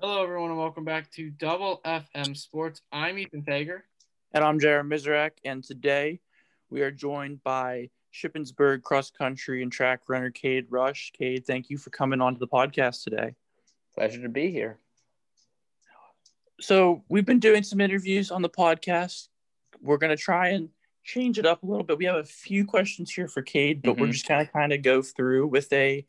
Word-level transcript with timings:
Hello, 0.00 0.22
everyone, 0.22 0.50
and 0.50 0.58
welcome 0.60 0.84
back 0.84 1.10
to 1.10 1.28
Double 1.28 1.80
FM 1.84 2.36
Sports. 2.36 2.82
I'm 2.92 3.18
Ethan 3.18 3.42
Fager. 3.42 3.80
And 4.32 4.44
I'm 4.44 4.60
Jared 4.60 4.86
Mizrak, 4.86 5.32
and 5.44 5.64
today 5.64 6.20
we 6.70 6.82
are 6.82 6.92
joined 6.92 7.42
by 7.42 7.90
Shippensburg 8.14 8.84
cross 8.84 9.10
country 9.10 9.60
and 9.60 9.72
track 9.72 10.02
runner 10.06 10.30
Cade 10.30 10.66
Rush. 10.70 11.10
Cade, 11.18 11.44
thank 11.44 11.68
you 11.68 11.78
for 11.78 11.90
coming 11.90 12.20
on 12.20 12.34
to 12.34 12.38
the 12.38 12.46
podcast 12.46 13.02
today. 13.02 13.34
Pleasure 13.92 14.22
to 14.22 14.28
be 14.28 14.52
here. 14.52 14.78
So, 16.60 17.02
we've 17.08 17.26
been 17.26 17.40
doing 17.40 17.64
some 17.64 17.80
interviews 17.80 18.30
on 18.30 18.40
the 18.40 18.48
podcast. 18.48 19.26
We're 19.82 19.98
going 19.98 20.16
to 20.16 20.22
try 20.22 20.50
and 20.50 20.68
change 21.02 21.40
it 21.40 21.44
up 21.44 21.64
a 21.64 21.66
little 21.66 21.82
bit. 21.82 21.98
We 21.98 22.04
have 22.04 22.14
a 22.14 22.24
few 22.24 22.64
questions 22.64 23.10
here 23.10 23.26
for 23.26 23.42
Cade, 23.42 23.82
but 23.82 23.94
mm-hmm. 23.94 24.02
we're 24.02 24.12
just 24.12 24.28
going 24.28 24.46
to 24.46 24.52
kind 24.52 24.72
of 24.72 24.82
go 24.82 25.02
through 25.02 25.48
with 25.48 25.72
a 25.72 26.06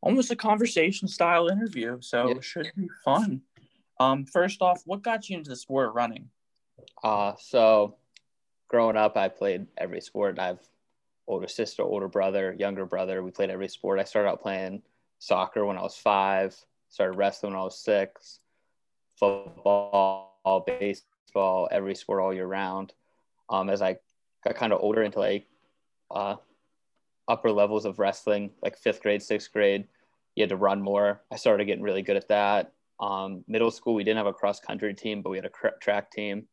almost 0.00 0.30
a 0.30 0.36
conversation 0.36 1.08
style 1.08 1.48
interview. 1.48 1.98
So, 2.00 2.28
yeah. 2.28 2.36
it 2.36 2.44
should 2.44 2.70
be 2.76 2.88
fun. 3.04 3.42
Um, 4.00 4.24
first 4.26 4.62
off, 4.62 4.82
what 4.84 5.02
got 5.02 5.28
you 5.28 5.36
into 5.36 5.50
the 5.50 5.56
sport 5.56 5.88
of 5.88 5.94
running? 5.94 6.30
Uh, 7.02 7.32
so 7.38 7.96
growing 8.68 8.96
up, 8.96 9.16
I 9.16 9.28
played 9.28 9.66
every 9.76 10.00
sport. 10.00 10.38
I 10.38 10.46
have 10.46 10.60
older 11.26 11.48
sister, 11.48 11.82
older 11.82 12.08
brother, 12.08 12.54
younger 12.58 12.86
brother. 12.86 13.22
We 13.22 13.30
played 13.30 13.50
every 13.50 13.68
sport. 13.68 13.98
I 13.98 14.04
started 14.04 14.28
out 14.28 14.42
playing 14.42 14.82
soccer 15.18 15.64
when 15.64 15.76
I 15.76 15.82
was 15.82 15.96
five, 15.96 16.56
started 16.88 17.16
wrestling 17.16 17.52
when 17.52 17.60
I 17.60 17.64
was 17.64 17.78
six, 17.78 18.40
football, 19.18 20.64
baseball, 20.66 21.68
every 21.70 21.94
sport 21.94 22.22
all 22.22 22.32
year 22.32 22.46
round. 22.46 22.94
Um, 23.50 23.70
as 23.70 23.82
I 23.82 23.96
got 24.44 24.54
kind 24.54 24.72
of 24.72 24.80
older 24.80 25.02
into 25.02 25.18
like 25.18 25.46
uh, 26.10 26.36
upper 27.28 27.52
levels 27.52 27.84
of 27.84 27.98
wrestling, 27.98 28.50
like 28.62 28.76
fifth 28.76 29.02
grade, 29.02 29.22
sixth 29.22 29.52
grade, 29.52 29.86
you 30.34 30.42
had 30.42 30.50
to 30.50 30.56
run 30.56 30.80
more. 30.80 31.22
I 31.30 31.36
started 31.36 31.66
getting 31.66 31.82
really 31.82 32.02
good 32.02 32.16
at 32.16 32.28
that. 32.28 32.72
Um, 33.00 33.44
middle 33.46 33.70
school, 33.70 33.94
we 33.94 34.04
didn't 34.04 34.18
have 34.18 34.26
a 34.26 34.32
cross 34.32 34.60
country 34.60 34.94
team, 34.94 35.22
but 35.22 35.30
we 35.30 35.36
had 35.36 35.44
a 35.44 35.78
track 35.80 36.10
team. 36.10 36.48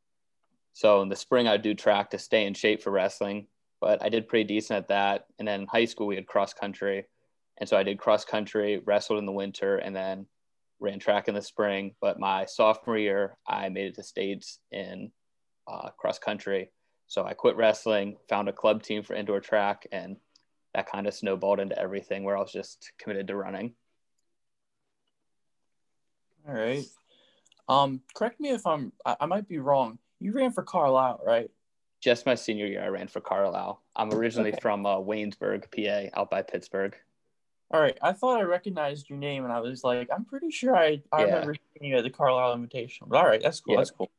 So 0.74 1.02
in 1.02 1.10
the 1.10 1.16
spring, 1.16 1.48
I'd 1.48 1.62
do 1.62 1.74
track 1.74 2.10
to 2.12 2.20
stay 2.20 2.46
in 2.46 2.54
shape 2.54 2.84
for 2.84 2.92
wrestling, 2.92 3.48
but 3.80 4.04
I 4.04 4.10
did 4.10 4.28
pretty 4.28 4.44
decent 4.44 4.78
at 4.78 4.88
that. 4.90 5.28
And 5.40 5.48
then 5.48 5.62
in 5.62 5.68
high 5.68 5.86
school, 5.86 6.08
we 6.08 6.16
had 6.16 6.28
cross 6.28 6.54
country. 6.54 7.06
And 7.58 7.70
so 7.70 7.78
I 7.78 7.84
did 7.84 7.98
cross 7.98 8.26
country, 8.26 8.82
wrestled 8.86 9.20
in 9.20 9.26
the 9.26 9.32
winter, 9.32 9.78
and 9.78 9.96
then 9.96 10.26
ran 10.80 11.00
track 11.00 11.28
in 11.28 11.34
the 11.34 11.42
spring. 11.42 11.96
But 12.02 12.20
my 12.20 12.46
sophomore 12.46 12.98
year, 12.98 13.38
I 13.48 13.70
made 13.70 13.88
it 13.88 13.96
to 13.96 14.04
states 14.04 14.60
in 14.72 15.12
uh, 15.68 15.90
cross 15.92 16.20
country. 16.20 16.70
So 17.08 17.24
I 17.24 17.34
quit 17.34 17.56
wrestling, 17.56 18.18
found 18.28 18.50
a 18.50 18.54
club 18.54 18.84
team 18.84 19.04
for 19.04 19.14
indoor 19.16 19.40
track, 19.40 19.88
and 19.92 20.18
that 20.76 20.92
kind 20.92 21.08
of 21.08 21.14
snowballed 21.14 21.62
into 21.62 21.78
everything 21.80 22.24
where 22.24 22.38
I 22.38 22.42
was 22.42 22.52
just 22.52 22.92
committed 23.00 23.28
to 23.28 23.36
running. 23.36 23.74
All 26.48 26.54
right. 26.54 26.86
Um, 27.68 28.02
correct 28.14 28.40
me 28.40 28.50
if 28.52 28.68
I'm 28.68 28.92
I, 29.06 29.16
I 29.22 29.26
might 29.26 29.48
be 29.48 29.58
wrong. 29.58 29.98
You 30.20 30.34
ran 30.34 30.52
for 30.52 30.64
Carlisle, 30.64 31.22
right? 31.26 31.50
Just 32.02 32.26
my 32.26 32.36
senior 32.36 32.68
year, 32.68 32.84
I 32.84 32.88
ran 32.88 33.08
for 33.08 33.22
Carlisle. 33.22 33.82
I'm 33.96 34.14
originally 34.14 34.52
okay. 34.52 34.60
from 34.62 34.86
uh, 34.86 34.98
Waynesburg, 34.98 35.66
PA, 35.72 36.20
out 36.20 36.30
by 36.30 36.42
Pittsburgh. 36.42 36.96
All 37.72 37.82
right, 37.82 37.98
I 38.02 38.12
thought 38.12 38.40
I 38.40 38.44
recognized 38.44 39.10
your 39.10 39.18
name, 39.18 39.44
and 39.44 39.52
I 39.52 39.60
was 39.60 39.84
like, 39.84 40.10
I'm 40.14 40.26
pretty 40.26 40.52
sure 40.52 40.76
I, 40.76 41.02
I 41.12 41.22
yeah. 41.22 41.26
remember 41.26 41.56
seeing 41.56 41.92
you 41.92 41.98
at 41.98 42.04
the 42.04 42.12
Carlisle 42.12 42.54
invitation. 42.54 43.08
But 43.10 43.18
all 43.18 43.26
right, 43.26 43.42
that's 43.42 43.62
cool. 43.62 43.74
Yeah. 43.74 43.80
That's 43.80 43.92
cool. 43.92 44.12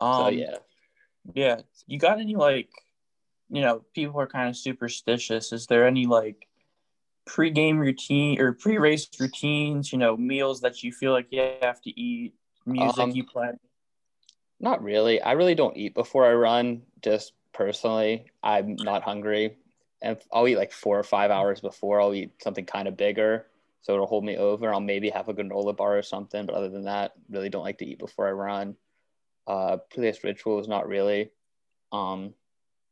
Um, 0.00 0.14
so 0.14 0.28
yeah, 0.30 0.56
yeah. 1.34 1.60
You 1.86 1.98
got 1.98 2.18
any 2.18 2.34
like, 2.34 2.70
you 3.50 3.62
know, 3.62 3.84
people 3.94 4.20
are 4.20 4.26
kind 4.26 4.48
of 4.48 4.56
superstitious. 4.56 5.52
Is 5.52 5.66
there 5.66 5.86
any 5.86 6.06
like 6.06 6.46
pre-game 7.24 7.78
routine 7.78 8.40
or 8.40 8.52
pre-race 8.52 9.08
routines? 9.18 9.92
You 9.92 9.98
know, 9.98 10.16
meals 10.16 10.60
that 10.60 10.82
you 10.82 10.92
feel 10.92 11.12
like 11.12 11.28
you 11.30 11.40
have 11.62 11.80
to 11.82 12.00
eat, 12.00 12.34
music 12.66 12.98
um, 12.98 13.10
you 13.10 13.24
play. 13.24 13.50
Not 14.60 14.82
really. 14.82 15.20
I 15.20 15.32
really 15.32 15.54
don't 15.54 15.76
eat 15.76 15.94
before 15.94 16.26
I 16.26 16.32
run. 16.34 16.82
Just 17.02 17.32
personally, 17.52 18.26
I'm 18.42 18.76
not 18.76 19.02
hungry, 19.02 19.56
and 20.02 20.18
I'll 20.32 20.48
eat 20.48 20.56
like 20.56 20.72
four 20.72 20.98
or 20.98 21.04
five 21.04 21.30
hours 21.30 21.60
before. 21.60 22.00
I'll 22.00 22.14
eat 22.14 22.32
something 22.42 22.66
kind 22.66 22.88
of 22.88 22.96
bigger, 22.96 23.46
so 23.80 23.94
it'll 23.94 24.06
hold 24.06 24.24
me 24.24 24.36
over. 24.36 24.72
I'll 24.72 24.80
maybe 24.80 25.10
have 25.10 25.28
a 25.28 25.34
granola 25.34 25.76
bar 25.76 25.96
or 25.96 26.02
something, 26.02 26.44
but 26.44 26.54
other 26.54 26.68
than 26.68 26.84
that, 26.84 27.12
really 27.30 27.48
don't 27.48 27.64
like 27.64 27.78
to 27.78 27.86
eat 27.86 27.98
before 27.98 28.28
I 28.28 28.32
run. 28.32 28.76
Uh, 29.46 29.78
previous 29.90 30.22
rituals, 30.24 30.68
not 30.68 30.88
really. 30.88 31.30
Um, 31.92 32.34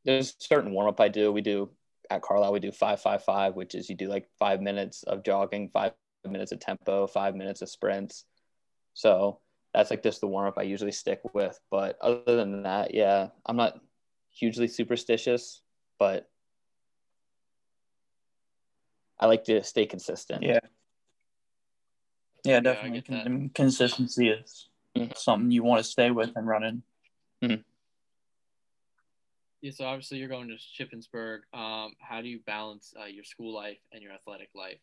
there's 0.07 0.35
certain 0.39 0.73
warm 0.73 0.89
up 0.89 1.01
I 1.01 1.09
do. 1.09 1.31
We 1.33 1.43
do 1.43 1.71
at 2.09 2.23
Carlisle. 2.23 2.53
We 2.53 2.61
do 2.61 2.73
five 2.73 3.01
five 3.03 3.25
five, 3.25 3.55
which 3.55 3.75
is 3.75 3.91
you 3.91 3.97
do 3.97 4.09
like 4.09 4.29
five 4.39 4.63
minutes 4.63 5.03
of 5.03 5.25
jogging, 5.25 5.69
five 5.69 5.93
minutes 6.25 6.53
of 6.53 6.61
tempo, 6.61 7.07
five 7.07 7.35
minutes 7.35 7.61
of 7.61 7.69
sprints. 7.69 8.25
So 8.95 9.41
that's 9.75 9.91
like 9.91 10.03
just 10.03 10.21
the 10.21 10.29
warm 10.29 10.47
up 10.47 10.57
I 10.57 10.63
usually 10.63 10.93
stick 10.93 11.21
with. 11.35 11.59
But 11.71 11.99
other 12.01 12.37
than 12.37 12.63
that, 12.63 12.95
yeah, 12.95 13.29
I'm 13.45 13.57
not 13.57 13.79
hugely 14.31 14.69
superstitious, 14.69 15.61
but 15.99 16.29
I 19.19 19.27
like 19.27 19.45
to 19.45 19.63
stay 19.65 19.87
consistent. 19.87 20.43
Yeah. 20.43 20.61
Yeah, 22.45 22.61
definitely. 22.61 23.03
Yeah, 23.09 23.49
Consistency 23.55 24.29
is 24.29 24.69
mm-hmm. 24.97 25.13
something 25.17 25.51
you 25.51 25.65
want 25.65 25.85
to 25.85 25.91
stay 25.91 26.13
with 26.13 26.31
and 26.37 26.47
running. 26.47 26.83
Mm-hmm. 27.43 27.61
Yeah, 29.63 29.73
so 29.73 29.87
obviously 29.87 30.19
you're 30.19 30.29
going 30.29 30.49
to 30.49 30.55
Shippensburg. 30.55 31.41
Um, 31.53 31.95
how 32.01 32.21
do 32.21 32.29
you 32.29 32.41
balance 32.47 32.93
uh, 33.01 33.07
your 33.07 33.25
school 33.25 33.55
life 33.55 33.79
and 33.93 34.03
your 34.03 34.13
athletic 34.13 34.51
life? 34.55 34.79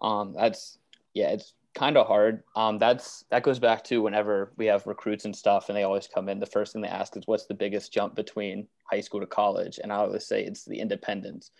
Um, 0.00 0.34
that's 0.34 0.78
yeah, 1.14 1.28
it's 1.28 1.54
kind 1.74 1.96
of 1.96 2.06
hard. 2.06 2.42
Um, 2.56 2.78
that's 2.78 3.24
that 3.30 3.42
goes 3.42 3.58
back 3.58 3.84
to 3.84 4.02
whenever 4.02 4.52
we 4.56 4.66
have 4.66 4.86
recruits 4.86 5.24
and 5.24 5.36
stuff, 5.36 5.68
and 5.68 5.76
they 5.76 5.82
always 5.82 6.08
come 6.08 6.28
in. 6.28 6.40
The 6.40 6.46
first 6.46 6.72
thing 6.72 6.82
they 6.82 6.88
ask 6.88 7.16
is, 7.16 7.26
"What's 7.26 7.46
the 7.46 7.54
biggest 7.54 7.92
jump 7.92 8.14
between 8.14 8.66
high 8.90 9.00
school 9.00 9.20
to 9.20 9.26
college?" 9.26 9.78
And 9.82 9.92
I 9.92 9.96
always 9.96 10.26
say 10.26 10.42
it's 10.42 10.64
the 10.64 10.80
independence, 10.80 11.50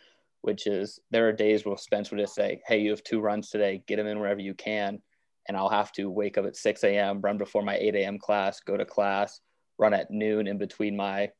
which 0.40 0.66
is 0.66 1.00
there 1.10 1.28
are 1.28 1.32
days 1.32 1.64
where 1.64 1.76
Spence 1.76 2.10
would 2.10 2.20
just 2.20 2.34
say, 2.34 2.62
"Hey, 2.66 2.80
you 2.80 2.90
have 2.90 3.04
two 3.04 3.20
runs 3.20 3.50
today. 3.50 3.82
Get 3.86 3.96
them 3.96 4.06
in 4.06 4.18
wherever 4.20 4.40
you 4.40 4.54
can," 4.54 5.02
and 5.48 5.56
I'll 5.56 5.68
have 5.68 5.92
to 5.92 6.10
wake 6.10 6.38
up 6.38 6.46
at 6.46 6.56
6 6.56 6.84
a.m., 6.84 7.20
run 7.20 7.38
before 7.38 7.62
my 7.62 7.76
8 7.76 7.94
a.m. 7.94 8.18
class, 8.18 8.60
go 8.60 8.76
to 8.76 8.84
class, 8.86 9.40
run 9.78 9.94
at 9.94 10.10
noon 10.10 10.46
in 10.46 10.58
between 10.58 10.96
my 10.96 11.30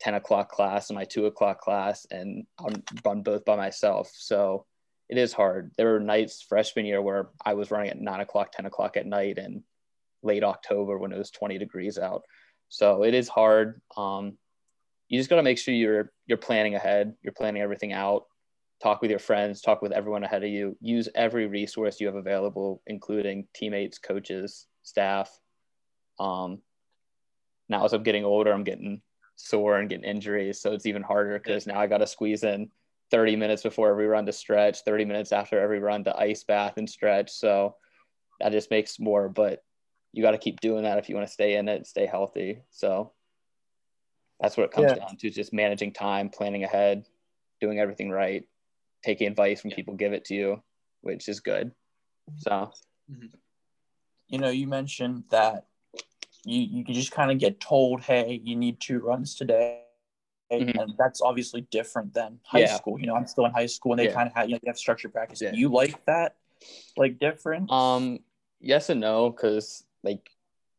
10 0.00 0.14
o'clock 0.14 0.50
class 0.50 0.90
and 0.90 0.98
my 0.98 1.04
2 1.04 1.26
o'clock 1.26 1.60
class, 1.60 2.06
and 2.10 2.46
I'll 2.58 2.70
run 3.04 3.22
both 3.22 3.44
by 3.44 3.56
myself. 3.56 4.10
So 4.14 4.66
it 5.08 5.18
is 5.18 5.32
hard. 5.32 5.72
There 5.76 5.92
were 5.92 6.00
nights 6.00 6.42
freshman 6.42 6.86
year 6.86 7.00
where 7.00 7.28
I 7.44 7.54
was 7.54 7.70
running 7.70 7.90
at 7.90 8.00
nine 8.00 8.20
o'clock, 8.20 8.52
10 8.52 8.66
o'clock 8.66 8.96
at 8.96 9.06
night 9.06 9.38
in 9.38 9.62
late 10.22 10.42
October 10.42 10.98
when 10.98 11.12
it 11.12 11.18
was 11.18 11.30
20 11.30 11.58
degrees 11.58 11.98
out. 11.98 12.22
So 12.68 13.04
it 13.04 13.14
is 13.14 13.28
hard. 13.28 13.80
Um, 13.96 14.36
you 15.08 15.18
just 15.18 15.30
got 15.30 15.36
to 15.36 15.42
make 15.42 15.58
sure 15.58 15.72
you're 15.72 16.10
you're 16.26 16.38
planning 16.38 16.74
ahead. 16.74 17.14
You're 17.22 17.32
planning 17.32 17.62
everything 17.62 17.92
out. 17.92 18.24
Talk 18.82 19.00
with 19.00 19.10
your 19.10 19.20
friends. 19.20 19.60
Talk 19.60 19.80
with 19.80 19.92
everyone 19.92 20.24
ahead 20.24 20.42
of 20.42 20.50
you. 20.50 20.76
Use 20.80 21.08
every 21.14 21.46
resource 21.46 22.00
you 22.00 22.08
have 22.08 22.16
available, 22.16 22.82
including 22.86 23.46
teammates, 23.54 23.98
coaches, 23.98 24.66
staff. 24.82 25.30
Um, 26.18 26.60
now 27.68 27.84
as 27.84 27.92
I'm 27.92 28.02
getting 28.02 28.24
older, 28.24 28.52
I'm 28.52 28.64
getting 28.64 29.00
sore 29.36 29.78
and 29.78 29.88
getting 29.88 30.04
injuries, 30.04 30.60
so 30.60 30.72
it's 30.72 30.86
even 30.86 31.02
harder 31.02 31.38
because 31.38 31.66
now 31.66 31.78
I 31.78 31.86
got 31.86 31.98
to 31.98 32.06
squeeze 32.06 32.42
in 32.42 32.70
30 33.10 33.36
minutes 33.36 33.62
before 33.62 33.90
every 33.90 34.06
run 34.06 34.26
to 34.26 34.32
stretch, 34.32 34.82
30 34.82 35.04
minutes 35.04 35.32
after 35.32 35.60
every 35.60 35.78
run 35.78 36.04
to 36.04 36.16
ice 36.16 36.42
bath 36.42 36.74
and 36.76 36.88
stretch. 36.88 37.30
So 37.30 37.76
that 38.40 38.52
just 38.52 38.70
makes 38.70 38.98
more, 38.98 39.28
but 39.28 39.62
you 40.12 40.22
got 40.22 40.32
to 40.32 40.38
keep 40.38 40.60
doing 40.60 40.82
that 40.84 40.98
if 40.98 41.08
you 41.08 41.14
want 41.14 41.26
to 41.26 41.32
stay 41.32 41.56
in 41.56 41.68
it, 41.68 41.86
stay 41.86 42.06
healthy. 42.06 42.62
So 42.70 43.12
that's 44.40 44.56
what 44.56 44.64
it 44.64 44.72
comes 44.72 44.90
yeah. 44.90 44.96
down 44.96 45.16
to 45.18 45.30
just 45.30 45.52
managing 45.52 45.92
time, 45.92 46.28
planning 46.28 46.64
ahead, 46.64 47.06
doing 47.60 47.78
everything 47.78 48.10
right, 48.10 48.44
taking 49.04 49.28
advice 49.28 49.62
when 49.62 49.72
people 49.72 49.94
give 49.94 50.12
it 50.12 50.24
to 50.26 50.34
you, 50.34 50.62
which 51.02 51.28
is 51.28 51.40
good. 51.40 51.72
So, 52.38 52.72
mm-hmm. 53.10 53.26
you 54.28 54.38
know, 54.38 54.50
you 54.50 54.66
mentioned 54.66 55.24
that 55.30 55.66
you, 56.46 56.84
you 56.86 56.94
just 56.94 57.12
kind 57.12 57.30
of 57.30 57.38
get 57.38 57.60
told, 57.60 58.00
hey, 58.00 58.40
you 58.42 58.56
need 58.56 58.80
two 58.80 59.00
runs 59.00 59.34
today 59.34 59.82
Mm-hmm. 60.52 60.78
And 60.78 60.94
that's 60.98 61.20
obviously 61.20 61.62
different 61.70 62.14
than 62.14 62.38
high 62.44 62.60
yeah. 62.60 62.76
school. 62.76 63.00
You 63.00 63.06
know, 63.06 63.16
I'm 63.16 63.26
still 63.26 63.46
in 63.46 63.52
high 63.52 63.66
school 63.66 63.92
and 63.92 63.98
they 63.98 64.06
yeah. 64.06 64.14
kind 64.14 64.28
of 64.28 64.34
have, 64.34 64.48
you 64.48 64.54
know, 64.54 64.60
they 64.62 64.68
have 64.68 64.78
structured 64.78 65.12
practice. 65.12 65.42
Yeah. 65.42 65.52
You 65.52 65.68
like 65.68 66.04
that? 66.06 66.36
Like 66.96 67.18
different? 67.18 67.70
Um, 67.70 68.20
yes 68.60 68.88
and 68.88 69.00
no, 69.00 69.30
because 69.30 69.84
like 70.04 70.30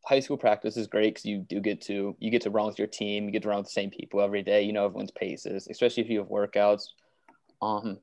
high 0.05 0.21
school 0.21 0.37
practice 0.37 0.77
is 0.77 0.87
great 0.87 1.15
because 1.15 1.25
you 1.25 1.39
do 1.39 1.59
get 1.59 1.81
to 1.81 2.15
you 2.19 2.31
get 2.31 2.43
to 2.43 2.49
run 2.49 2.67
with 2.67 2.79
your 2.79 2.87
team, 2.87 3.25
you 3.25 3.31
get 3.31 3.43
to 3.43 3.49
run 3.49 3.57
with 3.57 3.67
the 3.67 3.71
same 3.71 3.89
people 3.89 4.21
every 4.21 4.41
day. 4.41 4.63
You 4.63 4.73
know 4.73 4.85
everyone's 4.85 5.11
paces, 5.11 5.67
especially 5.69 6.03
if 6.03 6.09
you 6.09 6.19
have 6.19 6.29
workouts. 6.29 6.83
Um, 7.61 7.99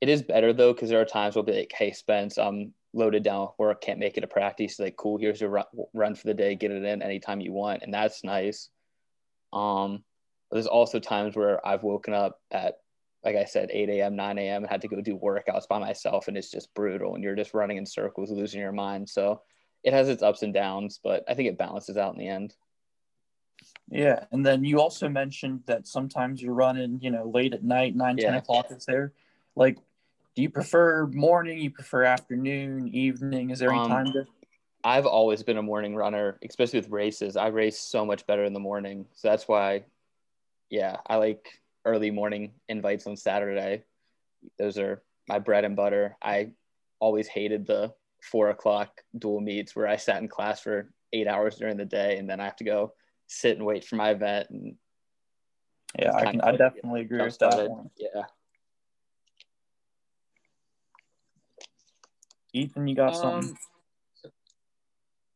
it 0.00 0.08
is 0.08 0.22
better 0.22 0.52
though 0.52 0.72
because 0.72 0.90
there 0.90 1.00
are 1.00 1.06
times 1.06 1.34
we'll 1.34 1.44
be 1.44 1.52
like, 1.52 1.72
"Hey, 1.74 1.92
Spence, 1.92 2.38
I'm 2.38 2.74
loaded 2.92 3.22
down 3.22 3.42
with 3.42 3.58
work, 3.58 3.80
can't 3.80 3.98
make 3.98 4.16
it 4.16 4.24
a 4.24 4.28
practice." 4.28 4.78
Like, 4.78 4.96
cool, 4.96 5.18
here's 5.18 5.40
your 5.40 5.50
run, 5.50 5.66
run 5.92 6.14
for 6.14 6.26
the 6.26 6.34
day, 6.34 6.54
get 6.54 6.70
it 6.70 6.84
in 6.84 7.02
anytime 7.02 7.40
you 7.40 7.52
want, 7.52 7.82
and 7.82 7.92
that's 7.92 8.24
nice. 8.24 8.68
Um, 9.52 10.04
there's 10.50 10.66
also 10.66 10.98
times 10.98 11.36
where 11.36 11.64
I've 11.66 11.82
woken 11.82 12.14
up 12.14 12.40
at 12.50 12.78
like 13.24 13.36
I 13.36 13.44
said, 13.44 13.68
8 13.70 13.88
a.m., 13.90 14.16
9 14.16 14.38
a.m., 14.38 14.62
and 14.62 14.70
had 14.70 14.80
to 14.82 14.88
go 14.88 15.00
do 15.00 15.16
workouts 15.16 15.68
by 15.68 15.78
myself. 15.78 16.28
And 16.28 16.36
it's 16.36 16.50
just 16.50 16.72
brutal. 16.74 17.14
And 17.14 17.22
you're 17.22 17.36
just 17.36 17.54
running 17.54 17.76
in 17.76 17.84
circles, 17.84 18.30
losing 18.30 18.60
your 18.60 18.72
mind. 18.72 19.08
So 19.08 19.42
it 19.84 19.92
has 19.92 20.08
its 20.08 20.22
ups 20.22 20.42
and 20.42 20.54
downs, 20.54 21.00
but 21.02 21.24
I 21.28 21.34
think 21.34 21.48
it 21.48 21.58
balances 21.58 21.96
out 21.96 22.14
in 22.14 22.18
the 22.18 22.28
end. 22.28 22.54
Yeah. 23.90 24.24
And 24.32 24.44
then 24.44 24.64
you 24.64 24.80
also 24.80 25.08
mentioned 25.08 25.64
that 25.66 25.86
sometimes 25.86 26.40
you're 26.40 26.54
running, 26.54 26.98
you 27.02 27.10
know, 27.10 27.30
late 27.32 27.52
at 27.52 27.62
night, 27.62 27.94
9, 27.94 28.16
Yeah. 28.16 28.30
10 28.30 28.34
o'clock 28.36 28.66
is 28.70 28.86
there. 28.86 29.12
Like, 29.54 29.76
do 30.34 30.42
you 30.42 30.50
prefer 30.50 31.06
morning? 31.06 31.58
You 31.58 31.70
prefer 31.70 32.04
afternoon, 32.04 32.88
evening? 32.94 33.50
Is 33.50 33.58
there 33.58 33.70
any 33.70 33.80
Um, 33.80 33.88
time 33.88 34.12
to? 34.12 34.26
I've 34.82 35.06
always 35.06 35.42
been 35.42 35.58
a 35.58 35.62
morning 35.62 35.94
runner, 35.94 36.38
especially 36.42 36.80
with 36.80 36.88
races. 36.88 37.36
I 37.36 37.48
race 37.48 37.78
so 37.78 38.06
much 38.06 38.26
better 38.26 38.44
in 38.44 38.52
the 38.52 38.60
morning. 38.60 39.06
So 39.12 39.28
that's 39.28 39.46
why, 39.46 39.84
yeah, 40.70 40.96
I 41.06 41.16
like 41.16 41.60
early 41.84 42.10
morning 42.10 42.52
invites 42.68 43.06
on 43.06 43.16
Saturday. 43.16 43.84
Those 44.58 44.78
are 44.78 45.02
my 45.28 45.38
bread 45.38 45.64
and 45.64 45.76
butter. 45.76 46.16
I 46.22 46.52
always 46.98 47.28
hated 47.28 47.66
the 47.66 47.92
four 48.22 48.50
o'clock 48.50 49.02
dual 49.18 49.40
meets 49.40 49.76
where 49.76 49.86
I 49.86 49.96
sat 49.96 50.22
in 50.22 50.28
class 50.28 50.60
for 50.60 50.92
eight 51.12 51.26
hours 51.26 51.56
during 51.56 51.76
the 51.76 51.84
day 51.84 52.16
and 52.18 52.28
then 52.28 52.40
I 52.40 52.44
have 52.44 52.56
to 52.56 52.64
go 52.64 52.94
sit 53.26 53.56
and 53.56 53.66
wait 53.66 53.84
for 53.84 53.96
my 53.96 54.10
event 54.10 54.48
and 54.50 54.76
Yeah, 55.98 56.14
I, 56.14 56.24
can, 56.24 56.40
I 56.40 56.56
definitely 56.56 57.02
agree 57.02 57.22
with 57.22 57.38
that 57.38 57.68
one. 57.68 57.90
Yeah. 57.96 58.22
Ethan, 62.52 62.86
you 62.88 62.94
got 62.96 63.16
something? 63.16 63.50
Um, 63.50 63.58
so- 64.14 64.30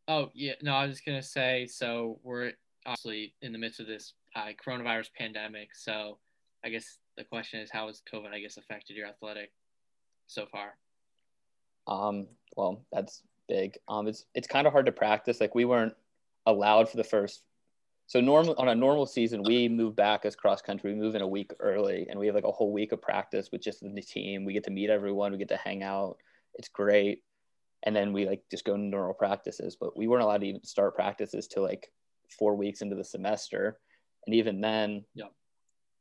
oh 0.09 0.31
yeah, 0.35 0.55
no, 0.63 0.75
I 0.75 0.87
was 0.87 0.97
just 0.97 1.07
gonna 1.07 1.23
say. 1.23 1.67
So 1.67 2.19
we're 2.23 2.53
obviously 2.87 3.35
in 3.43 3.53
the 3.53 3.59
midst 3.59 3.81
of 3.81 3.87
this 3.87 4.15
uh, 4.35 4.49
coronavirus 4.65 5.11
pandemic. 5.17 5.75
So 5.75 6.19
I 6.65 6.69
guess 6.69 6.99
the 7.17 7.25
question 7.25 7.61
is, 7.61 7.71
how 7.71 7.87
has 7.87 8.03
COVID, 8.13 8.33
I 8.33 8.41
guess, 8.41 8.57
affected 8.57 8.97
your 8.97 9.07
athletic 9.07 9.53
so 10.27 10.47
far? 10.47 10.77
Um, 11.87 12.27
well, 12.57 12.85
that's 12.93 13.23
big. 13.49 13.79
Um, 13.89 14.07
it's 14.09 14.27
it's 14.35 14.49
kind 14.49 14.67
of 14.67 14.73
hard 14.73 14.87
to 14.87 14.93
practice. 14.93 15.41
Like 15.41 15.55
we 15.55 15.65
weren't 15.65 15.95
allowed 16.47 16.89
for 16.89 16.97
the 16.97 17.05
first. 17.05 17.43
So 18.07 18.21
normal 18.21 18.55
on 18.59 18.69
a 18.69 18.75
normal 18.75 19.07
season, 19.07 19.43
we 19.43 19.67
move 19.67 19.97
back 19.97 20.27
as 20.27 20.37
cross 20.37 20.61
country. 20.61 20.93
We 20.93 21.01
move 21.01 21.15
in 21.15 21.23
a 21.23 21.29
week 21.29 21.53
early, 21.59 22.07
and 22.11 22.19
we 22.19 22.27
have 22.27 22.35
like 22.35 22.45
a 22.45 22.53
whole 22.53 22.71
week 22.73 22.93
of 22.93 23.01
practice 23.01 23.51
with 23.51 23.63
just 23.63 23.81
the 23.81 24.03
team. 24.03 24.45
We 24.45 24.53
get 24.53 24.65
to 24.65 24.71
meet 24.71 24.91
everyone. 24.91 25.33
We 25.33 25.39
get 25.39 25.49
to 25.49 25.57
hang 25.57 25.83
out. 25.83 26.19
It's 26.57 26.69
great, 26.69 27.23
and 27.83 27.95
then 27.95 28.13
we 28.13 28.27
like 28.27 28.43
just 28.51 28.65
go 28.65 28.77
to 28.77 28.83
normal 28.83 29.15
practices. 29.15 29.77
But 29.79 29.97
we 29.97 30.07
weren't 30.09 30.23
allowed 30.23 30.41
to 30.43 30.47
even 30.47 30.65
start 30.65 30.95
practices 30.95 31.49
till 31.49 31.63
like 31.63 31.93
four 32.39 32.55
weeks 32.55 32.81
into 32.83 32.97
the 32.97 33.05
semester, 33.05 33.79
and 34.27 34.35
even 34.35 34.61
then, 34.61 35.05
Yeah. 35.15 35.29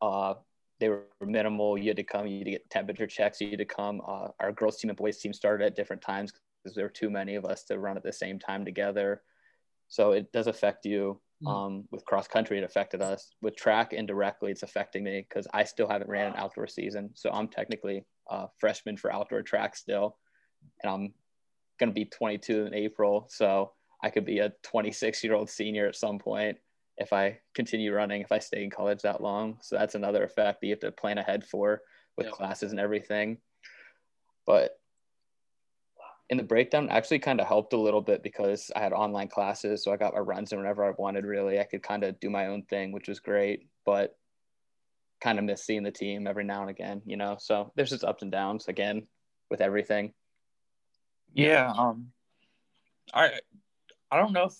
uh, 0.01 0.35
they 0.79 0.89
were 0.89 1.07
minimal. 1.21 1.77
You 1.77 1.89
had 1.89 1.97
to 1.97 2.03
come. 2.03 2.27
You 2.27 2.39
had 2.39 2.45
to 2.45 2.51
get 2.51 2.69
temperature 2.69 3.07
checks. 3.07 3.39
You 3.39 3.49
had 3.49 3.59
to 3.59 3.65
come. 3.65 4.01
Uh, 4.05 4.29
our 4.39 4.51
girls 4.51 4.77
team 4.77 4.89
and 4.89 4.97
boys 4.97 5.19
team 5.19 5.33
started 5.33 5.65
at 5.65 5.75
different 5.75 6.01
times 6.01 6.33
because 6.63 6.75
there 6.75 6.85
were 6.85 6.89
too 6.89 7.09
many 7.09 7.35
of 7.35 7.45
us 7.45 7.63
to 7.65 7.79
run 7.79 7.97
at 7.97 8.03
the 8.03 8.11
same 8.11 8.39
time 8.39 8.65
together. 8.65 9.21
So 9.87 10.11
it 10.11 10.31
does 10.31 10.47
affect 10.47 10.85
you. 10.85 11.21
Mhm. 11.43 11.47
Um, 11.49 11.87
with 11.91 12.05
cross 12.05 12.27
country, 12.27 12.57
it 12.57 12.63
affected 12.63 13.01
us. 13.01 13.35
With 13.41 13.55
track, 13.55 13.91
indirectly, 13.93 14.51
it's 14.51 14.63
affecting 14.63 15.03
me 15.03 15.21
because 15.27 15.47
I 15.53 15.65
still 15.65 15.87
haven't 15.89 16.09
ran 16.09 16.27
an 16.31 16.37
outdoor 16.37 16.67
season. 16.67 17.11
So 17.15 17.29
I'm 17.31 17.49
technically 17.49 18.05
a 18.29 18.47
freshman 18.57 18.95
for 18.97 19.11
outdoor 19.11 19.41
track 19.43 19.75
still, 19.75 20.17
and 20.81 20.91
I'm 20.91 21.13
going 21.79 21.89
to 21.89 21.93
be 21.93 22.05
22 22.05 22.65
in 22.65 22.73
April. 22.73 23.27
So 23.29 23.73
I 24.03 24.09
could 24.09 24.25
be 24.25 24.39
a 24.39 24.53
26 24.63 25.23
year 25.23 25.33
old 25.33 25.49
senior 25.49 25.87
at 25.87 25.95
some 25.95 26.19
point 26.19 26.57
if 26.97 27.11
I 27.11 27.39
continue 27.55 27.93
running, 27.93 28.21
if 28.21 28.31
I 28.31 28.39
stay 28.39 28.63
in 28.63 28.69
college 28.69 29.01
that 29.01 29.21
long. 29.21 29.57
So 29.61 29.75
that's 29.77 29.95
another 29.95 30.23
effect 30.23 30.61
that 30.61 30.67
you 30.67 30.73
have 30.73 30.79
to 30.81 30.91
plan 30.91 31.17
ahead 31.17 31.43
for 31.45 31.81
with 32.17 32.27
Yeah. 32.27 32.31
classes 32.33 32.71
and 32.71 32.79
everything. 32.79 33.39
But 34.45 34.79
in 36.29 36.37
the 36.37 36.43
breakdown, 36.43 36.89
actually 36.89 37.19
kind 37.19 37.41
of 37.41 37.47
helped 37.47 37.73
a 37.73 37.77
little 37.77 38.01
bit 38.01 38.23
because 38.23 38.71
I 38.75 38.79
had 38.79 38.93
online 38.93 39.27
classes. 39.27 39.83
So 39.83 39.91
I 39.91 39.97
got 39.97 40.13
my 40.13 40.19
runs 40.19 40.51
in 40.51 40.59
whenever 40.59 40.85
I 40.85 40.91
wanted, 40.91 41.25
really. 41.25 41.59
I 41.59 41.63
could 41.63 41.83
kind 41.83 42.03
of 42.03 42.19
do 42.19 42.29
my 42.29 42.47
own 42.47 42.63
thing, 42.63 42.91
which 42.91 43.07
was 43.07 43.19
great. 43.19 43.67
But 43.85 44.17
kind 45.21 45.39
of 45.39 45.45
miss 45.45 45.65
seeing 45.65 45.83
the 45.83 45.91
team 45.91 46.27
every 46.27 46.43
now 46.43 46.61
and 46.61 46.69
again, 46.69 47.01
you 47.05 47.17
know? 47.17 47.37
So 47.39 47.71
there's 47.75 47.89
just 47.89 48.03
ups 48.03 48.23
and 48.23 48.31
downs 48.31 48.67
again 48.67 49.07
with 49.49 49.61
everything. 49.61 50.13
Yeah. 51.33 51.71
Um, 51.75 52.11
I 53.13 53.39
I 54.11 54.17
don't 54.17 54.33
know 54.33 54.45
if 54.45 54.55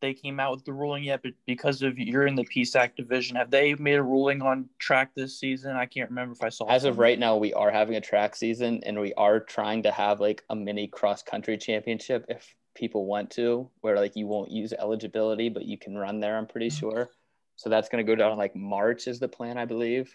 they 0.00 0.14
came 0.14 0.38
out 0.38 0.52
with 0.52 0.64
the 0.64 0.72
ruling 0.72 1.04
yet, 1.04 1.20
but 1.22 1.32
because 1.46 1.82
of 1.82 1.98
you're 1.98 2.26
in 2.26 2.34
the 2.34 2.44
PSAC 2.44 2.96
division, 2.96 3.36
have 3.36 3.50
they 3.50 3.74
made 3.74 3.94
a 3.94 4.02
ruling 4.02 4.42
on 4.42 4.68
track 4.78 5.12
this 5.14 5.38
season? 5.38 5.74
I 5.76 5.86
can't 5.86 6.10
remember 6.10 6.32
if 6.32 6.42
I 6.42 6.50
saw. 6.50 6.66
As 6.66 6.84
of 6.84 6.98
right 6.98 7.18
now, 7.18 7.36
we 7.36 7.54
are 7.54 7.70
having 7.70 7.96
a 7.96 8.00
track 8.00 8.36
season 8.36 8.82
and 8.84 9.00
we 9.00 9.14
are 9.14 9.40
trying 9.40 9.82
to 9.84 9.90
have 9.90 10.20
like 10.20 10.42
a 10.50 10.56
mini 10.56 10.86
cross 10.86 11.22
country 11.22 11.56
championship 11.56 12.26
if 12.28 12.54
people 12.74 13.06
want 13.06 13.30
to, 13.30 13.70
where 13.80 13.96
like 13.96 14.16
you 14.16 14.26
won't 14.26 14.50
use 14.50 14.72
eligibility, 14.72 15.48
but 15.48 15.64
you 15.64 15.78
can 15.78 15.96
run 15.96 16.20
there, 16.20 16.36
I'm 16.36 16.46
pretty 16.46 16.70
sure. 16.70 17.08
So 17.56 17.70
that's 17.70 17.88
going 17.88 18.04
to 18.04 18.10
go 18.10 18.16
down 18.16 18.36
like 18.36 18.54
March, 18.54 19.08
is 19.08 19.18
the 19.18 19.28
plan, 19.28 19.56
I 19.56 19.64
believe. 19.64 20.14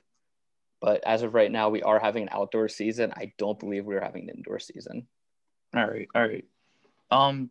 But 0.80 1.04
as 1.06 1.24
of 1.24 1.34
right 1.34 1.52
now, 1.52 1.70
we 1.70 1.82
are 1.82 2.00
having 2.00 2.24
an 2.24 2.30
outdoor 2.32 2.70
season. 2.70 3.14
I 3.16 3.34
don't 3.38 3.60
believe 3.60 3.86
we're 3.86 4.02
having 4.02 4.30
an 4.30 4.36
indoor 4.36 4.60
season. 4.60 5.08
All 5.76 5.88
right, 5.88 6.08
all 6.14 6.22
right. 6.28 6.46
Um, 7.12 7.50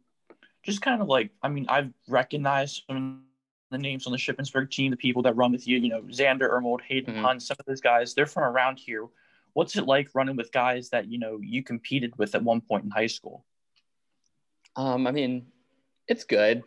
just 0.63 0.83
kind 0.83 1.01
of 1.01 1.09
like 1.09 1.31
I 1.43 1.49
mean, 1.49 1.67
I've 1.69 1.93
recognized 2.09 2.83
some 2.87 3.25
of 3.73 3.79
the 3.79 3.79
names 3.79 4.07
on 4.07 4.13
the 4.13 4.19
Shippensburg 4.19 4.71
team, 4.71 4.91
the 4.91 4.97
people 4.97 5.23
that 5.23 5.37
run 5.37 5.53
with 5.53 5.67
you. 5.67 5.79
You 5.79 5.89
know, 5.89 6.03
Xander 6.03 6.51
Ermold, 6.51 6.81
Hayden 6.83 7.15
Mhm. 7.15 7.23
Hunt, 7.23 7.43
some 7.43 7.57
of 7.59 7.67
those 7.67 7.81
guys. 7.81 8.15
They're 8.15 8.27
from 8.27 8.45
around 8.45 8.79
here. 8.79 9.07
What's 9.53 9.77
it 9.77 9.87
like 9.87 10.09
running 10.15 10.37
with 10.37 10.53
guys 10.53 10.91
that 10.91 11.09
you 11.09 11.19
know 11.19 11.39
you 11.43 11.63
competed 11.63 12.17
with 12.19 12.35
at 12.35 12.43
one 12.43 12.61
point 12.61 12.85
in 12.85 12.91
high 12.91 13.07
school? 13.07 13.45
Um, 14.77 15.07
I 15.07 15.11
mean, 15.11 15.47
it's 16.07 16.25
good. 16.25 16.63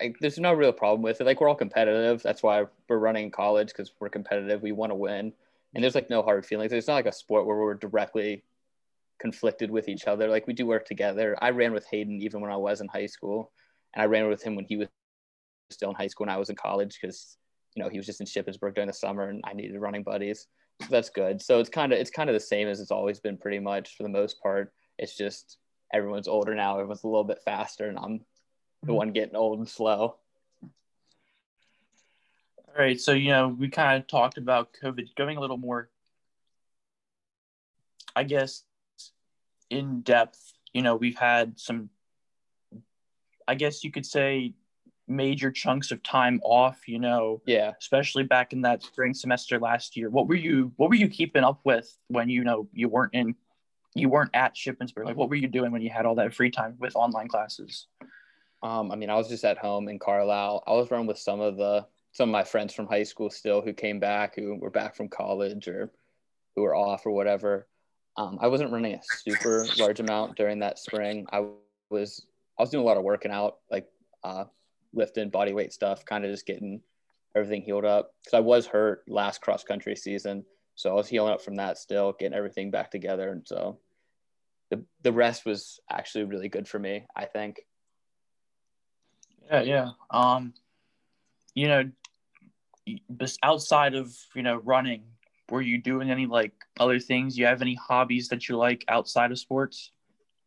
I, 0.00 0.14
there's 0.20 0.38
no 0.38 0.52
real 0.52 0.72
problem 0.72 1.02
with 1.02 1.20
it. 1.20 1.24
Like 1.24 1.40
we're 1.40 1.48
all 1.48 1.54
competitive. 1.56 2.22
That's 2.22 2.42
why 2.42 2.66
we're 2.88 2.98
running 2.98 3.24
in 3.24 3.30
college 3.30 3.68
because 3.68 3.92
we're 3.98 4.08
competitive. 4.08 4.62
We 4.62 4.72
want 4.72 4.90
to 4.90 4.94
win, 4.94 5.32
and 5.74 5.82
there's 5.82 5.94
like 5.94 6.10
no 6.10 6.22
hard 6.22 6.46
feelings. 6.46 6.72
It's 6.72 6.86
not 6.86 6.94
like 6.94 7.06
a 7.06 7.12
sport 7.12 7.46
where 7.46 7.56
we're 7.56 7.74
directly 7.74 8.44
conflicted 9.18 9.70
with 9.70 9.88
each 9.88 10.06
other. 10.06 10.28
Like 10.28 10.46
we 10.46 10.52
do 10.52 10.66
work 10.66 10.86
together. 10.86 11.36
I 11.40 11.50
ran 11.50 11.72
with 11.72 11.86
Hayden 11.90 12.20
even 12.22 12.40
when 12.40 12.50
I 12.50 12.56
was 12.56 12.80
in 12.80 12.88
high 12.88 13.06
school, 13.06 13.52
and 13.94 14.02
I 14.02 14.06
ran 14.06 14.28
with 14.28 14.42
him 14.42 14.54
when 14.54 14.64
he 14.64 14.76
was 14.76 14.88
still 15.70 15.90
in 15.90 15.96
high 15.96 16.06
school 16.06 16.24
and 16.24 16.32
I 16.32 16.38
was 16.38 16.50
in 16.50 16.56
college 16.56 16.98
because 17.00 17.36
you 17.74 17.82
know 17.82 17.88
he 17.88 17.98
was 17.98 18.06
just 18.06 18.20
in 18.20 18.26
Shippensburg 18.26 18.74
during 18.74 18.88
the 18.88 18.94
summer 18.94 19.28
and 19.28 19.42
I 19.44 19.52
needed 19.52 19.78
running 19.78 20.02
buddies. 20.02 20.46
So 20.80 20.86
that's 20.90 21.10
good. 21.10 21.42
So 21.42 21.58
it's 21.58 21.68
kind 21.68 21.92
of 21.92 21.98
it's 21.98 22.10
kind 22.10 22.30
of 22.30 22.34
the 22.34 22.40
same 22.40 22.68
as 22.68 22.80
it's 22.80 22.90
always 22.90 23.20
been 23.20 23.36
pretty 23.36 23.58
much 23.58 23.96
for 23.96 24.04
the 24.04 24.08
most 24.08 24.40
part. 24.42 24.72
It's 24.98 25.16
just 25.16 25.58
everyone's 25.92 26.28
older 26.28 26.54
now. 26.54 26.74
Everyone's 26.74 27.04
a 27.04 27.08
little 27.08 27.24
bit 27.24 27.40
faster, 27.44 27.88
and 27.88 27.98
I'm 27.98 28.18
the 28.82 28.88
mm-hmm. 28.88 28.94
one 28.94 29.12
getting 29.12 29.36
old 29.36 29.58
and 29.58 29.68
slow. 29.68 30.16
All 32.68 32.84
right, 32.84 33.00
so 33.00 33.12
you 33.12 33.30
know 33.30 33.48
we 33.48 33.68
kind 33.68 34.00
of 34.00 34.06
talked 34.06 34.38
about 34.38 34.70
COVID, 34.80 35.14
going 35.16 35.36
a 35.36 35.40
little 35.40 35.56
more, 35.56 35.88
I 38.14 38.22
guess, 38.22 38.62
in 39.70 40.00
depth. 40.02 40.52
You 40.72 40.82
know, 40.82 40.96
we've 40.96 41.18
had 41.18 41.58
some, 41.58 41.90
I 43.46 43.54
guess 43.54 43.82
you 43.84 43.90
could 43.90 44.06
say, 44.06 44.54
major 45.06 45.50
chunks 45.50 45.90
of 45.90 46.02
time 46.02 46.40
off. 46.44 46.86
You 46.86 46.98
know, 46.98 47.40
Yeah. 47.46 47.72
especially 47.80 48.24
back 48.24 48.52
in 48.52 48.62
that 48.62 48.82
spring 48.82 49.14
semester 49.14 49.58
last 49.58 49.96
year. 49.96 50.10
What 50.10 50.28
were 50.28 50.34
you 50.34 50.72
What 50.76 50.90
were 50.90 50.96
you 50.96 51.08
keeping 51.08 51.44
up 51.44 51.60
with 51.64 51.96
when 52.08 52.28
you 52.28 52.44
know 52.44 52.68
you 52.72 52.88
weren't 52.88 53.14
in, 53.14 53.34
you 53.94 54.08
weren't 54.08 54.30
at 54.34 54.54
Shippensburg? 54.54 55.06
Like, 55.06 55.16
what 55.16 55.28
were 55.30 55.36
you 55.36 55.48
doing 55.48 55.72
when 55.72 55.82
you 55.82 55.90
had 55.90 56.04
all 56.06 56.14
that 56.16 56.34
free 56.34 56.50
time 56.50 56.76
with 56.78 56.94
online 56.94 57.28
classes? 57.28 57.86
Um, 58.62 58.90
I 58.90 58.96
mean, 58.96 59.08
I 59.08 59.14
was 59.14 59.28
just 59.28 59.44
at 59.44 59.56
home 59.56 59.88
in 59.88 59.98
Carlisle. 59.98 60.64
I 60.66 60.72
was 60.72 60.90
running 60.90 61.06
with 61.06 61.18
some 61.18 61.40
of 61.40 61.56
the 61.56 61.86
some 62.12 62.28
of 62.30 62.32
my 62.32 62.42
friends 62.44 62.74
from 62.74 62.86
high 62.86 63.02
school 63.04 63.30
still 63.30 63.60
who 63.62 63.72
came 63.72 64.00
back, 64.00 64.34
who 64.34 64.56
were 64.56 64.70
back 64.70 64.96
from 64.96 65.08
college 65.08 65.68
or 65.68 65.92
who 66.56 66.62
were 66.62 66.74
off 66.74 67.06
or 67.06 67.12
whatever. 67.12 67.68
Um, 68.18 68.36
I 68.40 68.48
wasn't 68.48 68.72
running 68.72 68.94
a 68.94 69.00
super 69.02 69.64
large 69.78 70.00
amount 70.00 70.36
during 70.36 70.58
that 70.58 70.80
spring. 70.80 71.26
I 71.32 71.46
was 71.88 72.26
I 72.58 72.62
was 72.62 72.70
doing 72.70 72.82
a 72.82 72.86
lot 72.86 72.96
of 72.96 73.04
working 73.04 73.30
out, 73.30 73.58
like 73.70 73.86
uh, 74.24 74.46
lifting, 74.92 75.30
body 75.30 75.52
weight 75.52 75.72
stuff, 75.72 76.04
kind 76.04 76.24
of 76.24 76.32
just 76.32 76.44
getting 76.44 76.80
everything 77.36 77.62
healed 77.62 77.84
up 77.84 78.12
because 78.24 78.36
I 78.36 78.40
was 78.40 78.66
hurt 78.66 79.04
last 79.06 79.40
cross 79.40 79.62
country 79.62 79.94
season, 79.94 80.44
so 80.74 80.90
I 80.90 80.94
was 80.94 81.06
healing 81.06 81.32
up 81.32 81.42
from 81.42 81.54
that 81.56 81.78
still, 81.78 82.12
getting 82.12 82.36
everything 82.36 82.72
back 82.72 82.90
together, 82.90 83.30
and 83.30 83.46
so 83.46 83.78
the 84.70 84.82
the 85.02 85.12
rest 85.12 85.46
was 85.46 85.78
actually 85.88 86.24
really 86.24 86.48
good 86.48 86.66
for 86.66 86.80
me. 86.80 87.06
I 87.14 87.26
think. 87.26 87.60
Yeah, 89.46 89.62
yeah. 89.62 89.88
Um, 90.10 90.54
you 91.54 91.68
know, 91.68 91.84
outside 93.44 93.94
of 93.94 94.12
you 94.34 94.42
know 94.42 94.56
running, 94.56 95.04
were 95.50 95.62
you 95.62 95.78
doing 95.78 96.10
any 96.10 96.26
like 96.26 96.52
other 96.78 96.98
things? 96.98 97.38
You 97.38 97.46
have 97.46 97.62
any 97.62 97.74
hobbies 97.74 98.28
that 98.28 98.48
you 98.48 98.56
like 98.56 98.84
outside 98.88 99.30
of 99.30 99.38
sports? 99.38 99.92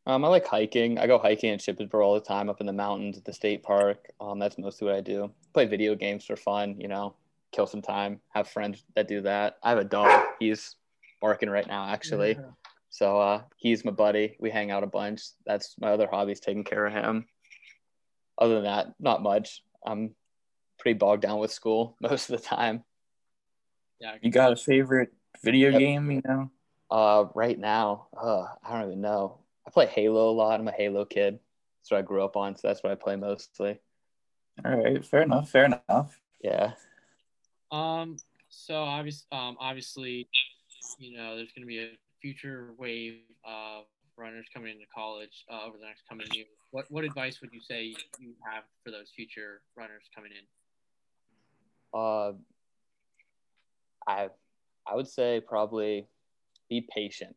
Um, 0.07 0.25
I 0.25 0.29
like 0.29 0.47
hiking. 0.47 0.97
I 0.97 1.07
go 1.07 1.19
hiking 1.19 1.51
in 1.53 1.59
Shippensburg 1.59 2.03
all 2.03 2.15
the 2.15 2.21
time, 2.21 2.49
up 2.49 2.59
in 2.59 2.65
the 2.65 2.73
mountains 2.73 3.17
at 3.17 3.25
the 3.25 3.33
state 3.33 3.61
park. 3.61 4.07
Um, 4.19 4.39
that's 4.39 4.57
mostly 4.57 4.87
what 4.87 4.95
I 4.95 5.01
do. 5.01 5.31
Play 5.53 5.65
video 5.65 5.95
games 5.95 6.25
for 6.25 6.35
fun, 6.35 6.75
you 6.79 6.87
know, 6.87 7.15
kill 7.51 7.67
some 7.67 7.81
time. 7.81 8.19
Have 8.33 8.47
friends 8.47 8.83
that 8.95 9.07
do 9.07 9.21
that. 9.21 9.57
I 9.61 9.69
have 9.69 9.77
a 9.77 9.83
dog. 9.83 10.25
He's 10.39 10.75
barking 11.21 11.49
right 11.49 11.67
now, 11.67 11.87
actually. 11.87 12.31
Yeah. 12.31 12.49
So 12.89 13.21
uh, 13.21 13.41
he's 13.57 13.85
my 13.85 13.91
buddy. 13.91 14.35
We 14.39 14.49
hang 14.49 14.71
out 14.71 14.83
a 14.83 14.87
bunch. 14.87 15.21
That's 15.45 15.75
my 15.79 15.91
other 15.91 16.07
hobby 16.11 16.33
is 16.33 16.39
taking 16.39 16.63
care 16.63 16.87
of 16.87 16.93
him. 16.93 17.25
Other 18.37 18.55
than 18.55 18.63
that, 18.63 18.87
not 18.99 19.21
much. 19.21 19.63
I'm 19.85 20.15
pretty 20.79 20.97
bogged 20.97 21.21
down 21.21 21.39
with 21.39 21.51
school 21.51 21.95
most 22.01 22.29
of 22.29 22.41
the 22.41 22.45
time. 22.45 22.83
Yeah. 24.01 24.15
You 24.21 24.31
got 24.31 24.51
a 24.51 24.55
favorite 24.55 25.13
video 25.43 25.69
yep. 25.69 25.79
game, 25.79 26.11
you 26.11 26.21
know? 26.25 26.51
Uh, 26.89 27.25
right 27.35 27.57
now, 27.57 28.07
uh, 28.17 28.47
I 28.63 28.73
don't 28.73 28.87
even 28.87 29.01
know. 29.01 29.37
I 29.65 29.69
play 29.69 29.85
Halo 29.85 30.29
a 30.29 30.33
lot. 30.33 30.59
I'm 30.59 30.67
a 30.67 30.71
Halo 30.71 31.05
kid. 31.05 31.39
That's 31.79 31.91
what 31.91 31.99
I 31.99 32.01
grew 32.01 32.23
up 32.25 32.35
on, 32.35 32.55
so 32.55 32.67
that's 32.67 32.83
what 32.83 32.91
I 32.91 32.95
play 32.95 33.15
mostly. 33.15 33.79
All 34.65 34.75
right, 34.75 35.05
fair 35.05 35.21
enough. 35.21 35.49
Fair 35.49 35.65
enough. 35.65 36.19
Yeah. 36.43 36.73
Um. 37.71 38.17
So 38.49 38.75
obviously, 38.75 39.27
um, 39.31 39.55
obviously, 39.59 40.27
you 40.99 41.15
know, 41.15 41.37
there's 41.37 41.51
going 41.53 41.61
to 41.61 41.67
be 41.67 41.79
a 41.79 41.91
future 42.21 42.73
wave 42.77 43.19
of 43.45 43.85
runners 44.17 44.45
coming 44.53 44.71
into 44.71 44.85
college 44.93 45.45
uh, 45.49 45.65
over 45.65 45.77
the 45.77 45.85
next 45.85 46.03
coming 46.09 46.27
year. 46.33 46.45
What 46.71 46.85
what 46.89 47.05
advice 47.05 47.39
would 47.41 47.51
you 47.53 47.61
say 47.61 47.95
you 48.19 48.33
have 48.51 48.63
for 48.83 48.91
those 48.91 49.09
future 49.15 49.61
runners 49.77 50.03
coming 50.13 50.31
in? 50.31 51.99
Uh, 51.99 52.33
I 54.07 54.29
I 54.87 54.95
would 54.95 55.07
say 55.07 55.41
probably 55.45 56.07
be 56.69 56.87
patient. 56.93 57.35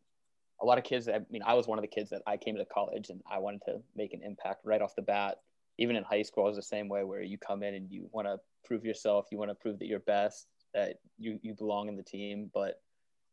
A 0.63 0.65
lot 0.65 0.79
of 0.79 0.85
kids, 0.85 1.09
I 1.09 1.21
mean, 1.31 1.43
I 1.45 1.55
was 1.55 1.67
one 1.67 1.79
of 1.79 1.83
the 1.83 1.89
kids 1.89 2.11
that 2.11 2.23
I 2.27 2.37
came 2.37 2.57
to 2.57 2.65
college 2.65 3.11
and 3.11 3.21
I 3.31 3.39
wanted 3.39 3.63
to 3.67 3.83
make 3.97 4.15
an 4.15 4.23
impact 4.23 4.61
right 4.65 4.81
off 4.81 4.95
the 4.95 5.03
bat. 5.03 5.39
Even 5.77 5.97
in 5.97 6.05
high 6.05 6.23
school, 6.23 6.45
I 6.45 6.49
was 6.49 6.57
the 6.57 6.63
same 6.63 6.89
way 6.89 7.03
where 7.03 7.21
you 7.21 7.37
come 7.37 7.63
in 7.63 7.75
and 7.75 7.91
you 7.91 8.09
want 8.13 8.29
to 8.29 8.39
prove 8.65 8.85
yourself, 8.85 9.27
you 9.33 9.39
want 9.39 9.51
to 9.51 9.57
prove 9.57 9.79
that 9.81 9.87
you're 9.89 9.99
best, 10.01 10.47
that 10.73 11.01
you, 11.19 11.39
you 11.43 11.55
belong 11.55 11.89
in 11.89 11.97
the 11.97 12.03
team. 12.03 12.51
But 12.55 12.81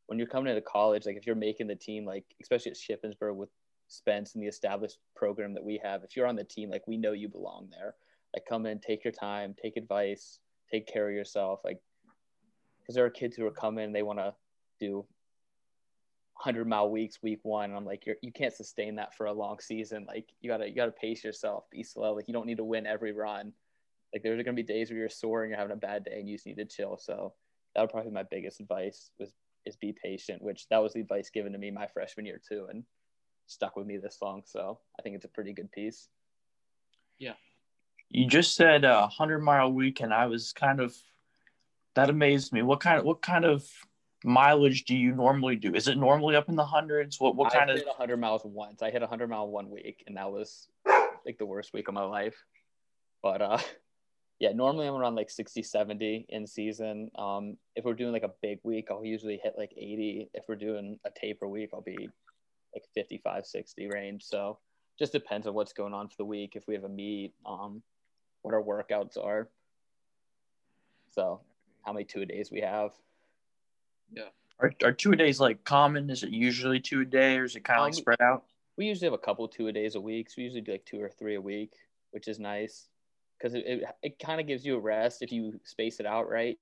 when 0.07 0.17
you're 0.17 0.27
coming 0.27 0.49
into 0.49 0.61
college, 0.61 1.05
like 1.05 1.15
if 1.15 1.27
you're 1.27 1.35
making 1.35 1.67
the 1.67 1.75
team, 1.75 2.03
like 2.03 2.25
especially 2.41 2.71
at 2.71 2.77
Shippensburg 2.77 3.35
with 3.35 3.49
Spence 3.87 4.33
and 4.33 4.43
the 4.43 4.47
established 4.47 4.97
program 5.15 5.53
that 5.53 5.63
we 5.63 5.79
have, 5.83 6.03
if 6.03 6.17
you're 6.17 6.27
on 6.27 6.35
the 6.35 6.43
team, 6.43 6.71
like 6.71 6.87
we 6.87 6.97
know 6.97 7.11
you 7.11 7.29
belong 7.29 7.69
there. 7.69 7.95
Like 8.35 8.45
come 8.49 8.65
in, 8.65 8.79
take 8.79 9.03
your 9.03 9.13
time, 9.13 9.55
take 9.61 9.77
advice, 9.77 10.39
take 10.71 10.87
care 10.87 11.07
of 11.07 11.13
yourself. 11.13 11.59
Like 11.63 11.79
because 12.81 12.95
there 12.95 13.05
are 13.05 13.09
kids 13.09 13.35
who 13.35 13.45
are 13.45 13.51
coming, 13.51 13.91
they 13.91 14.03
want 14.03 14.19
to 14.19 14.33
do 14.79 15.05
100 16.43 16.67
mile 16.67 16.89
weeks 16.89 17.21
week 17.21 17.39
one. 17.43 17.73
I'm 17.73 17.85
like 17.85 18.05
you're, 18.05 18.15
you 18.21 18.31
can't 18.31 18.53
sustain 18.53 18.95
that 18.95 19.15
for 19.15 19.27
a 19.27 19.33
long 19.33 19.59
season. 19.59 20.05
Like 20.07 20.29
you 20.41 20.49
gotta 20.49 20.67
you 20.67 20.75
gotta 20.75 20.91
pace 20.91 21.23
yourself 21.23 21.69
be 21.69 21.83
slow. 21.83 22.15
Like 22.15 22.27
you 22.27 22.33
don't 22.33 22.47
need 22.47 22.57
to 22.57 22.63
win 22.63 22.87
every 22.87 23.11
run. 23.11 23.53
Like 24.11 24.23
there's 24.23 24.43
gonna 24.43 24.55
be 24.55 24.63
days 24.63 24.89
where 24.89 24.99
you're 24.99 25.09
sore 25.09 25.43
and 25.43 25.49
you're 25.49 25.59
having 25.59 25.73
a 25.73 25.79
bad 25.79 26.03
day 26.05 26.19
and 26.19 26.27
you 26.27 26.35
just 26.35 26.47
need 26.47 26.57
to 26.57 26.65
chill. 26.65 26.97
So 26.97 27.33
that 27.75 27.81
would 27.81 27.91
probably 27.91 28.09
be 28.09 28.15
my 28.15 28.23
biggest 28.23 28.59
advice 28.59 29.11
was 29.19 29.31
is 29.63 29.75
be 29.75 29.93
patient 30.03 30.41
which 30.41 30.67
that 30.69 30.81
was 30.81 30.93
the 30.93 30.99
advice 30.99 31.29
given 31.29 31.51
to 31.51 31.59
me 31.59 31.69
my 31.69 31.85
freshman 31.85 32.25
year 32.25 32.41
too 32.49 32.65
and 32.71 32.83
stuck 33.45 33.75
with 33.75 33.85
me 33.85 33.97
this 33.97 34.17
long. 34.19 34.41
So 34.45 34.79
i 34.97 35.03
think 35.03 35.15
it's 35.15 35.25
a 35.25 35.29
pretty 35.29 35.53
good 35.53 35.71
piece. 35.71 36.07
Yeah. 37.19 37.33
You 38.09 38.27
just 38.27 38.55
said 38.55 38.83
a 38.83 39.05
hundred 39.07 39.39
mile 39.39 39.71
week 39.71 39.99
and 40.01 40.11
i 40.11 40.25
was 40.25 40.53
kind 40.53 40.79
of 40.79 40.95
that 41.95 42.09
amazed 42.09 42.53
me 42.53 42.61
what 42.61 42.79
kind 42.79 42.99
of 42.99 43.05
what 43.05 43.21
kind 43.21 43.45
of 43.45 43.67
mileage 44.23 44.85
do 44.85 44.95
you 44.95 45.13
normally 45.13 45.55
do? 45.55 45.73
Is 45.73 45.87
it 45.87 45.97
normally 45.97 46.35
up 46.35 46.49
in 46.49 46.55
the 46.55 46.65
hundreds? 46.65 47.19
What 47.19 47.35
what 47.35 47.51
kind 47.51 47.71
I 47.71 47.75
of? 47.75 47.85
100 47.85 48.17
miles 48.17 48.41
once. 48.45 48.81
I 48.81 48.91
hit 48.91 49.01
100 49.01 49.27
mile 49.27 49.47
one 49.47 49.69
week, 49.69 50.03
and 50.07 50.17
that 50.17 50.31
was 50.31 50.67
like 51.25 51.37
the 51.37 51.45
worst 51.45 51.73
week 51.73 51.87
of 51.87 51.93
my 51.93 52.03
life. 52.03 52.35
But 53.21 53.41
uh, 53.41 53.57
yeah, 54.39 54.51
normally 54.53 54.87
I'm 54.87 54.95
around 54.95 55.15
like 55.15 55.29
60, 55.29 55.63
70 55.63 56.25
in 56.29 56.47
season. 56.47 57.11
Um, 57.17 57.57
if 57.75 57.85
we're 57.85 57.93
doing 57.93 58.13
like 58.13 58.23
a 58.23 58.31
big 58.41 58.59
week, 58.63 58.87
I'll 58.89 59.05
usually 59.05 59.39
hit 59.41 59.55
like 59.57 59.71
80. 59.75 60.29
If 60.33 60.45
we're 60.47 60.55
doing 60.55 60.99
a 61.05 61.09
taper 61.11 61.47
week, 61.47 61.71
I'll 61.73 61.81
be 61.81 62.09
like 62.73 62.85
55, 62.93 63.45
60 63.45 63.87
range. 63.87 64.23
So 64.23 64.59
just 64.97 65.11
depends 65.11 65.47
on 65.47 65.53
what's 65.53 65.73
going 65.73 65.93
on 65.93 66.07
for 66.07 66.15
the 66.17 66.25
week. 66.25 66.55
If 66.55 66.67
we 66.67 66.73
have 66.75 66.83
a 66.83 66.89
meet, 66.89 67.33
um, 67.45 67.81
what 68.41 68.53
our 68.53 68.63
workouts 68.63 69.17
are. 69.17 69.49
So 71.13 71.41
how 71.83 71.93
many 71.93 72.05
two 72.05 72.21
a 72.21 72.25
days 72.25 72.51
we 72.51 72.61
have. 72.61 72.91
Yeah. 74.11 74.29
Are, 74.59 74.71
are 74.83 74.91
two 74.91 75.11
a 75.13 75.15
days 75.15 75.39
like 75.39 75.63
common? 75.63 76.09
Is 76.09 76.23
it 76.23 76.29
usually 76.29 76.79
two 76.79 77.01
a 77.01 77.05
day 77.05 77.37
or 77.37 77.45
is 77.45 77.55
it 77.55 77.63
kind 77.63 77.79
of 77.79 77.85
um, 77.85 77.87
like 77.87 77.95
spread 77.95 78.21
out? 78.21 78.45
We 78.77 78.85
usually 78.85 79.07
have 79.07 79.13
a 79.13 79.17
couple 79.17 79.47
two 79.47 79.67
a 79.67 79.71
days 79.71 79.95
a 79.95 80.01
week. 80.01 80.29
So 80.29 80.35
we 80.37 80.43
usually 80.43 80.61
do 80.61 80.71
like 80.71 80.85
two 80.85 81.01
or 81.01 81.09
three 81.09 81.35
a 81.35 81.41
week, 81.41 81.73
which 82.11 82.27
is 82.27 82.39
nice 82.39 82.87
because 83.37 83.55
it, 83.55 83.63
it, 83.65 83.83
it 84.03 84.19
kind 84.19 84.39
of 84.39 84.47
gives 84.47 84.65
you 84.65 84.75
a 84.75 84.79
rest 84.79 85.21
if 85.21 85.31
you 85.31 85.59
space 85.63 85.99
it 85.99 86.05
out 86.05 86.29
right. 86.29 86.57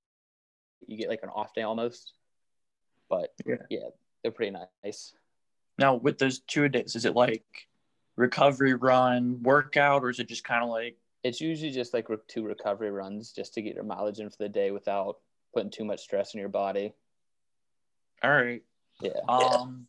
You 0.87 0.97
get 0.97 1.09
like 1.09 1.23
an 1.23 1.29
off 1.29 1.53
day 1.53 1.63
almost. 1.63 2.13
But 3.09 3.33
yeah, 3.45 3.55
yeah 3.69 3.89
they're 4.23 4.31
pretty 4.31 4.55
nice. 4.83 5.13
Now, 5.77 5.95
with 5.95 6.17
those 6.17 6.39
two 6.39 6.65
a 6.65 6.69
days, 6.69 6.95
is 6.95 7.05
it 7.05 7.15
like 7.15 7.43
recovery 8.15 8.73
run, 8.73 9.41
workout, 9.43 10.03
or 10.03 10.09
is 10.09 10.19
it 10.19 10.27
just 10.27 10.43
kind 10.43 10.63
of 10.63 10.69
like? 10.69 10.97
It's 11.23 11.41
usually 11.41 11.71
just 11.71 11.93
like 11.93 12.07
two 12.27 12.43
recovery 12.43 12.91
runs 12.91 13.31
just 13.31 13.53
to 13.55 13.61
get 13.61 13.75
your 13.75 13.83
mileage 13.83 14.19
in 14.19 14.29
for 14.29 14.37
the 14.39 14.49
day 14.49 14.71
without 14.71 15.17
putting 15.53 15.71
too 15.71 15.83
much 15.83 16.01
stress 16.01 16.33
on 16.33 16.39
your 16.39 16.49
body. 16.49 16.93
All 18.23 18.31
right. 18.31 18.63
Yeah. 19.01 19.19
Um, 19.27 19.87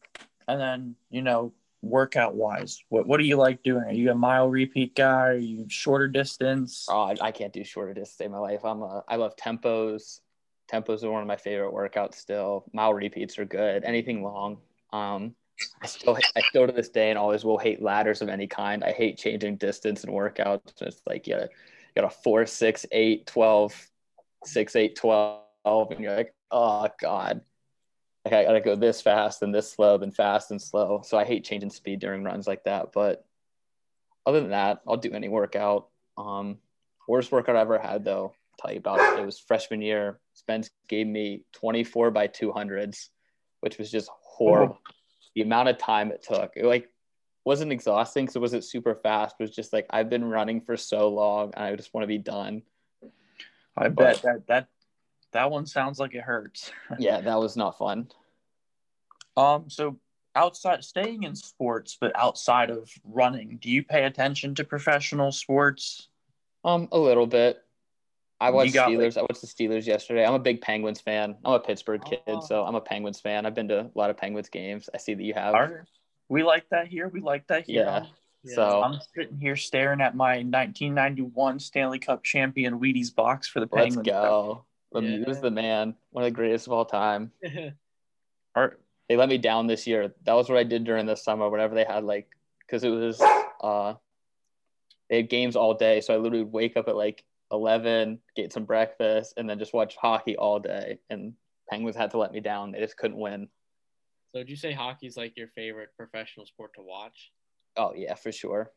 and 0.48 0.60
then 0.60 0.96
you 1.10 1.22
know, 1.22 1.52
workout 1.82 2.34
wise, 2.34 2.82
what 2.88 3.06
what 3.06 3.18
do 3.18 3.24
you 3.24 3.36
like 3.36 3.62
doing? 3.62 3.84
Are 3.84 3.92
you 3.92 4.10
a 4.10 4.14
mile 4.14 4.48
repeat 4.48 4.94
guy? 4.94 5.28
Are 5.28 5.34
you 5.34 5.66
shorter 5.68 6.08
distance? 6.08 6.86
Oh, 6.88 7.02
I, 7.02 7.16
I 7.20 7.32
can't 7.32 7.52
do 7.52 7.64
shorter 7.64 7.94
distance 7.94 8.26
in 8.26 8.32
my 8.32 8.38
life. 8.38 8.64
I'm 8.64 8.82
a 8.82 9.04
I 9.08 9.16
love 9.16 9.36
tempos. 9.36 10.20
Tempos 10.70 11.02
are 11.02 11.10
one 11.10 11.22
of 11.22 11.28
my 11.28 11.36
favorite 11.36 11.72
workouts. 11.72 12.14
Still, 12.14 12.64
mile 12.72 12.94
repeats 12.94 13.38
are 13.38 13.44
good. 13.44 13.84
Anything 13.84 14.22
long. 14.22 14.58
Um, 14.92 15.34
I 15.82 15.86
still 15.86 16.18
I 16.36 16.40
still 16.48 16.66
to 16.66 16.72
this 16.72 16.88
day 16.88 17.10
and 17.10 17.18
always 17.18 17.44
will 17.44 17.58
hate 17.58 17.82
ladders 17.82 18.22
of 18.22 18.28
any 18.28 18.46
kind. 18.46 18.84
I 18.84 18.92
hate 18.92 19.18
changing 19.18 19.56
distance 19.56 20.04
and 20.04 20.12
workouts. 20.12 20.82
It's 20.82 21.02
like 21.06 21.26
you 21.26 21.34
got 21.34 21.42
a, 21.42 21.46
you 21.46 22.02
got 22.02 22.04
a 22.04 22.10
four, 22.22 22.46
six, 22.46 22.86
eight, 22.92 23.26
12, 23.26 23.88
six, 24.44 24.76
eight, 24.76 24.96
12, 24.96 25.42
and 25.90 26.00
you're 26.00 26.16
like, 26.16 26.34
oh 26.50 26.88
God 27.00 27.42
like 28.24 28.34
I 28.34 28.44
gotta 28.44 28.60
go 28.60 28.76
this 28.76 29.00
fast 29.00 29.42
and 29.42 29.54
this 29.54 29.70
slow, 29.70 29.98
then 29.98 30.10
fast 30.10 30.50
and 30.50 30.60
slow. 30.60 31.02
So 31.04 31.18
I 31.18 31.24
hate 31.24 31.44
changing 31.44 31.70
speed 31.70 32.00
during 32.00 32.22
runs 32.22 32.46
like 32.46 32.64
that. 32.64 32.92
But 32.92 33.24
other 34.26 34.40
than 34.40 34.50
that, 34.50 34.80
I'll 34.86 34.96
do 34.96 35.12
any 35.12 35.28
workout. 35.28 35.88
Um, 36.18 36.58
worst 37.08 37.32
workout 37.32 37.56
I 37.56 37.60
ever 37.60 37.78
had 37.78 38.04
though, 38.04 38.34
I'll 38.34 38.66
tell 38.66 38.72
you 38.72 38.78
about 38.78 39.00
it. 39.00 39.22
It 39.22 39.26
was 39.26 39.38
freshman 39.38 39.80
year. 39.80 40.20
Spence 40.34 40.70
gave 40.86 41.06
me 41.06 41.44
24 41.52 42.10
by 42.10 42.28
200s, 42.28 43.08
which 43.60 43.78
was 43.78 43.90
just 43.90 44.10
horrible. 44.20 44.78
Oh. 44.86 44.92
The 45.34 45.42
amount 45.42 45.68
of 45.68 45.78
time 45.78 46.10
it 46.10 46.22
took, 46.22 46.52
it 46.56 46.64
like 46.64 46.88
wasn't 47.44 47.72
exhausting 47.72 48.24
because 48.24 48.36
it 48.36 48.40
wasn't 48.40 48.64
super 48.64 48.94
fast. 48.94 49.36
It 49.38 49.44
was 49.44 49.54
just 49.54 49.72
like 49.72 49.86
I've 49.90 50.10
been 50.10 50.24
running 50.24 50.60
for 50.60 50.76
so 50.76 51.08
long 51.08 51.52
and 51.54 51.64
I 51.64 51.74
just 51.76 51.94
want 51.94 52.02
to 52.02 52.08
be 52.08 52.18
done. 52.18 52.62
I 53.76 53.88
but, 53.88 53.96
bet 53.96 54.22
that 54.22 54.46
that 54.48 54.68
that 55.32 55.50
one 55.50 55.66
sounds 55.66 55.98
like 55.98 56.14
it 56.14 56.22
hurts. 56.22 56.72
yeah, 56.98 57.20
that 57.20 57.38
was 57.38 57.56
not 57.56 57.78
fun. 57.78 58.08
Um, 59.36 59.70
so 59.70 59.98
outside 60.34 60.84
staying 60.84 61.22
in 61.22 61.34
sports, 61.34 61.96
but 62.00 62.12
outside 62.16 62.70
of 62.70 62.90
running, 63.04 63.58
do 63.60 63.70
you 63.70 63.82
pay 63.82 64.04
attention 64.04 64.54
to 64.56 64.64
professional 64.64 65.32
sports? 65.32 66.08
Um, 66.64 66.88
a 66.92 66.98
little 66.98 67.26
bit. 67.26 67.62
I 68.40 68.50
watched 68.50 68.74
Steelers. 68.74 69.16
Like... 69.16 69.18
I 69.18 69.22
watched 69.22 69.40
the 69.40 69.46
Steelers 69.46 69.86
yesterday. 69.86 70.24
I'm 70.24 70.34
a 70.34 70.38
big 70.38 70.60
Penguins 70.60 71.00
fan. 71.00 71.36
I'm 71.44 71.54
a 71.54 71.60
Pittsburgh 71.60 72.02
kid, 72.04 72.20
oh. 72.26 72.40
so 72.40 72.64
I'm 72.64 72.74
a 72.74 72.80
Penguins 72.80 73.20
fan. 73.20 73.46
I've 73.46 73.54
been 73.54 73.68
to 73.68 73.80
a 73.80 73.90
lot 73.94 74.10
of 74.10 74.16
Penguins 74.16 74.48
games. 74.48 74.88
I 74.94 74.98
see 74.98 75.14
that 75.14 75.22
you 75.22 75.34
have. 75.34 75.54
We 76.28 76.42
like 76.42 76.68
that 76.70 76.86
here. 76.86 77.08
We 77.08 77.20
like 77.20 77.46
that 77.48 77.66
here. 77.66 77.84
Yeah. 77.84 78.06
Yeah. 78.42 78.54
So 78.54 78.82
I'm 78.82 79.00
sitting 79.14 79.38
here 79.38 79.56
staring 79.56 80.00
at 80.00 80.16
my 80.16 80.36
1991 80.36 81.58
Stanley 81.58 81.98
Cup 81.98 82.24
champion 82.24 82.80
Wheaties 82.80 83.14
box 83.14 83.48
for 83.48 83.60
the 83.60 83.66
Penguins. 83.66 83.96
Let's 83.96 84.08
go. 84.08 84.64
Lemieux 84.94 85.24
yeah. 85.24 85.30
is 85.30 85.40
the 85.40 85.50
man, 85.50 85.94
one 86.10 86.24
of 86.24 86.26
the 86.26 86.34
greatest 86.34 86.66
of 86.66 86.72
all 86.72 86.84
time. 86.84 87.32
Are, 88.54 88.78
they 89.08 89.16
let 89.16 89.28
me 89.28 89.38
down 89.38 89.66
this 89.66 89.86
year. 89.86 90.14
That 90.24 90.32
was 90.32 90.48
what 90.48 90.58
I 90.58 90.64
did 90.64 90.84
during 90.84 91.06
the 91.06 91.16
summer. 91.16 91.48
Whenever 91.48 91.74
they 91.74 91.84
had 91.84 92.04
like, 92.04 92.28
because 92.60 92.82
it 92.82 92.88
was 92.88 93.20
uh, 93.60 93.94
they 95.08 95.16
had 95.16 95.28
games 95.28 95.54
all 95.54 95.74
day, 95.74 96.00
so 96.00 96.14
I 96.14 96.16
literally 96.16 96.44
would 96.44 96.52
wake 96.52 96.76
up 96.76 96.88
at 96.88 96.96
like 96.96 97.22
eleven, 97.50 98.20
get 98.36 98.52
some 98.52 98.64
breakfast, 98.64 99.34
and 99.36 99.48
then 99.48 99.58
just 99.58 99.74
watch 99.74 99.96
hockey 99.96 100.36
all 100.36 100.58
day. 100.58 100.98
And 101.08 101.34
Penguins 101.68 101.96
had 101.96 102.10
to 102.12 102.18
let 102.18 102.32
me 102.32 102.40
down. 102.40 102.72
They 102.72 102.80
just 102.80 102.96
couldn't 102.96 103.18
win. 103.18 103.48
So, 104.32 104.40
would 104.40 104.50
you 104.50 104.56
say 104.56 104.72
hockey 104.72 105.06
is 105.06 105.16
like 105.16 105.36
your 105.36 105.48
favorite 105.48 105.90
professional 105.96 106.46
sport 106.46 106.74
to 106.74 106.82
watch? 106.82 107.32
Oh 107.76 107.92
yeah, 107.94 108.14
for 108.14 108.32
sure. 108.32 108.70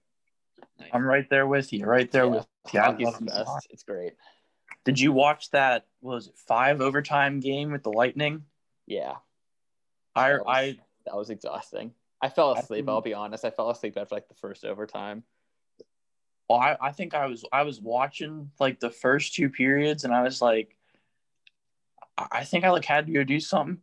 Nice. 0.79 0.89
I'm 0.93 1.05
right 1.05 1.29
there 1.29 1.47
with 1.47 1.73
you. 1.73 1.85
Right 1.85 2.11
there 2.11 2.25
yeah. 2.25 2.29
with 2.29 2.47
you. 2.71 2.79
Hockey's 2.79 3.17
the 3.17 3.25
best. 3.25 3.67
It's 3.69 3.83
great. 3.83 4.13
Did 4.85 4.99
you 4.99 5.11
watch 5.11 5.49
that? 5.51 5.85
was 6.01 6.27
it 6.27 6.37
five 6.47 6.81
overtime 6.81 7.39
game 7.39 7.71
with 7.71 7.83
the 7.83 7.91
Lightning? 7.91 8.43
Yeah, 8.85 9.15
I 10.15 10.31
that 10.31 10.45
was, 10.45 10.45
I 10.47 10.77
that 11.05 11.15
was 11.15 11.29
exhausting. 11.29 11.91
I 12.21 12.29
fell 12.29 12.53
asleep. 12.53 12.87
I 12.87 12.93
will 12.93 13.01
be 13.01 13.13
honest. 13.13 13.45
I 13.45 13.49
fell 13.49 13.69
asleep 13.69 13.97
after 13.97 14.15
like 14.15 14.27
the 14.27 14.35
first 14.35 14.65
overtime. 14.65 15.23
Well, 16.53 16.61
I, 16.61 16.77
I 16.79 16.91
think 16.91 17.15
I 17.15 17.25
was 17.25 17.43
I 17.51 17.63
was 17.63 17.81
watching 17.81 18.51
like 18.59 18.79
the 18.79 18.91
first 18.91 19.33
two 19.33 19.49
periods, 19.49 20.03
and 20.03 20.13
I 20.13 20.21
was 20.21 20.39
like, 20.39 20.77
I 22.15 22.43
think 22.43 22.63
I 22.63 22.69
like 22.69 22.85
had 22.85 23.07
to 23.07 23.11
go 23.11 23.23
do 23.23 23.39
something, 23.39 23.79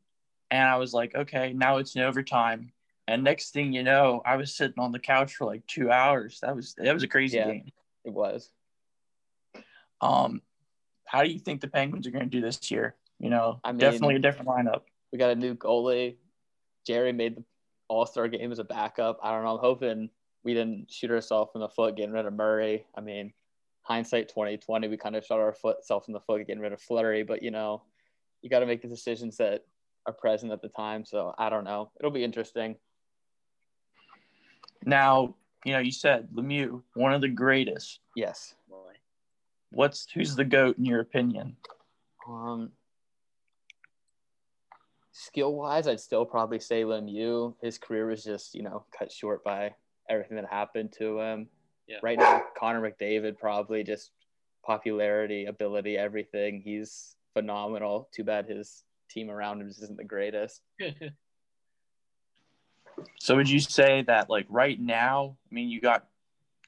and 0.52 0.68
I 0.68 0.76
was 0.76 0.94
like, 0.94 1.16
okay, 1.16 1.52
now 1.52 1.78
it's 1.78 1.96
in 1.96 2.02
overtime. 2.02 2.70
And 3.08 3.24
next 3.24 3.50
thing 3.50 3.72
you 3.72 3.82
know, 3.82 4.22
I 4.24 4.36
was 4.36 4.54
sitting 4.54 4.78
on 4.78 4.92
the 4.92 5.00
couch 5.00 5.34
for 5.34 5.46
like 5.46 5.66
two 5.66 5.90
hours. 5.90 6.38
That 6.42 6.54
was 6.54 6.74
that 6.74 6.94
was 6.94 7.02
a 7.02 7.08
crazy 7.08 7.38
Yeah. 7.38 7.46
game. 7.46 7.72
It 8.04 8.12
was. 8.12 8.52
Um, 10.00 10.40
how 11.06 11.24
do 11.24 11.28
you 11.28 11.40
think 11.40 11.62
the 11.62 11.66
Penguins 11.66 12.06
are 12.06 12.12
going 12.12 12.22
to 12.22 12.30
do 12.30 12.40
this 12.40 12.70
year? 12.70 12.94
You 13.18 13.30
know, 13.30 13.58
I 13.64 13.72
mean- 13.72 13.80
definitely 13.80 14.14
a 14.14 14.20
different 14.20 14.48
lineup. 14.48 14.82
We 15.10 15.18
got 15.18 15.32
a 15.32 15.34
new 15.34 15.56
goalie. 15.56 16.18
Jarry 16.86 17.12
made 17.12 17.34
the 17.34 17.44
All 17.88 18.06
Star 18.06 18.28
game 18.28 18.52
as 18.52 18.60
a 18.60 18.64
backup. 18.64 19.18
I 19.24 19.32
don't 19.32 19.42
know. 19.42 19.54
I'm 19.54 19.58
hoping 19.58 20.10
we 20.44 20.54
didn't 20.54 20.90
shoot 20.90 21.10
ourselves 21.10 21.52
in 21.54 21.60
the 21.60 21.68
foot 21.68 21.96
getting 21.96 22.12
rid 22.12 22.26
of 22.26 22.32
Murray. 22.32 22.86
I 22.94 23.00
mean, 23.00 23.32
hindsight 23.82 24.28
2020, 24.28 24.88
we 24.88 24.96
kind 24.96 25.16
of 25.16 25.24
shot 25.24 25.38
ourselves 25.38 26.08
in 26.08 26.14
the 26.14 26.20
foot 26.20 26.46
getting 26.46 26.62
rid 26.62 26.72
of 26.72 26.80
Fleury, 26.80 27.22
but 27.22 27.42
you 27.42 27.50
know, 27.50 27.82
you 28.42 28.50
got 28.50 28.60
to 28.60 28.66
make 28.66 28.82
the 28.82 28.88
decisions 28.88 29.36
that 29.36 29.64
are 30.06 30.12
present 30.12 30.52
at 30.52 30.62
the 30.62 30.68
time. 30.68 31.04
So 31.04 31.34
I 31.38 31.50
don't 31.50 31.64
know. 31.64 31.90
It'll 31.98 32.10
be 32.10 32.24
interesting. 32.24 32.76
Now, 34.84 35.34
you 35.64 35.72
know, 35.72 35.78
you 35.78 35.92
said 35.92 36.28
Lemieux, 36.34 36.82
one 36.94 37.12
of 37.12 37.20
the 37.20 37.28
greatest. 37.28 38.00
Yes. 38.16 38.54
What's 39.72 40.10
who's 40.12 40.34
the 40.34 40.44
goat 40.44 40.78
in 40.78 40.84
your 40.84 41.00
opinion? 41.00 41.56
Um, 42.28 42.70
skill 45.12 45.54
wise, 45.54 45.86
I'd 45.86 46.00
still 46.00 46.24
probably 46.24 46.58
say 46.58 46.82
Lemieux. 46.82 47.54
His 47.62 47.78
career 47.78 48.06
was 48.06 48.24
just, 48.24 48.54
you 48.54 48.62
know, 48.62 48.84
cut 48.96 49.12
short 49.12 49.44
by 49.44 49.74
everything 50.10 50.36
that 50.36 50.46
happened 50.46 50.92
to 50.98 51.20
him. 51.20 51.48
Yeah. 51.86 51.96
Right 52.02 52.18
now, 52.18 52.42
Connor 52.58 52.80
McDavid 52.82 53.38
probably 53.38 53.82
just 53.82 54.10
popularity, 54.64 55.46
ability, 55.46 55.96
everything. 55.96 56.60
He's 56.60 57.16
phenomenal. 57.32 58.08
Too 58.12 58.24
bad 58.24 58.46
his 58.46 58.82
team 59.08 59.30
around 59.30 59.60
him 59.60 59.68
just 59.68 59.82
isn't 59.82 59.96
the 59.96 60.04
greatest. 60.04 60.60
So 63.18 63.36
would 63.36 63.48
you 63.48 63.60
say 63.60 64.02
that 64.02 64.28
like 64.28 64.46
right 64.50 64.78
now? 64.78 65.36
I 65.50 65.54
mean, 65.54 65.70
you 65.70 65.80
got 65.80 66.06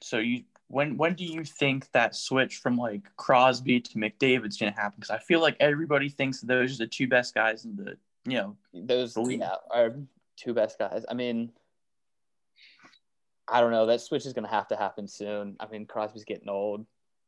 so 0.01 0.17
you 0.17 0.43
when 0.67 0.97
when 0.97 1.13
do 1.13 1.23
you 1.25 1.43
think 1.43 1.91
that 1.91 2.15
switch 2.15 2.57
from 2.57 2.75
like 2.77 3.01
Crosby 3.17 3.79
to 3.81 3.97
McDavid's 3.97 4.57
gonna 4.57 4.71
happen? 4.71 4.95
Because 4.95 5.11
I 5.11 5.19
feel 5.19 5.41
like 5.41 5.55
everybody 5.59 6.09
thinks 6.09 6.41
those 6.41 6.75
are 6.75 6.85
the 6.85 6.87
two 6.87 7.07
best 7.07 7.35
guys 7.35 7.65
in 7.65 7.75
the 7.75 7.97
you 8.25 8.37
know 8.37 8.57
Those 8.73 9.13
The 9.13 9.21
league. 9.21 9.41
yeah, 9.41 9.55
are 9.69 9.95
two 10.35 10.53
best 10.55 10.79
guys. 10.79 11.05
I 11.07 11.13
mean, 11.13 11.51
I 13.47 13.61
don't 13.61 13.71
know. 13.71 13.85
That 13.85 14.01
switch 14.01 14.25
is 14.25 14.33
going 14.33 14.45
to 14.45 14.51
have 14.51 14.67
to 14.69 14.75
happen 14.75 15.07
soon. 15.07 15.55
I 15.59 15.67
mean, 15.67 15.85
Crosby's 15.85 16.23
getting 16.23 16.49
old. 16.49 16.85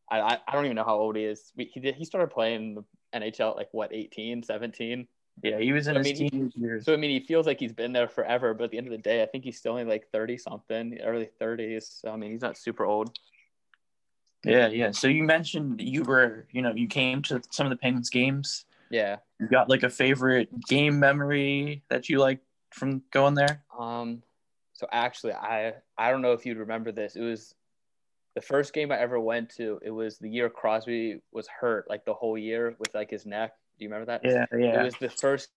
I, 0.10 0.22
I, 0.22 0.39
I 0.48 0.51
don't 0.53 0.65
even 0.65 0.75
know 0.75 0.84
how 0.84 0.98
old 0.98 1.15
he 1.15 1.24
is. 1.24 1.51
We, 1.55 1.65
he 1.65 1.79
did, 1.79 1.95
he 1.95 2.05
started 2.05 2.29
playing 2.29 2.75
the 2.75 2.84
NHL 3.19 3.51
at 3.51 3.57
like 3.57 3.69
what 3.72 3.93
18, 3.93 4.43
17. 4.43 5.07
yeah 5.43 5.60
he 5.60 5.74
was 5.74 5.88
in 5.88 5.95
I 5.95 6.00
his 6.00 6.19
mean, 6.19 6.29
teenage 6.29 6.55
years. 6.55 6.86
So 6.86 6.93
I 6.93 6.98
mean, 6.98 7.10
he 7.10 7.25
feels 7.25 7.45
like 7.45 7.60
he's 7.60 7.74
been 7.74 7.91
there 7.91 8.07
forever, 8.07 8.53
but 8.53 8.65
at 8.65 8.72
the 8.72 8.77
end 8.77 8.88
of 8.88 8.91
the 8.91 8.98
day, 8.98 9.24
I 9.24 9.25
think 9.25 9.43
he's 9.43 9.57
still 9.57 9.72
only 9.74 9.86
like 9.86 10.07
thirty 10.12 10.38
something, 10.38 11.00
early 11.03 11.29
thirties. 11.39 11.88
So 12.01 12.12
I 12.12 12.15
mean, 12.17 12.31
he's 12.31 12.41
not 12.41 12.57
super 12.57 12.86
old. 12.86 13.17
Yeah, 14.43 14.67
yeah. 14.67 14.91
So 14.91 15.07
you 15.07 15.24
mentioned 15.24 15.81
you 15.81 16.03
were 16.03 16.45
you 16.51 16.62
know 16.62 16.74
you 16.74 16.88
came 16.88 17.22
to 17.24 17.41
some 17.50 17.65
of 17.65 17.72
the 17.72 17.77
Penguins 17.77 18.10
games. 18.10 18.65
Yeah. 18.91 19.17
You 19.39 19.48
got 19.48 19.69
like 19.69 19.84
a 19.84 19.89
favorite 19.89 20.50
game 20.67 21.00
memory 21.00 21.84
that 21.89 22.07
you 22.10 22.19
like 22.19 22.39
from 22.72 23.01
going 23.12 23.34
there? 23.34 23.63
Um. 23.77 24.22
So 24.75 24.88
actually, 24.91 25.34
I 25.34 25.74
I 25.98 26.12
don't 26.12 26.22
know 26.22 26.34
if 26.34 26.46
you'd 26.46 26.58
remember 26.58 26.91
this. 26.91 27.15
It 27.15 27.22
was 27.22 27.55
the 28.36 28.41
first 28.41 28.74
game 28.74 28.91
I 28.91 29.00
ever 29.00 29.20
went 29.20 29.50
to. 29.55 29.79
It 29.82 29.91
was 29.91 30.17
the 30.20 30.29
year 30.29 30.50
Crosby 30.50 31.22
was 31.32 31.48
hurt, 31.48 31.89
like 31.89 32.05
the 32.05 32.13
whole 32.13 32.38
year 32.38 32.75
with 32.77 32.94
like 32.94 33.10
his 33.10 33.25
neck. 33.25 33.53
Do 33.79 33.86
you 33.86 33.89
remember 33.89 34.12
that? 34.12 34.22
Yeah, 34.24 34.46
yeah. 34.58 34.82
It 34.82 34.84
was 34.84 34.96
the 35.00 35.10
first 35.10 35.50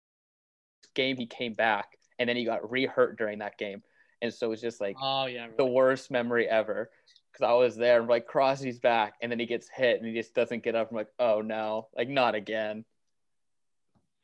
game 0.95 1.17
he 1.17 1.27
came 1.27 1.55
back, 1.55 1.99
and 2.19 2.29
then 2.29 2.37
he 2.37 2.45
got 2.45 2.71
re-hurt 2.71 3.19
during 3.19 3.41
that 3.41 3.59
game, 3.59 3.83
and 4.23 4.33
so 4.33 4.47
it 4.47 4.51
was 4.51 4.61
just 4.61 4.81
like 4.81 4.97
oh 5.03 5.27
yeah. 5.27 5.49
the 5.57 5.67
worst 5.67 6.13
memory 6.13 6.49
ever 6.49 6.89
because 7.33 7.45
I 7.45 7.55
was 7.55 7.77
there. 7.77 8.01
I'm 8.01 8.09
like, 8.09 8.27
Crosby's 8.27 8.79
back, 8.79 9.15
and 9.21 9.33
then 9.33 9.41
he 9.41 9.47
gets 9.47 9.69
hit, 9.69 9.99
and 9.99 10.07
he 10.07 10.15
just 10.15 10.33
doesn't 10.35 10.63
get 10.63 10.77
up. 10.77 10.91
I'm 10.91 10.97
like, 10.97 11.11
oh 11.19 11.41
no, 11.41 11.89
like 11.97 12.09
not 12.09 12.37
again. 12.37 12.85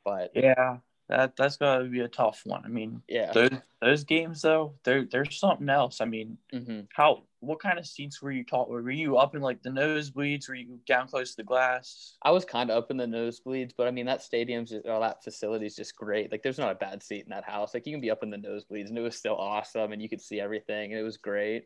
But 0.05 0.31
Yeah, 0.35 0.77
that 1.09 1.35
that's 1.35 1.57
gotta 1.57 1.85
be 1.85 1.99
a 1.99 2.07
tough 2.07 2.41
one. 2.45 2.63
I 2.65 2.67
mean, 2.67 3.01
yeah, 3.07 3.31
those 3.31 3.49
those 3.81 4.03
games 4.03 4.41
though, 4.41 4.73
they're 4.83 5.05
they're 5.05 5.29
something 5.29 5.69
else. 5.69 6.01
I 6.01 6.05
mean, 6.05 6.37
hmm 6.51 6.81
how 6.93 7.23
what 7.39 7.59
kind 7.59 7.77
of 7.77 7.85
seats 7.85 8.21
were 8.21 8.31
you 8.31 8.43
taught? 8.43 8.69
Were 8.69 8.89
you 8.89 9.17
up 9.17 9.35
in 9.35 9.41
like 9.41 9.61
the 9.61 9.69
nosebleeds? 9.69 10.47
Were 10.47 10.55
you 10.55 10.79
down 10.87 11.07
close 11.07 11.31
to 11.31 11.37
the 11.37 11.43
glass? 11.43 12.17
I 12.23 12.31
was 12.31 12.45
kind 12.45 12.71
of 12.71 12.77
up 12.77 12.89
in 12.89 12.97
the 12.97 13.05
nosebleeds, 13.05 13.73
but 13.77 13.87
I 13.87 13.91
mean 13.91 14.07
that 14.07 14.23
stadium's 14.23 14.71
just, 14.71 14.85
or 14.85 14.99
that 14.99 15.23
facility's 15.23 15.75
just 15.75 15.95
great. 15.95 16.31
Like, 16.31 16.41
there's 16.41 16.57
not 16.57 16.71
a 16.71 16.75
bad 16.75 17.03
seat 17.03 17.23
in 17.23 17.29
that 17.29 17.43
house. 17.43 17.73
Like, 17.73 17.85
you 17.85 17.93
can 17.93 18.01
be 18.01 18.11
up 18.11 18.23
in 18.23 18.29
the 18.29 18.37
nosebleeds, 18.37 18.89
and 18.89 18.97
it 18.97 19.01
was 19.01 19.15
still 19.15 19.35
awesome, 19.35 19.91
and 19.91 20.01
you 20.01 20.09
could 20.09 20.21
see 20.21 20.39
everything, 20.39 20.91
and 20.91 20.99
it 20.99 21.03
was 21.03 21.17
great. 21.17 21.65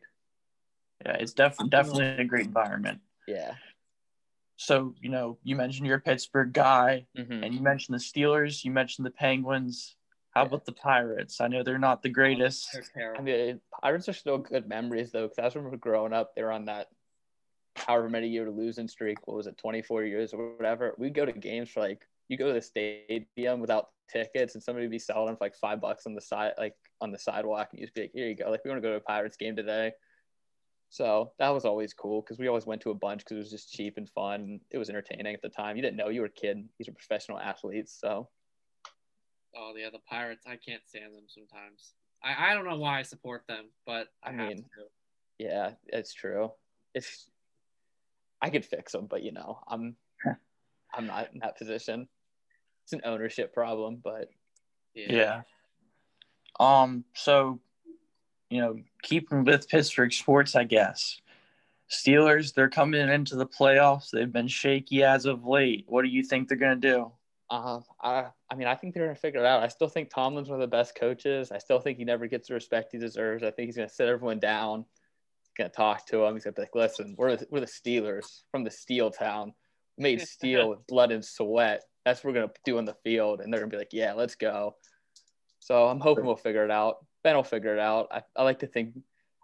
Yeah, 1.05 1.13
it's 1.13 1.33
definitely 1.33 1.69
definitely 1.69 2.05
a 2.05 2.25
great 2.25 2.47
environment. 2.47 2.99
Yeah. 3.27 3.53
So 4.59 4.93
you 4.99 5.07
know, 5.09 5.37
you 5.41 5.55
mentioned 5.55 5.87
you're 5.87 5.97
a 5.97 6.01
Pittsburgh 6.01 6.51
guy, 6.51 7.07
hmm 7.15 7.43
and 7.43 7.53
you 7.53 7.61
mentioned 7.61 7.97
the 7.97 8.03
Steelers. 8.03 8.65
You 8.65 8.71
mentioned 8.71 9.05
the 9.05 9.11
Penguins. 9.11 9.95
How 10.31 10.41
Yeah. 10.41 10.47
about 10.47 10.65
the 10.65 10.73
Pirates? 10.73 11.39
I 11.39 11.47
know 11.47 11.63
they're 11.63 11.79
not 11.79 12.03
the 12.03 12.09
greatest. 12.09 12.75
I 13.17 13.21
mean, 13.21 13.61
Pirates 13.81 14.09
are 14.09 14.13
still 14.13 14.37
good 14.37 14.67
memories 14.67 15.11
though, 15.13 15.27
because 15.29 15.39
I 15.39 15.43
just 15.43 15.55
remember 15.55 15.77
growing 15.77 16.11
up, 16.11 16.35
they 16.35 16.43
were 16.43 16.51
on 16.51 16.65
that 16.65 16.89
however 17.77 18.09
many 18.09 18.27
year 18.27 18.51
losing 18.51 18.89
streak. 18.89 19.25
What 19.25 19.37
was 19.37 19.47
it, 19.47 19.57
24 19.57 20.03
years 20.03 20.33
or 20.33 20.55
whatever? 20.57 20.93
We'd 20.97 21.15
go 21.15 21.25
to 21.25 21.31
games 21.31 21.69
for 21.69 21.79
like 21.79 22.05
you 22.27 22.35
go 22.35 22.47
to 22.47 22.53
the 22.53 22.61
stadium 22.61 23.61
without 23.61 23.91
tickets, 24.11 24.55
and 24.55 24.61
somebody 24.61 24.85
would 24.87 24.91
be 24.91 24.99
selling 24.99 25.27
them 25.27 25.37
for 25.37 25.45
like 25.45 25.55
five 25.55 25.79
bucks 25.79 26.05
on 26.05 26.15
the 26.15 26.21
side, 26.21 26.51
like 26.57 26.75
on 26.99 27.13
the 27.13 27.17
sidewalk, 27.17 27.69
and 27.71 27.79
you 27.79 27.85
just 27.85 27.95
be 27.95 28.01
like, 28.01 28.11
"Here 28.13 28.27
you 28.27 28.35
go." 28.35 28.51
Like 28.51 28.65
we 28.65 28.69
want 28.71 28.83
to 28.83 28.85
go 28.85 28.91
to 28.91 28.97
a 28.97 28.99
Pirates 28.99 29.37
game 29.37 29.55
today. 29.55 29.93
So 30.89 31.31
that 31.37 31.49
was 31.49 31.65
always 31.65 31.93
cool 31.93 32.21
because 32.21 32.39
we 32.39 32.47
always 32.47 32.65
went 32.65 32.81
to 32.81 32.89
a 32.89 32.95
bunch 32.95 33.19
because 33.19 33.35
it 33.35 33.39
was 33.39 33.51
just 33.51 33.71
cheap 33.71 33.97
and 33.97 34.09
fun. 34.09 34.41
And 34.41 34.61
it 34.71 34.77
was 34.77 34.89
entertaining 34.89 35.35
at 35.35 35.41
the 35.41 35.49
time. 35.49 35.75
You 35.75 35.83
didn't 35.83 35.97
know 35.97 36.09
you 36.09 36.21
were 36.21 36.27
a 36.27 36.31
kid; 36.31 36.67
these 36.77 36.87
are 36.87 36.93
professional 36.93 37.39
athletes. 37.39 37.95
So 37.99 38.27
Oh 39.55 39.73
yeah, 39.75 39.89
the 39.91 39.99
Pirates. 39.99 40.45
I 40.47 40.57
can't 40.57 40.85
stand 40.87 41.15
them 41.15 41.25
sometimes. 41.27 41.93
I, 42.23 42.51
I 42.51 42.53
don't 42.53 42.65
know 42.65 42.77
why 42.77 42.99
I 42.99 43.03
support 43.03 43.43
them, 43.47 43.69
but 43.85 44.07
I, 44.23 44.29
I 44.29 44.31
have 44.33 44.47
mean, 44.47 44.57
to. 44.57 44.85
Yeah, 45.37 45.71
it's 45.87 46.13
true. 46.13 46.51
It's 46.93 47.29
I 48.41 48.49
could 48.49 48.65
fix 48.65 48.91
them, 48.91 49.07
but 49.07 49.23
you 49.23 49.31
know, 49.31 49.59
I'm 49.67 49.95
I'm 50.93 51.07
not 51.07 51.33
in 51.33 51.39
that 51.39 51.57
position. 51.57 52.07
It's 52.83 52.93
an 52.93 53.01
ownership 53.05 53.53
problem, 53.53 54.01
but 54.03 54.29
Yeah. 54.93 55.11
Yeah. 55.11 55.41
Um. 56.59 57.05
So, 57.13 57.59
you 58.49 58.61
know, 58.61 58.79
keeping 59.01 59.43
with 59.43 59.69
Pittsburgh 59.69 60.13
sports, 60.13 60.55
I 60.55 60.63
guess. 60.63 61.19
Steelers, 61.89 62.53
they're 62.53 62.69
coming 62.69 63.09
into 63.09 63.35
the 63.35 63.47
playoffs. 63.47 64.11
They've 64.11 64.31
been 64.31 64.47
shaky 64.47 65.03
as 65.03 65.25
of 65.25 65.45
late. 65.45 65.85
What 65.87 66.03
do 66.03 66.09
you 66.09 66.23
think 66.23 66.47
they're 66.47 66.57
gonna 66.57 66.75
do? 66.75 67.11
uh, 67.49 67.79
I 68.01 68.27
I 68.51 68.55
mean, 68.55 68.67
I 68.67 68.75
think 68.75 68.93
they're 68.93 69.05
gonna 69.05 69.15
figure 69.15 69.39
it 69.39 69.45
out. 69.45 69.63
I 69.63 69.67
still 69.67 69.87
think 69.87 70.09
Tomlin's 70.09 70.49
one 70.49 70.61
of 70.61 70.69
the 70.69 70.75
best 70.75 70.95
coaches. 70.95 71.51
I 71.51 71.57
still 71.57 71.79
think 71.79 71.97
he 71.97 72.05
never 72.05 72.27
gets 72.27 72.47
the 72.47 72.53
respect 72.53 72.91
he 72.91 72.99
deserves. 72.99 73.43
I 73.43 73.51
think 73.51 73.67
he's 73.67 73.75
gonna 73.75 73.89
sit 73.89 74.07
everyone 74.07 74.39
down. 74.39 74.85
He's 75.41 75.53
gonna 75.57 75.69
talk 75.69 76.05
to 76.07 76.17
them. 76.17 76.35
He's 76.35 76.43
gonna 76.43 76.53
be 76.53 76.61
like, 76.61 76.75
"Listen, 76.75 77.15
we're 77.17 77.37
the, 77.37 77.47
we're 77.49 77.59
the 77.59 77.65
Steelers 77.65 78.43
from 78.51 78.63
the 78.63 78.71
Steel 78.71 79.09
Town, 79.09 79.53
made 79.97 80.21
steel 80.21 80.69
with 80.69 80.85
blood 80.87 81.11
and 81.11 81.25
sweat. 81.25 81.83
That's 82.05 82.23
what 82.23 82.33
we're 82.33 82.41
gonna 82.41 82.53
do 82.65 82.77
on 82.77 82.85
the 82.85 82.97
field." 83.03 83.41
And 83.41 83.51
they're 83.51 83.61
gonna 83.61 83.71
be 83.71 83.77
like, 83.77 83.93
"Yeah, 83.93 84.13
let's 84.13 84.35
go." 84.35 84.75
So 85.59 85.87
I'm 85.87 85.99
hoping 85.99 86.25
we'll 86.25 86.35
figure 86.35 86.63
it 86.63 86.71
out. 86.71 87.05
Ben 87.23 87.35
will 87.35 87.43
figure 87.43 87.73
it 87.73 87.79
out. 87.79 88.07
I, 88.11 88.21
I 88.35 88.43
like 88.43 88.59
to 88.59 88.67
think. 88.67 88.93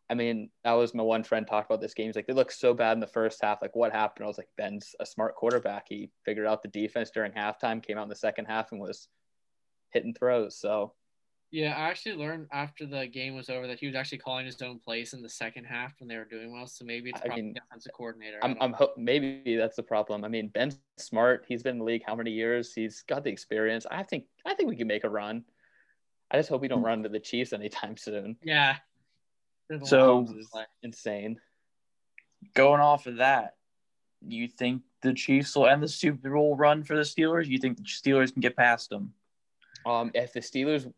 I 0.10 0.14
mean, 0.14 0.52
that 0.64 0.74
was 0.74 0.94
my 0.94 1.02
one 1.02 1.24
friend 1.24 1.48
talked 1.48 1.70
about 1.70 1.82
this 1.82 1.96
game. 1.96 2.08
He's 2.08 2.16
like, 2.16 2.28
they 2.28 2.34
look 2.34 2.52
so 2.52 2.76
bad 2.76 2.94
in 2.94 3.00
the 3.00 3.08
first 3.08 3.40
half. 3.42 3.62
Like, 3.62 3.76
what 3.76 3.92
happened? 3.92 4.24
I 4.24 4.28
was 4.28 4.38
like, 4.38 4.50
Ben's 4.56 4.94
a 5.00 5.06
smart 5.06 5.36
quarterback. 5.36 5.88
He 5.90 6.12
figured 6.24 6.46
out 6.46 6.62
the 6.62 6.70
defense 6.70 7.10
during 7.10 7.32
halftime, 7.32 7.82
came 7.82 7.98
out 7.98 8.04
in 8.04 8.10
the 8.10 8.16
second 8.16 8.46
half, 8.46 8.72
and 8.72 8.80
was 8.80 9.08
hitting 9.92 10.14
throws. 10.14 10.60
So 10.60 10.94
Yeah, 11.52 11.74
I 11.76 11.90
actually 11.90 12.18
learned 12.18 12.48
after 12.52 12.86
the 12.86 13.08
game 13.08 13.36
was 13.36 13.50
over 13.50 13.66
that 13.66 13.80
he 13.80 13.88
was 13.88 13.96
actually 13.96 14.18
calling 14.20 14.46
his 14.46 14.62
own 14.62 14.78
plays 14.78 15.14
in 15.14 15.22
the 15.22 15.30
second 15.30 15.64
half 15.64 15.94
when 16.00 16.08
they 16.08 16.18
were 16.18 16.26
doing 16.26 16.52
well. 16.52 16.68
So 16.68 16.86
maybe 16.86 17.10
it's 17.10 17.22
I 17.22 17.28
probably 17.28 17.44
mean, 17.44 17.54
defensive 17.54 17.94
coordinator. 17.94 18.40
I 18.44 18.48
I'm, 18.48 18.58
I'm 18.62 18.74
ho- 18.74 18.94
maybe 18.98 19.56
that's 19.56 19.76
the 19.76 19.84
problem. 19.84 20.24
I 20.24 20.28
mean, 20.28 20.50
Ben's 20.50 20.80
smart. 20.98 21.46
He's 21.48 21.64
been 21.64 21.76
in 21.76 21.80
the 21.80 21.86
league 21.86 22.04
how 22.06 22.14
many 22.14 22.32
years? 22.32 22.74
He's 22.74 23.04
got 23.04 23.24
the 23.24 23.32
experience. 23.32 23.86
I 23.90 24.04
think 24.04 24.26
I 24.46 24.54
think 24.54 24.70
we 24.70 24.76
can 24.76 24.88
make 24.88 25.04
a 25.04 25.10
run. 25.10 25.46
I 26.32 26.38
just 26.38 26.50
hope 26.50 26.62
we 26.62 26.68
don't 26.68 26.82
run 26.84 27.00
into 27.00 27.10
the 27.10 27.20
Chiefs 27.20 27.54
anytime 27.54 27.98
soon. 28.08 28.38
yeah. 28.44 28.78
So- 29.84 30.28
lot. 30.54 30.68
Insane. 30.84 31.40
Going 32.54 32.80
off 32.82 33.08
of 33.08 33.18
that, 33.18 33.56
you 34.28 34.48
think 34.48 34.84
the 35.02 35.14
Chiefs 35.14 35.56
will 35.56 35.68
end 35.68 35.82
the 35.82 35.88
Super 35.88 36.30
Bowl 36.32 36.56
run 36.56 36.84
for 36.84 36.96
the 36.96 37.02
Steelers? 37.02 37.48
You 37.48 37.58
think 37.58 37.78
the 37.78 37.84
Steelers 37.84 38.32
can 38.32 38.42
get 38.42 38.56
past 38.56 38.90
them? 38.92 39.14
Um, 39.86 40.12
if 40.14 40.34
the 40.34 40.40
Steelers 40.42 40.92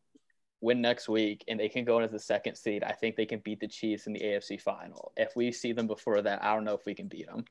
win 0.59 0.81
next 0.81 1.07
week 1.07 1.43
and 1.47 1.57
they 1.59 1.69
can 1.69 1.85
go 1.85 1.97
in 1.99 2.03
as 2.03 2.11
the 2.11 2.19
second 2.19 2.55
seed, 2.55 2.83
I 2.83 2.91
think 2.91 3.15
they 3.15 3.25
can 3.25 3.39
beat 3.39 3.59
the 3.61 3.67
Chiefs 3.67 4.07
in 4.07 4.13
the 4.13 4.19
AFC 4.19 4.59
final. 4.59 5.13
If 5.15 5.35
we 5.37 5.51
see 5.53 5.71
them 5.71 5.87
before 5.87 6.21
that, 6.21 6.43
I 6.43 6.53
don't 6.53 6.65
know 6.65 6.73
if 6.73 6.85
we 6.85 6.93
can 6.93 7.07
beat 7.07 7.27
them. 7.27 7.45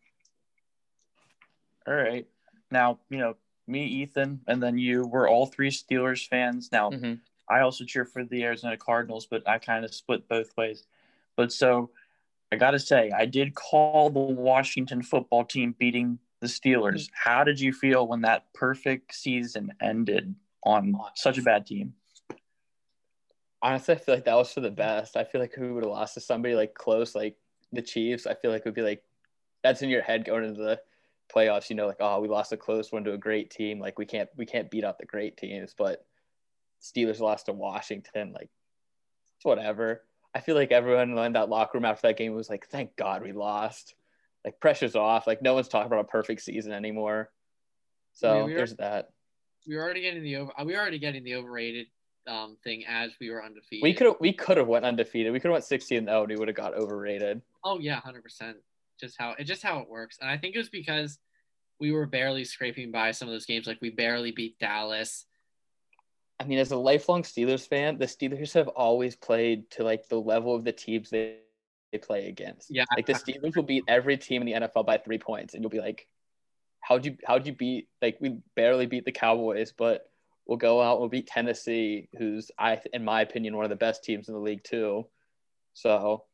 All 1.87 1.95
right. 1.95 2.27
Now, 2.71 2.99
you 3.09 3.19
know, 3.19 3.37
me, 3.67 3.85
Ethan, 3.87 4.41
and 4.47 4.63
then 4.63 4.77
you. 4.77 5.07
We're 5.07 5.29
all 5.29 5.47
three 5.47 5.71
Steelers 5.71 6.27
fans. 6.29 6.69
Now, 6.73 6.91
Mm-hmm. 6.91 7.15
I 7.49 7.61
also 7.61 7.85
cheer 7.85 8.05
for 8.05 8.25
the 8.25 8.43
Arizona 8.45 8.77
Cardinals, 8.77 9.27
but 9.27 9.47
I 9.49 9.59
kind 9.59 9.85
of 9.85 9.95
split 9.95 10.29
both 10.29 10.57
ways. 10.57 10.85
But 11.37 11.53
so 11.53 11.91
I 12.53 12.57
got 12.57 12.73
to 12.73 12.79
say, 12.79 13.11
I 13.17 13.27
did 13.27 13.55
call 13.55 14.11
the 14.11 14.21
Washington 14.21 15.03
football 15.03 15.45
team 15.45 15.75
beating 15.79 16.19
the 16.41 16.47
Steelers. 16.47 17.05
Mm-hmm. 17.05 17.31
How 17.31 17.45
did 17.45 17.61
you 17.61 17.73
feel 17.73 18.07
when 18.07 18.23
that 18.23 18.53
perfect 18.55 19.15
season 19.15 19.73
ended 19.81 20.35
on 20.65 20.97
such 21.15 21.39
a 21.39 21.43
bad 21.43 21.67
team? 21.67 21.95
Honestly, 23.63 23.95
I 23.95 23.99
feel 23.99 24.15
like 24.15 24.25
that 24.25 24.37
was 24.37 24.53
for 24.53 24.61
the 24.61 24.71
best. 24.71 25.17
I 25.17 25.25
feel 25.25 25.41
like 25.41 25.57
we 25.57 25.71
would 25.71 25.85
have 25.85 25.93
lost 25.93 26.15
to 26.15 26.21
somebody 26.21 26.55
like 26.55 26.75
close, 26.75 27.15
like 27.15 27.37
the 27.73 27.83
Chiefs. 27.83 28.27
I 28.27 28.35
feel 28.35 28.51
like 28.51 28.61
it 28.61 28.65
would 28.67 28.75
be 28.75 28.83
like 28.83 29.03
that's 29.63 29.83
in 29.83 29.91
your 29.91 30.03
head 30.03 30.25
going 30.25 30.45
into 30.45 30.63
the 30.63 30.81
playoffs. 31.35 31.69
You 31.71 31.77
know, 31.77 31.87
like 31.87 31.97
oh, 32.01 32.21
we 32.21 32.29
lost 32.29 32.53
a 32.53 32.57
close 32.57 32.93
one 32.93 33.03
to 33.05 33.15
a 33.15 33.19
great 33.19 33.51
team. 33.51 33.81
Like 33.81 33.99
we 33.99 34.07
can't 34.07 34.29
we 34.37 34.47
can't 34.47 34.71
beat 34.71 34.85
out 34.85 34.99
the 34.99 35.07
great 35.07 35.37
teams, 35.37 35.75
but 35.77 36.06
Steelers 36.93 37.21
lost 37.21 37.47
to 37.47 37.53
Washington. 37.53 38.33
Like 38.33 38.51
it's 39.37 39.45
whatever. 39.45 40.03
I 40.35 40.41
feel 40.41 40.55
like 40.55 40.73
everyone 40.73 41.17
in 41.17 41.33
that 41.33 41.49
locker 41.49 41.79
room 41.79 41.85
after 41.85 42.09
that 42.09 42.19
game 42.19 42.35
was 42.35 42.51
like, 42.51 42.67
thank 42.69 42.95
God 42.97 43.23
we 43.23 43.33
lost. 43.33 43.95
Like 44.45 44.61
pressure's 44.61 44.95
off. 44.95 45.27
Like 45.27 45.43
no 45.43 45.55
one's 45.55 45.69
talking 45.69 45.87
about 45.87 46.01
a 46.01 46.09
perfect 46.09 46.43
season 46.43 46.73
anymore. 46.73 47.31
So 48.13 48.31
I 48.31 48.35
mean, 48.39 48.47
we 48.47 48.55
there's 48.55 48.77
that. 48.77 49.11
We 49.67 49.77
were 49.77 49.83
already 49.83 50.03
getting 50.03 50.23
the 50.23 50.37
over. 50.37 50.53
We 50.65 50.75
were 50.75 50.81
already 50.81 50.99
getting 50.99 51.25
the 51.25 51.35
overrated 51.35 51.87
um, 52.27 52.57
thing 52.63 52.85
as 52.87 53.13
we 53.21 53.31
were 53.31 53.45
undefeated. 53.45 53.83
We 53.83 53.95
could 53.95 54.07
have 54.07 54.17
we 54.21 54.33
could 54.33 54.57
have 54.57 54.69
went 54.69 54.85
undefeated. 54.85 55.33
We 55.33 55.41
could 55.41 55.49
have 55.49 55.55
went 55.55 55.65
16 55.65 56.05
0 56.05 56.21
and 56.21 56.31
we 56.31 56.37
would 56.37 56.49
have 56.49 56.57
got 56.57 56.75
overrated. 56.75 57.43
Oh 57.65 57.79
yeah, 57.79 58.01
hundred 58.01 58.23
percent. 58.23 58.57
Just 59.01 59.17
how 59.19 59.35
it 59.39 59.45
just 59.45 59.63
how 59.63 59.81
it 59.81 59.89
works, 59.89 60.19
and 60.21 60.31
I 60.31 60.39
think 60.39 60.55
it 60.55 60.59
was 60.59 60.69
because 60.69 61.19
we 61.79 61.93
were 61.93 62.07
barely 62.07 62.45
scraping 62.45 62.91
by 62.91 63.11
some 63.11 63.29
of 63.29 63.33
those 63.33 63.47
games. 63.47 63.67
Like 63.67 63.81
we 63.81 63.91
barely 63.91 64.33
beat 64.33 64.59
Dallas. 64.59 65.27
I 66.39 66.45
mean, 66.45 66.59
as 66.59 66.71
a 66.71 66.77
lifelong 66.77 67.23
Steelers 67.23 67.67
fan, 67.67 67.99
the 67.99 68.07
Steelers 68.07 68.53
have 68.55 68.69
always 68.69 69.17
played 69.17 69.71
to 69.73 69.85
like 69.85 70.09
the 70.09 70.21
level 70.21 70.55
of 70.55 70.65
the 70.65 70.73
teams 70.73 71.11
they, 71.11 71.39
they 71.93 71.99
play 71.99 72.29
against. 72.29 72.69
Yeah, 72.71 72.85
Like 72.95 73.07
the 73.07 73.15
Steelers 73.15 73.57
will 73.57 73.63
beat 73.63 73.85
every 73.89 74.19
team 74.19 74.43
in 74.43 74.47
the 74.47 74.69
NFL 74.69 74.87
by 74.87 74.99
three 74.99 75.19
points, 75.19 75.55
and 75.55 75.63
you'll 75.63 75.71
be 75.71 75.81
like, 75.81 76.07
"How'd 76.81 77.07
you 77.07 77.17
how'd 77.27 77.47
you 77.47 77.53
beat? 77.55 77.89
Like 78.03 78.19
we 78.21 78.39
barely 78.55 78.87
beat 78.87 79.05
the 79.05 79.13
Cowboys, 79.13 79.73
but 79.73 80.11
we'll 80.47 80.59
go 80.59 80.83
out, 80.83 80.93
and 80.93 81.01
we'll 81.01 81.09
beat 81.09 81.27
Tennessee, 81.27 82.09
who's 82.19 82.51
I, 82.59 82.81
in 82.93 83.05
my 83.05 83.23
opinion, 83.23 83.57
one 83.57 83.65
of 83.65 83.71
the 83.71 83.77
best 83.77 84.05
teams 84.05 84.29
in 84.29 84.35
the 84.35 84.41
league 84.41 84.63
too. 84.63 85.07
So 85.73 86.25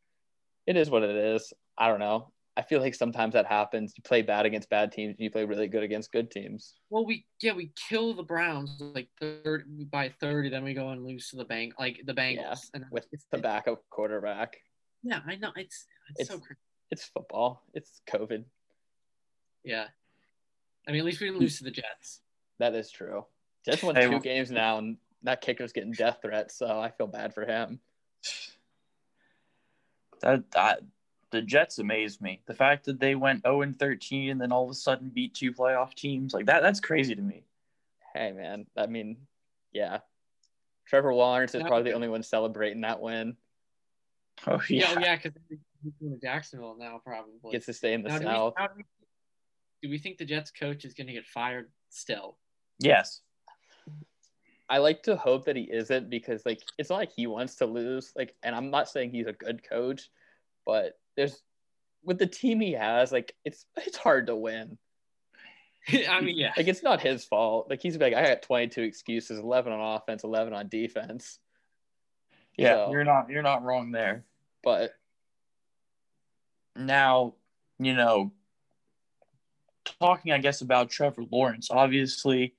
it 0.66 0.76
is 0.76 0.90
what 0.90 1.02
it 1.04 1.16
is. 1.16 1.52
I 1.78 1.88
don't 1.88 2.00
know. 2.00 2.32
I 2.56 2.62
feel 2.62 2.80
like 2.80 2.94
sometimes 2.94 3.32
that 3.32 3.46
happens. 3.46 3.94
You 3.96 4.02
play 4.02 4.20
bad 4.20 4.44
against 4.44 4.68
bad 4.68 4.92
teams, 4.92 5.14
and 5.16 5.24
you 5.24 5.30
play 5.30 5.44
really 5.44 5.68
good 5.68 5.82
against 5.82 6.12
good 6.12 6.30
teams. 6.30 6.74
Well, 6.90 7.06
we 7.06 7.24
yeah 7.40 7.54
we 7.54 7.72
kill 7.88 8.14
the 8.14 8.22
Browns 8.22 8.76
like 8.80 9.08
third 9.18 9.64
by 9.90 10.12
thirty, 10.20 10.50
then 10.50 10.62
we 10.64 10.74
go 10.74 10.90
and 10.90 11.04
lose 11.04 11.30
to 11.30 11.36
the 11.36 11.44
bank 11.44 11.74
like 11.78 12.02
the 12.04 12.12
Bengals. 12.12 12.36
Yeah, 12.36 12.54
and 12.74 12.84
with 12.90 13.06
it's, 13.10 13.26
the 13.30 13.38
backup 13.38 13.82
quarterback. 13.88 14.58
Yeah, 15.02 15.20
I 15.26 15.36
know 15.36 15.52
it's 15.56 15.86
it's, 16.10 16.20
It's- 16.20 16.28
so 16.28 16.38
crazy. 16.38 16.58
It's 16.90 17.04
football. 17.06 17.62
It's 17.72 18.02
COVID. 18.06 18.44
Yeah, 19.64 19.86
I 20.86 20.90
mean 20.90 21.00
at 21.00 21.06
least 21.06 21.20
we 21.20 21.28
didn't 21.28 21.38
mm. 21.38 21.42
lose 21.42 21.56
to 21.58 21.64
the 21.64 21.70
Jets. 21.70 22.20
That 22.58 22.74
is 22.74 22.90
true. 22.90 23.24
Jets 23.64 23.82
won 23.82 23.94
Hey, 23.94 24.04
two 24.04 24.10
well- 24.10 24.20
games 24.20 24.50
now, 24.50 24.76
and 24.76 24.98
that 25.22 25.40
kicker's 25.40 25.72
getting 25.72 25.92
death 25.92 26.18
threats, 26.20 26.58
so 26.58 26.78
I 26.78 26.90
feel 26.90 27.06
bad 27.06 27.32
for 27.32 27.46
him. 27.46 27.80
That, 30.20 30.50
that 30.52 30.82
the 31.33 31.42
Jets 31.42 31.79
amaze 31.79 32.21
me. 32.21 32.40
The 32.47 32.55
fact 32.55 32.85
that 32.85 33.01
they 33.01 33.14
went 33.14 33.42
0 33.42 33.62
and 33.62 33.79
13 33.79 34.31
and 34.31 34.40
then 34.40 34.53
all 34.53 34.64
of 34.64 34.71
a 34.71 34.75
sudden 34.75 35.09
beat 35.09 35.35
two 35.35 35.53
playoff 35.53 35.95
teams 35.95 36.33
like 36.33 36.47
that 36.47 36.62
that's 36.62 36.81
crazy 36.81 37.14
to 37.14 37.23
me. 37.23 37.45
Hey, 38.14 38.33
man. 38.33 38.66
I 38.77 38.87
mean, 38.87 39.16
yeah. 39.73 39.99
Trevor 40.87 41.14
Lawrence 41.14 41.55
is 41.55 41.62
probably 41.62 41.90
the 41.90 41.97
only 41.97 42.09
one 42.09 42.23
celebrating 42.23 42.83
that 42.83 43.01
win. 43.01 43.37
Oh 44.47 44.61
Yeah, 44.68 44.92
yeah. 44.92 45.01
yeah, 45.01 45.16
because 45.16 45.33
he's 45.83 45.92
going 46.01 46.14
to 46.14 46.21
Jacksonville 46.21 46.77
now 46.79 47.01
probably. 47.05 47.51
Gets 47.51 47.66
to 47.66 47.73
stay 47.73 47.95
in 47.95 48.03
the 48.03 48.11
Now, 48.11 48.18
South. 48.21 48.55
do, 48.57 48.64
we, 48.77 48.85
do 49.83 49.90
we 49.90 49.99
think 49.99 50.18
the 50.18 50.25
Jets 50.25 50.51
coach 50.51 50.85
is 50.85 50.95
going 50.95 51.07
to 51.07 51.12
get 51.12 51.27
fired 51.27 51.71
still? 51.88 52.37
Yes. 52.79 53.21
I 54.68 54.79
like 54.79 55.03
to 55.05 55.16
hope 55.16 55.45
that 55.47 55.57
he 55.57 55.64
isn't 55.71 56.09
because, 56.09 56.47
like, 56.47 56.61
it's 56.79 56.88
not 56.88 56.97
like 56.97 57.12
he 57.12 57.27
wants 57.27 57.57
to 57.57 57.66
lose. 57.66 58.12
Like, 58.16 58.35
and 58.42 58.55
I'm 58.55 58.71
not 58.71 58.88
saying 58.88 59.11
he's 59.11 59.27
a 59.27 59.33
good 59.33 59.62
coach, 59.68 60.09
but 60.66 60.98
there's 61.16 61.40
with 62.05 62.18
the 62.18 62.27
team 62.27 62.61
he 62.61 62.72
has, 62.72 63.12
like, 63.12 63.35
it's 63.44 63.64
it's 63.77 63.96
hard 63.96 64.27
to 64.27 64.37
win. 64.37 64.79
I 66.09 66.20
mean, 66.20 66.37
yeah. 66.38 66.53
Like, 66.57 66.68
it's 66.68 66.83
not 66.83 67.01
his 67.01 67.25
fault. 67.25 67.68
Like, 67.68 67.83
he's 67.83 67.96
like, 67.96 68.14
I 68.14 68.22
got 68.22 68.42
22 68.42 68.83
excuses, 68.83 69.38
11 69.38 69.72
on 69.72 69.96
offense, 69.96 70.22
11 70.25 70.53
on 70.53 70.68
defense. 70.68 71.38
Yeah, 72.57 72.87
So- 72.87 72.92
you're 72.92 73.05
not 73.05 73.31
you're 73.31 73.42
not 73.42 73.62
wrong 73.64 73.90
there. 73.92 74.25
But 74.62 74.92
Now, 76.77 77.35
you 77.79 77.94
know, 77.94 78.33
talking 80.01 80.33
I 80.33 80.38
guess 80.38 80.61
about 80.61 80.90
Trevor 80.90 81.25
Lawrence, 81.31 81.68
obviously 81.70 82.55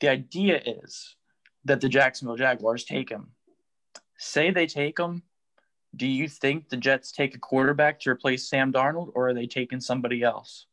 the 0.00 0.08
idea 0.08 0.62
is 0.64 1.16
that 1.64 1.80
the 1.80 1.88
Jacksonville 1.88 2.36
Jaguars 2.36 2.84
take 2.84 3.10
him. 3.10 3.32
Say 4.16 4.50
they 4.50 4.66
take 4.66 4.98
him, 4.98 5.22
do 5.98 6.06
you 6.06 6.28
think 6.28 6.70
the 6.70 6.76
Jets 6.76 7.12
take 7.12 7.34
a 7.34 7.38
quarterback 7.38 8.00
to 8.00 8.10
replace 8.10 8.48
Sam 8.48 8.72
Darnold 8.72 9.12
or 9.14 9.28
are 9.28 9.34
they 9.34 9.46
taking 9.46 9.80
somebody 9.80 10.22
else? 10.22 10.66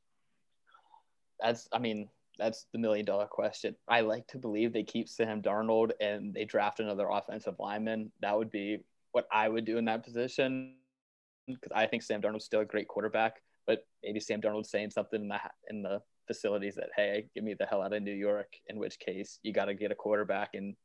that's 1.39 1.67
I 1.71 1.79
mean 1.79 2.09
that's 2.37 2.65
the 2.73 2.79
million 2.79 3.05
dollar 3.05 3.27
question. 3.27 3.75
I 3.87 4.01
like 4.01 4.27
to 4.27 4.37
believe 4.37 4.73
they 4.73 4.83
keep 4.83 5.07
Sam 5.07 5.41
Darnold 5.41 5.91
and 6.01 6.33
they 6.33 6.43
draft 6.43 6.81
another 6.81 7.07
offensive 7.09 7.55
lineman. 7.59 8.11
That 8.21 8.37
would 8.37 8.51
be 8.51 8.79
what 9.13 9.25
I 9.31 9.47
would 9.47 9.63
do 9.63 9.77
in 9.77 9.85
that 9.85 10.03
position 10.03 10.75
because 11.47 11.71
I 11.73 11.85
think 11.87 12.03
Sam 12.03 12.21
Darnold's 12.21 12.45
still 12.45 12.59
a 12.59 12.65
great 12.65 12.89
quarterback. 12.89 13.41
But 13.65 13.85
maybe 14.03 14.19
Sam 14.19 14.41
Darnold's 14.41 14.69
saying 14.69 14.91
something 14.91 15.21
in 15.21 15.27
the 15.29 15.39
in 15.69 15.81
the 15.81 16.01
facilities 16.27 16.75
that 16.75 16.89
hey, 16.95 17.27
get 17.33 17.43
me 17.43 17.53
the 17.53 17.65
hell 17.65 17.81
out 17.81 17.93
of 17.93 18.03
New 18.03 18.13
York. 18.13 18.53
In 18.67 18.79
which 18.79 18.99
case, 18.99 19.39
you 19.43 19.53
got 19.53 19.65
to 19.65 19.73
get 19.73 19.91
a 19.91 19.95
quarterback 19.95 20.55
and 20.55 20.75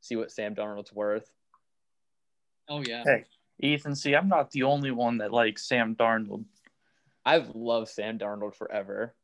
see 0.00 0.16
what 0.16 0.30
Sam 0.30 0.54
Darnold's 0.54 0.92
worth. 0.92 1.30
Oh, 2.68 2.82
yeah. 2.86 3.02
Hey. 3.04 3.24
Ethan, 3.62 3.94
see, 3.94 4.14
I'm 4.14 4.28
not 4.28 4.50
the 4.50 4.62
only 4.62 4.90
one 4.90 5.18
that 5.18 5.32
likes 5.32 5.68
Sam 5.68 5.94
Darnold. 5.94 6.44
I've 7.24 7.54
loved 7.54 7.88
Sam 7.88 8.18
Darnold 8.18 8.54
forever 8.54 9.14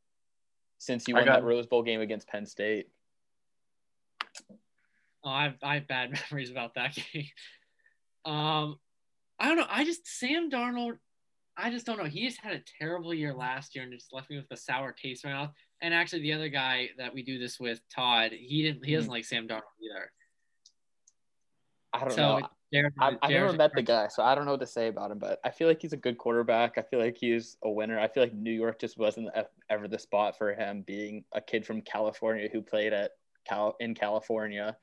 since 0.79 1.07
he 1.07 1.15
won 1.15 1.25
got- 1.25 1.41
that 1.41 1.45
Rose 1.45 1.67
Bowl 1.67 1.83
game 1.83 2.01
against 2.01 2.29
Penn 2.29 2.47
State. 2.47 2.89
Oh, 5.25 5.31
I 5.31 5.45
have, 5.45 5.57
I 5.63 5.75
have 5.75 5.89
bad 5.89 6.21
memories 6.31 6.51
about 6.51 6.75
that 6.75 6.95
game. 6.95 7.27
Um, 8.25 8.79
I 9.39 9.49
don't 9.49 9.57
know. 9.57 9.67
I 9.69 9.85
just 9.85 10.07
Sam 10.07 10.51
Darnold. 10.51 10.99
I 11.57 11.71
just 11.71 11.87
don't 11.87 11.97
know. 11.97 12.05
He 12.05 12.27
just 12.27 12.41
had 12.41 12.53
a 12.53 12.63
terrible 12.79 13.15
year 13.15 13.33
last 13.33 13.75
year 13.75 13.85
and 13.85 13.93
just 13.93 14.13
left 14.13 14.29
me 14.29 14.37
with 14.37 14.47
a 14.51 14.57
sour 14.57 14.93
taste 14.93 15.25
in 15.25 15.31
my 15.31 15.37
mouth. 15.37 15.53
And 15.81 15.95
actually, 15.95 16.23
the 16.23 16.35
other 16.35 16.49
guy 16.49 16.91
that 16.99 17.15
we 17.15 17.23
do 17.23 17.39
this 17.39 17.59
with, 17.59 17.81
Todd, 17.95 18.33
he 18.33 18.63
didn't. 18.63 18.85
He 18.85 18.95
doesn't 18.95 19.11
like 19.11 19.25
Sam 19.25 19.49
Darnold 19.49 19.63
either. 19.83 20.13
I 21.93 22.01
don't 22.01 22.13
so 22.13 22.39
know. 22.41 22.49
Jared- 22.73 22.93
I've, 22.99 23.17
I've 23.23 23.31
never 23.31 23.53
met 23.53 23.73
the 23.75 23.83
guy, 23.83 24.09
so 24.09 24.23
I 24.23 24.35
don't 24.35 24.45
know 24.45 24.53
what 24.53 24.61
to 24.61 24.67
say 24.67 24.89
about 24.89 25.11
him. 25.11 25.19
But 25.19 25.41
I 25.45 25.51
feel 25.51 25.69
like 25.69 25.81
he's 25.81 25.93
a 25.93 25.97
good 25.97 26.19
quarterback. 26.19 26.79
I 26.79 26.83
feel 26.83 26.99
like 26.99 27.17
he's 27.17 27.57
a 27.63 27.71
winner. 27.71 27.99
I 27.99 28.09
feel 28.09 28.23
like 28.23 28.35
New 28.35 28.53
York 28.53 28.81
just 28.81 28.99
wasn't 28.99 29.29
ever 29.71 29.89
the 29.89 29.99
spot 29.99 30.37
for 30.37 30.53
him, 30.53 30.83
being 30.87 31.25
a 31.33 31.41
kid 31.41 31.65
from 31.65 31.81
California 31.83 32.49
who 32.53 32.63
played 32.63 32.93
at 32.93 33.13
Cal 33.49 33.77
in 33.81 33.95
California. 33.95 34.77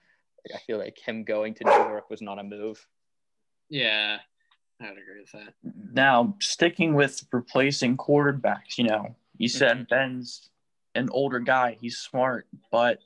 I 0.53 0.57
feel 0.59 0.77
like 0.77 0.97
him 0.97 1.23
going 1.23 1.53
to 1.55 1.63
New 1.63 1.71
York 1.71 2.09
was 2.09 2.21
not 2.21 2.39
a 2.39 2.43
move. 2.43 2.85
Yeah, 3.69 4.17
I 4.81 4.89
would 4.89 4.97
agree 4.97 5.21
with 5.21 5.31
that. 5.31 5.53
Now, 5.93 6.35
sticking 6.41 6.93
with 6.93 7.25
replacing 7.31 7.97
quarterbacks, 7.97 8.77
you 8.77 8.85
know, 8.85 9.15
you 9.37 9.47
said 9.47 9.77
mm-hmm. 9.77 9.83
Ben's 9.89 10.49
an 10.95 11.09
older 11.11 11.39
guy. 11.39 11.77
He's 11.79 11.97
smart, 11.97 12.47
but 12.71 12.99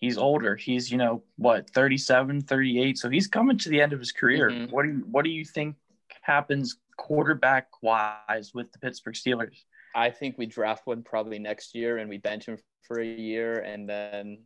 he's 0.00 0.18
older. 0.18 0.56
He's, 0.56 0.90
you 0.90 0.98
know, 0.98 1.22
what, 1.36 1.70
37, 1.70 2.40
38. 2.40 2.98
So 2.98 3.08
he's 3.10 3.26
coming 3.26 3.58
to 3.58 3.68
the 3.68 3.80
end 3.80 3.92
of 3.92 3.98
his 3.98 4.12
career. 4.12 4.50
Mhm. 4.50 4.70
What 4.70 4.82
do 4.84 4.88
you 4.88 4.98
what 5.10 5.24
do 5.24 5.30
you 5.30 5.44
think 5.44 5.76
happens 6.22 6.78
quarterback 6.96 7.68
wise 7.82 8.52
with 8.54 8.72
the 8.72 8.78
Pittsburgh 8.78 9.14
Steelers? 9.14 9.64
I 9.94 10.10
think 10.10 10.38
we 10.38 10.46
draft 10.46 10.86
one 10.86 11.02
probably 11.02 11.38
next 11.38 11.74
year 11.74 11.98
and 11.98 12.08
we 12.08 12.18
bench 12.18 12.46
him 12.46 12.58
for 12.82 13.00
a 13.00 13.06
year 13.06 13.60
and 13.60 13.88
then 13.88 14.42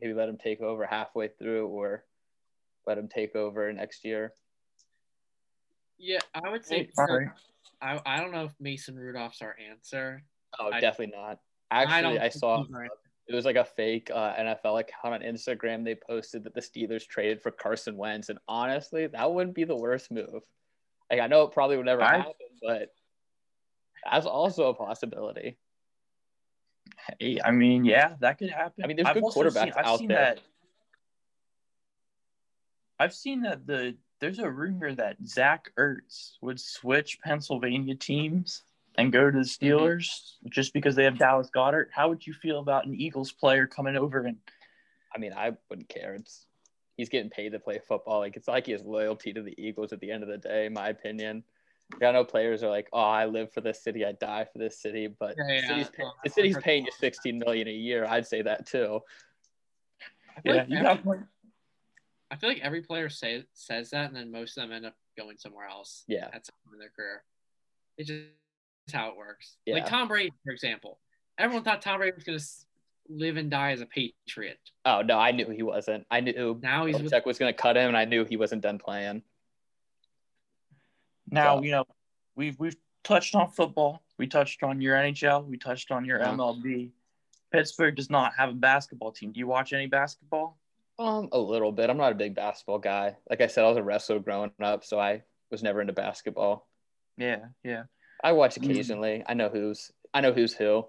maybe 0.00 0.12
let 0.12 0.28
him 0.28 0.36
take 0.36 0.60
over 0.60 0.84
halfway 0.86 1.28
through 1.28 1.68
or 1.68 2.04
let 2.86 2.98
him 2.98 3.08
take 3.08 3.34
over 3.36 3.72
next 3.72 4.04
year. 4.04 4.32
Yeah, 5.98 6.20
I 6.34 6.50
would 6.50 6.64
say. 6.64 6.90
All 6.96 7.06
right. 7.06 7.28
I, 7.80 8.00
I 8.04 8.20
don't 8.20 8.32
know 8.32 8.44
if 8.44 8.54
Mason 8.60 8.96
Rudolph's 8.96 9.40
our 9.42 9.56
answer. 9.70 10.22
Oh, 10.58 10.70
I- 10.72 10.80
definitely 10.80 11.16
not. 11.16 11.40
Actually, 11.70 12.14
don't 12.14 12.22
I, 12.22 12.28
saw 12.30 12.64
he's 12.64 12.74
our 12.74 12.82
answer. 12.84 12.96
It 13.28 13.34
was 13.34 13.44
like 13.44 13.56
a 13.56 13.64
fake 13.64 14.10
uh, 14.12 14.34
NFL 14.34 14.80
account 14.80 15.14
on 15.14 15.20
Instagram. 15.20 15.84
They 15.84 15.94
posted 15.94 16.44
that 16.44 16.54
the 16.54 16.60
Steelers 16.62 17.06
traded 17.06 17.42
for 17.42 17.50
Carson 17.50 17.96
Wentz, 17.96 18.30
and 18.30 18.38
honestly, 18.48 19.06
that 19.06 19.32
wouldn't 19.32 19.54
be 19.54 19.64
the 19.64 19.76
worst 19.76 20.10
move. 20.10 20.42
Like 21.10 21.20
I 21.20 21.26
know 21.26 21.42
it 21.42 21.52
probably 21.52 21.76
would 21.76 21.86
never 21.86 22.02
I- 22.02 22.18
happen, 22.18 22.32
but 22.62 22.92
that's 24.10 24.26
also 24.26 24.68
a 24.68 24.74
possibility. 24.74 25.58
Hey, 27.20 27.38
I 27.44 27.50
mean, 27.50 27.84
yeah, 27.84 28.14
that 28.20 28.38
could 28.38 28.50
happen. 28.50 28.82
I 28.82 28.86
mean, 28.86 28.96
there's 28.96 29.08
I've 29.08 29.14
good 29.16 29.24
quarterbacks 29.24 29.64
seen- 29.64 29.72
I've 29.76 29.86
out 29.86 29.98
seen 29.98 30.08
there. 30.08 30.18
That, 30.36 30.40
I've 32.98 33.14
seen 33.14 33.42
that 33.42 33.66
the 33.66 33.96
there's 34.20 34.38
a 34.38 34.50
rumor 34.50 34.94
that 34.94 35.16
Zach 35.24 35.70
Ertz 35.78 36.32
would 36.40 36.58
switch 36.58 37.20
Pennsylvania 37.20 37.94
teams 37.94 38.62
and 38.98 39.12
go 39.12 39.30
to 39.30 39.38
the 39.38 39.44
Mm-hmm. 39.44 39.66
Steelers 39.66 40.32
just 40.50 40.74
because 40.74 40.94
they 40.96 41.04
have 41.04 41.16
Dallas 41.18 41.48
Goedert. 41.54 41.86
How 41.92 42.08
would 42.10 42.26
you 42.26 42.34
feel 42.34 42.58
about 42.58 42.84
an 42.86 42.94
Eagles 42.94 43.32
player 43.32 43.66
coming 43.66 43.96
over 43.96 44.24
and 44.24 44.36
I 45.14 45.18
mean, 45.18 45.32
I 45.32 45.52
wouldn't 45.70 45.88
care. 45.88 46.14
It's 46.14 46.44
he's 46.98 47.08
getting 47.08 47.30
paid 47.30 47.52
to 47.52 47.58
play 47.58 47.78
football. 47.88 48.18
Like 48.18 48.36
it's 48.36 48.46
like 48.48 48.66
he 48.66 48.72
has 48.72 48.82
loyalty 48.82 49.32
to 49.32 49.40
the 49.42 49.54
Eagles 49.56 49.92
at 49.94 50.00
the 50.00 50.10
end 50.10 50.22
of 50.22 50.28
the 50.28 50.36
day, 50.36 50.66
in 50.66 50.74
my 50.74 50.88
opinion. 50.90 51.44
I 52.02 52.12
know 52.12 52.22
players 52.24 52.62
are 52.62 52.68
like, 52.68 52.88
"Oh, 52.92 53.00
I 53.00 53.24
live 53.24 53.50
for 53.50 53.62
this 53.62 53.82
city, 53.82 54.04
I 54.04 54.12
die 54.12 54.44
for 54.52 54.58
this 54.58 54.78
city," 54.78 55.06
but 55.06 55.34
Yeah, 55.38 55.60
the 55.62 55.66
city's, 55.68 55.88
pay- 55.88 56.04
the 56.24 56.30
city's 56.30 56.58
paying 56.58 56.84
you 56.84 56.92
16 56.98 57.38
million 57.38 57.66
a 57.68 57.72
year. 57.72 58.04
I'd 58.04 58.26
say 58.26 58.42
that 58.42 58.66
too. 58.66 59.00
I 60.36 60.40
feel 60.42 60.54
yeah, 60.54 60.60
like 60.60 60.68
you 60.70 60.76
every- 60.76 60.86
got 60.96 61.04
one. 61.06 61.28
I 62.30 62.36
feel 62.36 62.50
like 62.50 62.60
every 62.60 62.82
player 62.82 63.08
say, 63.08 63.44
says 63.54 63.88
that, 63.90 64.08
and 64.08 64.14
then 64.16 64.30
most 64.30 64.58
of 64.58 64.64
them 64.64 64.72
end 64.72 64.84
up 64.84 64.94
going 65.16 65.38
somewhere 65.38 65.66
else. 65.66 66.04
Yeah. 66.06 66.26
at 66.34 66.44
some 66.44 66.54
point 66.66 66.74
in 66.74 66.78
their 66.80 66.90
career. 66.90 67.22
It's 67.96 68.08
just 68.08 68.20
it's 68.20 68.32
how 68.92 69.08
it 69.10 69.16
works. 69.16 69.56
Yeah. 69.66 69.74
Like 69.74 69.86
Tom 69.86 70.08
Brady, 70.08 70.32
for 70.44 70.52
example. 70.52 70.98
Everyone 71.38 71.64
thought 71.64 71.82
Tom 71.82 71.98
Brady 71.98 72.14
was 72.14 72.24
going 72.24 72.38
to 72.38 72.44
live 73.08 73.36
and 73.36 73.50
die 73.50 73.72
as 73.72 73.80
a 73.80 73.86
Patriot. 73.86 74.58
Oh 74.84 75.02
no, 75.02 75.18
I 75.18 75.30
knew 75.32 75.48
he 75.50 75.62
wasn't. 75.62 76.06
I 76.10 76.20
knew 76.20 76.58
Now 76.62 76.86
he's 76.86 77.00
with 77.00 77.12
Belichick 77.12 77.24
was 77.26 77.38
going 77.38 77.52
to 77.52 77.56
cut 77.60 77.76
him, 77.76 77.88
and 77.88 77.96
I 77.96 78.04
knew 78.04 78.24
he 78.24 78.36
wasn't 78.36 78.62
done 78.62 78.78
playing. 78.78 79.22
Now 81.30 81.56
So- 81.58 81.62
you 81.62 81.70
know 81.72 81.84
we've 82.34 82.58
we've 82.58 82.76
touched 83.04 83.34
on 83.34 83.50
football. 83.50 84.02
We 84.18 84.26
touched 84.26 84.62
on 84.62 84.80
your 84.80 84.96
NHL. 84.96 85.46
We 85.46 85.56
touched 85.58 85.90
on 85.90 86.04
your 86.04 86.18
Yeah. 86.18 86.32
MLB. 86.32 86.90
Pittsburgh 87.52 87.94
does 87.96 88.10
not 88.10 88.34
have 88.36 88.50
a 88.50 88.54
basketball 88.54 89.12
team. 89.12 89.32
Do 89.32 89.38
you 89.38 89.46
watch 89.46 89.72
any 89.72 89.86
basketball? 89.86 90.58
Um, 90.98 91.28
a 91.32 91.38
little 91.38 91.72
bit. 91.72 91.88
I'm 91.88 91.96
not 91.96 92.12
a 92.12 92.14
big 92.16 92.34
basketball 92.34 92.78
guy. 92.80 93.16
Like 93.30 93.40
I 93.40 93.46
said, 93.46 93.64
I 93.64 93.68
was 93.68 93.76
a 93.78 93.82
wrestler 93.82 94.18
growing 94.18 94.50
up, 94.60 94.84
so 94.84 94.98
I 94.98 95.22
was 95.50 95.62
never 95.62 95.80
into 95.80 95.92
basketball. 95.92 96.68
Yeah, 97.16 97.46
yeah. 97.62 97.84
I 98.22 98.32
watch 98.32 98.56
Mm. 98.56 98.64
occasionally. 98.70 99.24
I 99.26 99.34
know 99.34 99.48
who's 99.48 99.92
I 100.14 100.20
know 100.20 100.32
who's 100.32 100.54
who. 100.54 100.86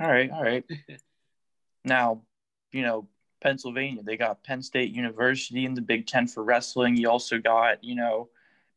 All 0.00 0.08
right, 0.08 0.30
all 0.30 0.42
right. 0.42 0.64
now, 1.84 2.22
you 2.72 2.82
know, 2.82 3.08
Pennsylvania, 3.40 4.02
they 4.02 4.16
got 4.16 4.42
Penn 4.44 4.62
State 4.62 4.92
University 4.92 5.64
in 5.64 5.74
the 5.74 5.80
Big 5.80 6.06
Ten 6.06 6.26
for 6.26 6.42
wrestling. 6.42 6.96
You 6.96 7.08
also 7.10 7.38
got, 7.38 7.82
you 7.84 7.94
know, 7.94 8.28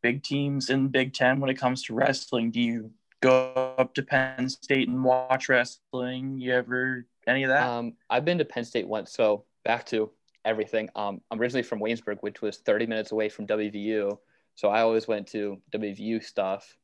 big 0.02 0.24
teams 0.24 0.70
in 0.70 0.84
the 0.84 0.90
Big 0.90 1.14
Ten 1.14 1.40
when 1.40 1.50
it 1.50 1.56
comes 1.56 1.84
to 1.84 1.94
wrestling. 1.94 2.52
Do 2.52 2.60
you 2.62 2.92
go 3.22 3.76
up 3.78 3.94
to 3.96 4.04
Penn 4.04 4.50
State 4.50 4.88
and 4.88 5.04
watch 5.04 5.50
wrestling? 5.50 6.40
You 6.40 6.54
ever 6.54 7.06
any 7.28 7.44
of 7.44 7.50
that? 7.50 7.68
Um, 7.68 7.94
I've 8.10 8.26
been 8.26 8.38
to 8.40 8.46
Penn 8.46 8.66
State 8.66 8.88
once, 8.88 9.12
so 9.12 9.46
back 9.64 9.86
to 9.88 10.12
everything. 10.46 10.90
Um, 10.96 11.22
I'm 11.30 11.40
originally 11.40 11.64
from 11.64 11.80
Waynesburg, 11.80 12.18
which 12.22 12.42
was 12.42 12.58
30 12.58 12.88
minutes 12.88 13.12
away 13.12 13.30
from 13.30 13.46
WVU. 13.48 14.18
So 14.56 14.70
I 14.70 14.82
always 14.82 15.08
went 15.08 15.28
to 15.30 15.62
WVU 15.72 16.24
stuff, 16.24 16.78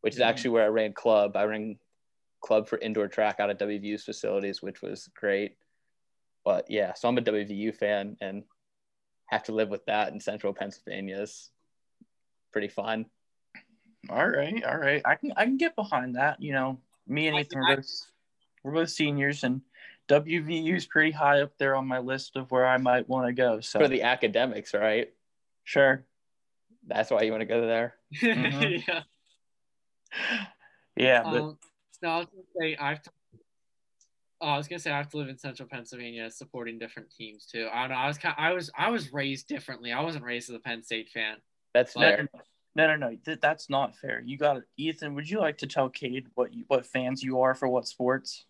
which 0.00 0.14
is 0.14 0.20
Mhm. 0.20 0.26
actually 0.26 0.50
where 0.50 0.64
I 0.64 0.68
ran 0.68 0.92
club. 0.92 1.36
I 1.36 1.44
ran 1.44 1.78
club 2.40 2.68
for 2.68 2.78
indoor 2.78 3.08
track 3.08 3.38
out 3.40 3.50
of 3.50 3.58
WVU's 3.58 4.04
facilities, 4.04 4.62
which 4.62 4.80
was 4.82 5.08
great. 5.08 5.56
But 6.44 6.70
yeah, 6.70 6.94
so 6.94 7.08
I'm 7.08 7.18
a 7.18 7.22
WVU 7.22 7.72
fan 7.72 8.16
and 8.20 8.44
have 9.26 9.42
to 9.44 9.52
live 9.52 9.68
with 9.68 9.84
that 9.86 10.12
in 10.12 10.20
central 10.20 10.54
Pennsylvania 10.54 11.20
is 11.20 11.50
pretty 12.52 12.68
fun. 12.68 13.06
all 14.08 14.26
right, 14.28 14.64
all 14.64 14.78
right. 14.78 15.02
I 15.04 15.14
can 15.16 15.32
I 15.36 15.44
can 15.44 15.58
get 15.58 15.76
behind 15.76 16.16
that. 16.16 16.40
You 16.40 16.52
know, 16.52 16.80
me 17.06 17.28
and 17.28 17.36
I- 17.36 17.40
Ethan 17.40 17.58
are 17.58 17.76
both 17.76 18.12
we're 18.62 18.72
both 18.72 18.90
seniors 18.90 19.44
and 19.44 19.60
WVU 20.08 20.74
is 20.74 20.86
pretty 20.86 21.10
high 21.12 21.40
up 21.42 21.56
there 21.58 21.76
on 21.76 21.86
my 21.86 21.98
list 21.98 22.36
of 22.36 22.50
where 22.50 22.66
I 22.66 22.78
might 22.78 23.08
want 23.08 23.26
to 23.26 23.32
go. 23.32 23.60
So 23.60 23.78
For 23.80 23.88
the 23.88 24.02
academics, 24.02 24.72
right? 24.74 25.12
sure. 25.64 26.04
That's 26.86 27.10
why 27.10 27.22
you 27.22 27.30
want 27.30 27.42
to 27.42 27.46
go 27.46 27.66
there. 27.66 27.94
Mhm. 28.14 28.82
yeah. 28.88 29.02
Yeah, 30.96 31.22
but 31.22 31.42
Um, 31.42 31.58
no, 32.02 32.08
I 32.08 32.16
was 32.18 32.26
gonna 32.26 32.42
say 32.58 32.76
I 32.76 32.88
have 32.90 33.02
to. 33.02 33.10
Oh, 34.42 34.48
I 34.48 34.56
was 34.56 34.68
gonna 34.68 34.78
say 34.78 34.90
I 34.90 34.96
have 34.96 35.08
to 35.10 35.16
live 35.18 35.28
in 35.28 35.38
Central 35.38 35.68
Pennsylvania, 35.68 36.30
supporting 36.30 36.78
different 36.78 37.10
teams 37.10 37.46
too. 37.46 37.68
I 37.72 37.82
don't 37.82 37.90
know. 37.90 37.96
I 37.96 38.06
was 38.08 38.18
kind. 38.18 38.34
I 38.38 38.52
was. 38.52 38.70
I 38.76 38.90
was 38.90 39.12
raised 39.12 39.48
differently. 39.48 39.92
I 39.92 40.00
wasn't 40.00 40.24
raised 40.24 40.50
as 40.50 40.56
a 40.56 40.60
Penn 40.60 40.82
State 40.82 41.10
fan. 41.10 41.36
That's 41.74 41.94
No, 41.96 42.02
fair. 42.02 42.28
No, 42.76 42.86
no, 42.86 42.96
no. 42.96 43.16
Th- 43.24 43.40
that's 43.40 43.68
not 43.68 43.96
fair. 43.96 44.22
You 44.24 44.38
got 44.38 44.58
it, 44.58 44.64
Ethan. 44.76 45.14
Would 45.14 45.28
you 45.28 45.40
like 45.40 45.58
to 45.58 45.66
tell 45.66 45.88
Cade 45.88 46.26
what 46.34 46.54
you, 46.54 46.64
what 46.68 46.86
fans 46.86 47.22
you 47.22 47.40
are 47.40 47.54
for 47.54 47.68
what 47.68 47.86
sports? 47.86 48.44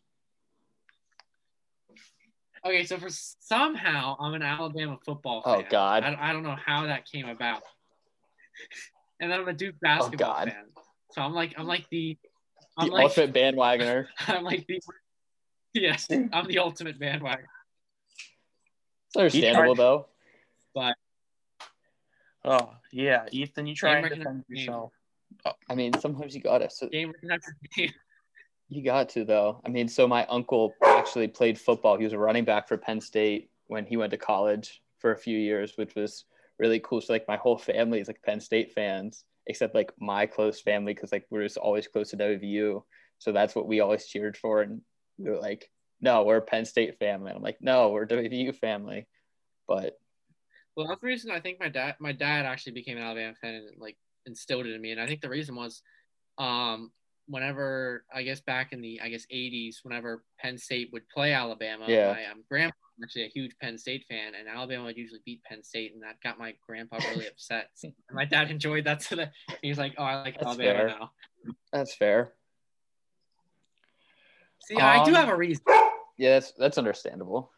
Okay, 2.65 2.85
so 2.85 2.99
for 2.99 3.09
somehow 3.09 4.17
I'm 4.21 4.35
an 4.35 4.43
Alabama 4.43 4.99
football 5.05 5.43
Oh, 5.47 5.57
fan. 5.61 5.67
God. 5.71 6.05
I, 6.05 6.31
I 6.31 6.33
don't 6.33 6.43
know 6.43 6.57
how 6.63 6.85
that 6.87 7.11
came 7.11 7.29
about. 7.29 7.63
and 9.21 9.33
then 9.33 9.41
I'm 9.41 9.49
a 9.49 9.55
Duke 9.55 9.77
basketball 9.81 10.29
God. 10.35 10.49
fan. 10.53 10.65
So 11.13 11.23
I'm 11.23 11.33
like 11.35 11.55
I'm 11.59 11.67
like 11.67 11.87
the 11.91 12.17
I'm 12.77 12.89
The 12.89 12.95
like 12.95 13.05
ultimate 13.05 13.35
bandwagoner. 13.35 14.07
I'm 14.29 14.45
like 14.45 14.67
the 14.67 14.81
yes 15.75 16.09
I'm 16.33 16.47
the 16.47 16.59
ultimate 16.59 16.99
bandwagoner. 16.99 17.47
It's 19.09 19.17
understandable 19.17 19.75
though. 19.75 20.07
But 20.75 20.95
Oh, 22.45 22.71
yeah, 22.93 23.27
Ethan. 23.31 23.67
You 23.67 23.75
try 23.75 23.97
and 23.97 24.09
Game 24.09 24.19
defend 24.19 24.37
recognition. 24.39 24.67
yourself. 24.73 24.93
Uh, 25.45 25.53
I 25.69 25.75
mean, 25.75 25.93
sometimes 25.99 26.35
you 26.35 26.41
gotta. 26.41 26.71
So 26.71 26.89
Game 26.89 27.11
recognizes 27.11 27.55
game. 27.77 27.91
you 28.69 28.83
got 28.83 29.11
to 29.11 29.25
though. 29.25 29.61
I 29.65 29.69
mean, 29.69 29.89
so 29.89 30.09
my 30.09 30.27
uncle 30.27 30.75
actually 30.85 31.29
played 31.29 31.59
football. 31.59 31.99
He 31.99 32.05
was 32.05 32.13
a 32.13 32.19
running 32.19 32.45
back 32.45 32.67
for 32.69 32.77
Penn 32.77 33.01
State 33.01 33.51
when 33.67 33.85
he 33.85 33.97
went 33.97 34.11
to 34.13 34.17
college 34.17 34.83
for 34.99 35.13
a 35.13 35.19
few 35.19 35.39
years, 35.39 35.77
which 35.77 35.95
was 35.95 36.25
really 36.59 36.81
cool. 36.81 37.01
So 37.01 37.13
like 37.13 37.29
my 37.29 37.37
whole 37.37 37.59
family 37.59 38.01
is 38.01 38.07
like 38.07 38.23
Penn 38.23 38.41
State 38.41 38.73
fans, 38.73 39.25
except 39.51 39.75
like 39.75 39.93
my 40.01 40.27
close 40.27 40.61
family 40.61 40.95
because 40.95 41.13
like 41.13 41.27
we're 41.31 41.43
just 41.43 41.59
always 41.59 41.87
close 41.87 42.11
to 42.11 42.17
WVU. 42.17 42.83
So 43.19 43.33
that's 43.33 43.55
what 43.55 43.69
we 43.69 43.81
always 43.81 44.07
cheered 44.07 44.37
for, 44.37 44.63
and 44.63 44.81
we 45.19 45.31
were 45.31 45.39
like, 45.39 45.71
no, 46.01 46.25
we're 46.25 46.39
a 46.39 46.43
Penn 46.43 46.65
State 46.65 46.99
family. 46.99 47.31
And 47.31 47.37
I'm 47.37 47.43
like, 47.43 47.59
no, 47.61 47.91
we're 47.91 48.05
a 48.05 48.09
WVU 48.09 48.55
family. 48.57 49.07
But 49.69 49.99
Well, 50.77 50.87
that's 50.89 51.01
the 51.01 51.07
reason 51.07 51.31
I 51.31 51.41
think 51.41 51.61
my 51.61 51.69
dad 51.69 51.97
my 52.01 52.13
dad 52.13 52.47
actually 52.47 52.73
became 52.73 52.97
an 52.97 53.03
Alabama 53.03 53.35
fan 53.41 53.55
and 53.55 53.69
like 53.79 53.99
instilled 54.27 54.67
it 54.67 54.75
in 54.75 54.81
me. 54.81 54.93
And 54.93 55.01
I 55.01 55.07
think 55.07 55.21
the 55.21 55.29
reason 55.29 55.55
was 55.55 55.83
um 56.39 56.91
whenever 57.27 58.05
I 58.13 58.23
guess 58.23 58.41
back 58.41 58.73
in 58.73 58.81
the 58.81 59.01
I 59.03 59.09
guess 59.11 59.27
80s, 59.31 59.81
whenever 59.83 60.25
Penn 60.41 60.57
State 60.59 60.91
would 60.93 61.09
play 61.09 61.33
Alabama, 61.33 61.85
Yeah. 61.87 62.13
my 62.13 62.25
um, 62.27 62.45
grandpa 62.49 62.75
actually 63.03 63.25
a 63.25 63.29
huge 63.29 63.53
Penn 63.61 63.79
State 63.79 64.05
fan, 64.09 64.35
and 64.35 64.49
Alabama 64.49 64.85
would 64.85 64.97
usually 64.97 65.21
beat 65.25 65.43
Penn 65.45 65.63
State, 65.63 65.95
and 65.95 66.03
that 66.03 66.21
got 66.23 66.39
my 66.39 66.55
grandpa 66.67 66.99
really 67.09 67.27
upset. 67.31 67.71
And 67.83 67.93
my 68.13 68.25
dad 68.25 68.51
enjoyed 68.51 68.85
that, 68.85 69.03
so 69.03 69.17
that 69.17 69.33
he 69.63 69.69
was 69.69 69.79
like, 69.79 69.95
"Oh, 69.99 70.05
I 70.05 70.23
like 70.23 70.35
That's 70.35 70.47
Alabama 70.47 70.79
fair. 70.79 70.87
now." 70.89 71.11
that's 71.73 71.95
fair. 71.95 72.33
See, 74.61 74.77
I 74.77 75.05
do 75.05 75.11
Um, 75.11 75.17
have 75.17 75.29
a 75.29 75.37
reason. 75.37 75.65
Yeah, 76.19 76.35
that's 76.35 76.53
that's 76.53 76.79
understandable. 76.79 77.51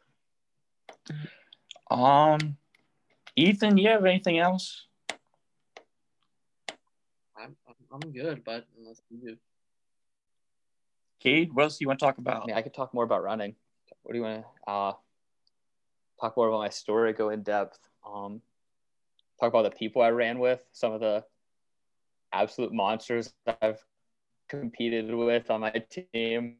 Um, 1.90 2.57
Ethan, 3.37 3.76
you 3.76 3.88
have 3.88 4.05
anything 4.05 4.38
else? 4.38 4.87
I'm 7.37 7.57
I'm 7.92 8.12
good, 8.12 8.44
but 8.44 8.66
unless 8.78 9.02
you 9.11 9.18
do. 9.18 9.37
Cade, 11.20 11.52
what 11.52 11.64
else 11.64 11.78
do 11.78 11.85
you 11.85 11.88
want 11.88 11.98
to 12.00 12.05
talk 12.07 12.16
I 12.18 12.20
about? 12.20 12.46
mean, 12.46 12.57
I 12.57 12.62
could 12.62 12.74
talk 12.74 12.94
more 12.94 13.05
about 13.05 13.22
running. 13.22 13.55
What 14.02 14.12
do 14.12 14.18
you 14.18 14.24
want 14.24 14.44
to 14.66 14.70
uh, 14.70 14.92
talk 16.22 16.37
more 16.37 16.48
about 16.48 16.58
my 16.61 16.68
story? 16.68 17.12
Go 17.12 17.30
in 17.30 17.42
depth. 17.42 17.78
Um, 18.06 18.40
talk 19.40 19.48
about 19.48 19.64
the 19.64 19.76
people 19.76 20.02
I 20.02 20.11
ran 20.11 20.38
with, 20.38 20.64
some 20.72 20.92
of 20.92 21.00
the 21.00 21.24
absolute 22.32 22.72
monsters 22.72 23.35
that 23.44 23.58
I've 23.61 23.85
competed 24.48 25.12
with 25.12 25.50
on 25.50 25.61
my 25.61 25.85
team. 25.90 26.56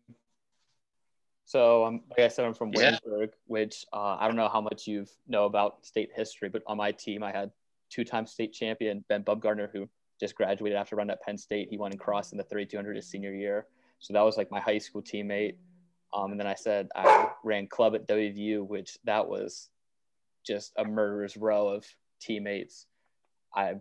So, 1.45 1.85
um, 1.85 2.03
like 2.11 2.21
I 2.21 2.29
said, 2.29 2.45
I'm 2.45 2.55
from 2.55 2.71
Yeah. 2.71 2.79
Williamsburg, 2.79 3.31
which 3.47 3.85
uh, 3.93 4.17
I 4.19 4.27
don't 4.27 4.37
know 4.37 4.49
how 4.49 4.61
much 4.61 4.87
you 4.87 5.07
know 5.29 5.45
about 5.45 5.85
state 5.85 6.11
history, 6.15 6.49
but 6.49 6.63
on 6.67 6.77
my 6.77 6.93
team, 6.93 7.23
I 7.23 7.31
had 7.31 7.51
two-time 7.91 8.27
state 8.27 8.53
champion 8.53 9.05
Ben 9.09 9.23
Bubgardner, 9.23 9.71
who 9.71 9.89
just 10.19 10.35
graduated 10.35 10.79
after 10.79 10.97
running 10.97 11.11
at 11.11 11.21
Penn 11.23 11.37
State. 11.37 11.69
He 11.69 11.77
won 11.77 11.91
and 11.91 12.01
crossed 12.01 12.33
in 12.33 12.39
the 12.39 12.45
3200 12.45 12.97
his 12.97 13.09
senior 13.09 13.33
year. 13.33 13.67
So 13.99 14.13
that 14.15 14.23
was 14.23 14.37
like 14.37 14.51
my 14.51 14.61
high 14.61 14.79
school 14.79 15.03
teammate. 15.03 15.57
Um, 16.15 16.33
and 16.33 16.41
then 16.41 16.47
I 16.47 16.55
said 16.55 16.89
I 16.95 17.31
ran 17.43 17.67
club 17.67 17.95
at 17.95 18.07
WVU, 18.07 18.67
which 18.67 18.99
that 19.05 19.27
was 19.29 19.71
just 20.45 20.73
a 20.77 20.85
murderer's 20.85 21.37
row 21.37 21.69
of 21.69 21.87
teammates. 22.21 22.87
I, 23.55 23.77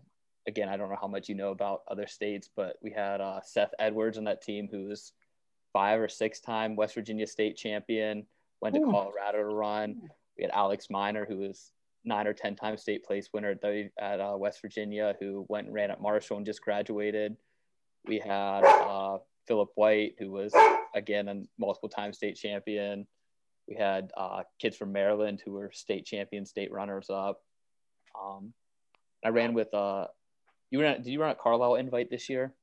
again, 0.48 0.70
I 0.70 0.78
don't 0.78 0.90
know 0.90 0.98
how 1.00 1.08
much 1.08 1.30
you 1.30 1.36
know 1.36 1.52
about 1.52 1.82
other 1.88 2.08
states, 2.08 2.50
but 2.56 2.78
we 2.82 2.92
had 2.92 3.22
uh, 3.22 3.42
Seth 3.44 3.74
Edwards 3.80 4.18
on 4.18 4.26
that 4.26 4.42
team, 4.42 4.70
who 4.72 4.86
was 4.86 5.14
five 5.74 6.00
or 6.00 6.08
six 6.08 6.40
time 6.40 6.76
West 6.76 6.96
Virginia 6.96 7.28
state 7.28 7.58
champion, 7.58 8.26
went 8.62 8.76
to 8.76 8.82
Ooh. 8.82 8.92
Colorado 8.92 9.40
to 9.40 9.46
run. 9.46 10.02
We 10.38 10.44
had 10.44 10.52
Alex 10.52 10.88
Miner, 10.90 11.26
who 11.26 11.38
was 11.38 11.72
nine 12.04 12.28
or 12.28 12.34
10 12.34 12.56
time 12.56 12.78
state 12.78 13.04
place 13.04 13.30
winner 13.34 13.52
at, 13.52 13.62
W- 13.62 13.90
at 14.00 14.20
uh, 14.20 14.36
West 14.38 14.62
Virginia, 14.62 15.16
who 15.20 15.46
went 15.50 15.68
and 15.68 15.76
ran 15.76 15.92
at 15.92 16.02
Marshall 16.02 16.38
and 16.38 16.46
just 16.46 16.62
graduated. 16.62 17.36
We 18.06 18.20
had 18.20 18.64
uh, 18.64 19.20
Philip 19.48 19.70
White, 19.76 20.16
who 20.18 20.32
was 20.32 20.54
again 20.94 21.28
and 21.28 21.48
multiple 21.58 21.90
time 21.90 22.14
state 22.14 22.36
champion. 22.36 23.08
We 23.68 23.76
had 23.76 24.12
uh, 24.18 24.44
kids 24.60 24.76
from 24.76 24.92
Maryland 24.92 25.42
who 25.44 25.52
were 25.54 25.72
state 25.74 26.06
champions, 26.06 26.50
state 26.50 26.72
runners 26.72 27.10
up. 27.10 27.42
Um, 28.20 28.54
I 29.24 29.30
ran 29.30 29.54
with 29.54 29.74
uh, 29.74 30.08
you 30.70 30.82
ran. 30.82 31.02
Did 31.02 31.12
you 31.12 31.22
run 31.22 31.32
at 31.32 31.40
Carlisle 31.40 31.76
Invite 31.76 32.10
this 32.10 32.30
year? 32.30 32.54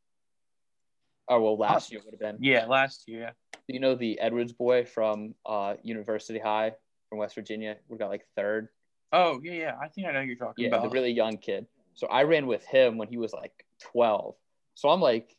Oh 1.29 1.41
well, 1.41 1.57
last 1.57 1.93
year 1.93 2.01
would 2.05 2.15
have 2.15 2.21
been. 2.21 2.39
Yeah, 2.41 2.67
last 2.67 3.05
year. 3.07 3.21
Yeah. 3.21 3.31
Do 3.69 3.75
you 3.75 3.81
know 3.81 3.95
the 3.95 4.19
Edwards 4.19 4.53
boy 4.53 4.85
from 4.85 5.35
uh, 5.45 5.75
University 5.83 6.39
High 6.39 6.73
from 7.09 7.19
West 7.19 7.35
Virginia? 7.35 7.77
We 7.89 7.99
got 7.99 8.09
like 8.09 8.25
third. 8.35 8.69
Oh 9.13 9.41
yeah, 9.43 9.53
yeah. 9.53 9.75
I 9.83 9.89
think 9.89 10.07
I 10.07 10.13
know 10.13 10.21
you're 10.21 10.37
talking 10.37 10.65
Yeah, 10.65 10.69
about. 10.71 10.83
the 10.83 10.91
really 10.91 11.11
young 11.13 11.37
kid. 11.37 11.67
So 11.95 12.07
I 12.07 12.23
ran 12.23 12.47
with 12.47 12.65
him 12.65 12.97
when 12.97 13.09
he 13.09 13.17
was 13.19 13.33
like 13.33 13.65
12. 13.93 14.35
So 14.75 14.89
I'm 14.89 15.01
like, 15.01 15.37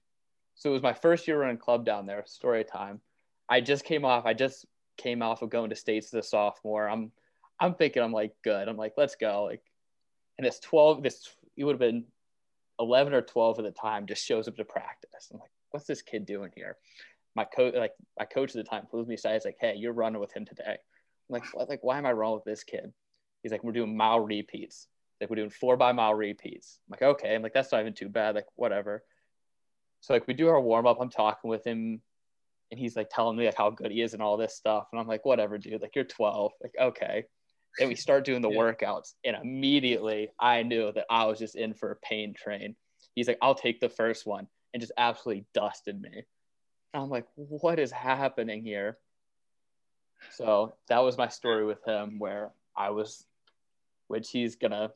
so 0.60 0.70
it 0.70 0.74
was 0.74 0.84
my 0.84 0.94
first 0.94 1.28
year 1.28 1.40
running 1.40 1.58
club 1.58 1.86
down 1.86 2.06
there. 2.06 2.24
Story 2.28 2.66
time. 2.66 3.00
I 3.48 3.62
just 3.62 3.86
came 3.86 4.04
off. 4.06 4.26
I 4.26 4.34
just 4.34 4.66
came 4.98 5.24
off 5.24 5.42
of 5.42 5.50
going 5.50 5.70
to 5.70 5.76
states 5.76 6.14
as 6.14 6.26
a 6.26 6.28
sophomore. 6.28 6.88
I'm, 6.88 7.12
I'm 7.60 7.74
thinking 7.74 8.04
I'm 8.04 8.12
like 8.12 8.34
good. 8.44 8.68
I'm 8.68 8.76
like 8.76 8.94
let's 8.98 9.16
go. 9.16 9.46
Like, 9.46 9.64
and 10.38 10.46
this 10.46 10.60
12. 10.60 11.02
This 11.02 11.30
it 11.56 11.64
would 11.64 11.74
have 11.74 11.80
been 11.80 12.06
11 12.78 13.14
or 13.14 13.22
12 13.22 13.60
at 13.60 13.66
the 13.66 13.72
time. 13.72 14.06
Just 14.06 14.26
shows 14.26 14.50
up 14.50 14.58
to 14.58 14.66
practice. 14.66 15.30
I'm 15.34 15.40
like, 15.40 15.50
what's 15.72 15.88
this 15.88 16.02
kid 16.02 16.26
doing 16.26 16.52
here? 16.54 16.76
My 17.36 17.46
coach, 17.46 17.74
like 17.76 17.94
my 18.18 18.26
coach 18.26 18.50
at 18.50 18.64
the 18.64 18.70
time, 18.70 18.86
pulls 18.92 19.08
me 19.08 19.16
aside. 19.16 19.36
He's 19.36 19.46
like, 19.46 19.58
hey, 19.62 19.76
you're 19.78 19.94
running 19.94 20.20
with 20.20 20.34
him 20.34 20.44
today. 20.44 20.64
I'm 20.68 20.78
like, 21.30 21.46
what? 21.54 21.70
like 21.70 21.84
why 21.84 21.98
am 21.98 22.06
I 22.06 22.12
wrong 22.12 22.34
with 22.34 22.44
this 22.44 22.66
kid? 22.66 22.92
He's 23.44 23.54
like, 23.54 23.64
we're 23.64 23.72
doing 23.72 23.96
mile 23.96 24.20
repeats. 24.20 24.88
Like 25.22 25.30
we're 25.30 25.38
doing 25.38 25.50
four 25.50 25.78
by 25.78 25.94
mile 25.94 26.14
repeats. 26.14 26.80
I'm 26.88 26.92
like, 26.92 27.16
okay. 27.16 27.34
I'm 27.34 27.42
like, 27.42 27.54
that's 27.54 27.72
not 27.72 27.80
even 27.80 27.94
too 27.94 28.10
bad. 28.10 28.36
Like, 28.36 28.48
whatever. 28.56 29.04
So 30.02 30.14
like 30.14 30.28
we 30.28 30.34
do 30.34 30.48
our 30.48 30.62
warm 30.62 30.88
up. 30.88 30.98
I'm 31.02 31.10
talking 31.10 31.50
with 31.50 31.66
him, 31.66 32.02
and 32.72 32.80
he's 32.80 32.96
like 32.96 33.10
telling 33.10 33.38
me 33.38 33.46
like 33.46 33.58
how 33.58 33.70
good 33.70 33.92
he 33.92 34.02
is 34.02 34.14
and 34.14 34.22
all 34.22 34.38
this 34.38 34.56
stuff. 34.56 34.88
And 34.92 35.00
I'm 35.00 35.08
like, 35.08 35.26
whatever, 35.26 35.58
dude. 35.58 35.82
Like 35.82 35.96
you're 35.96 36.06
12. 36.06 36.52
Like 36.62 36.74
okay. 36.80 37.26
Then 37.78 37.88
we 37.88 37.96
start 37.96 38.26
doing 38.26 38.42
the 38.42 38.50
Yeah. 38.50 38.58
workouts, 38.58 39.14
and 39.24 39.38
immediately 39.38 40.30
I 40.40 40.64
knew 40.64 40.92
that 40.92 41.06
I 41.10 41.26
was 41.26 41.40
just 41.40 41.56
in 41.56 41.74
for 41.74 41.92
a 41.92 41.96
pain 41.98 42.34
train. 42.34 42.76
He's 43.16 43.28
like, 43.28 43.38
I'll 43.42 43.56
take 43.56 43.80
the 43.80 43.90
first 43.90 44.26
one, 44.26 44.48
and 44.74 44.82
just 44.82 44.92
absolutely 44.98 45.46
dusted 45.54 46.02
me. 46.02 46.26
And 46.94 47.04
I'm 47.04 47.10
like, 47.10 47.28
what 47.36 47.80
is 47.80 47.92
happening 47.92 48.64
here? 48.64 48.98
So 50.32 50.74
that 50.88 51.00
was 51.00 51.18
my 51.18 51.30
story 51.30 51.66
with 51.66 51.84
him, 51.86 52.20
where 52.20 52.52
I 52.76 52.90
was, 52.90 53.26
which 54.08 54.30
he's 54.32 54.56
gonna 54.56 54.92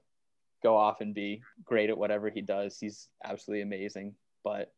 go 0.63 0.75
off 0.75 0.99
and 1.01 1.13
be 1.13 1.41
great 1.63 1.89
at 1.89 1.97
whatever 1.97 2.29
he 2.29 2.41
does. 2.41 2.79
He's 2.79 3.07
absolutely 3.23 3.61
amazing. 3.61 4.15
But 4.43 4.73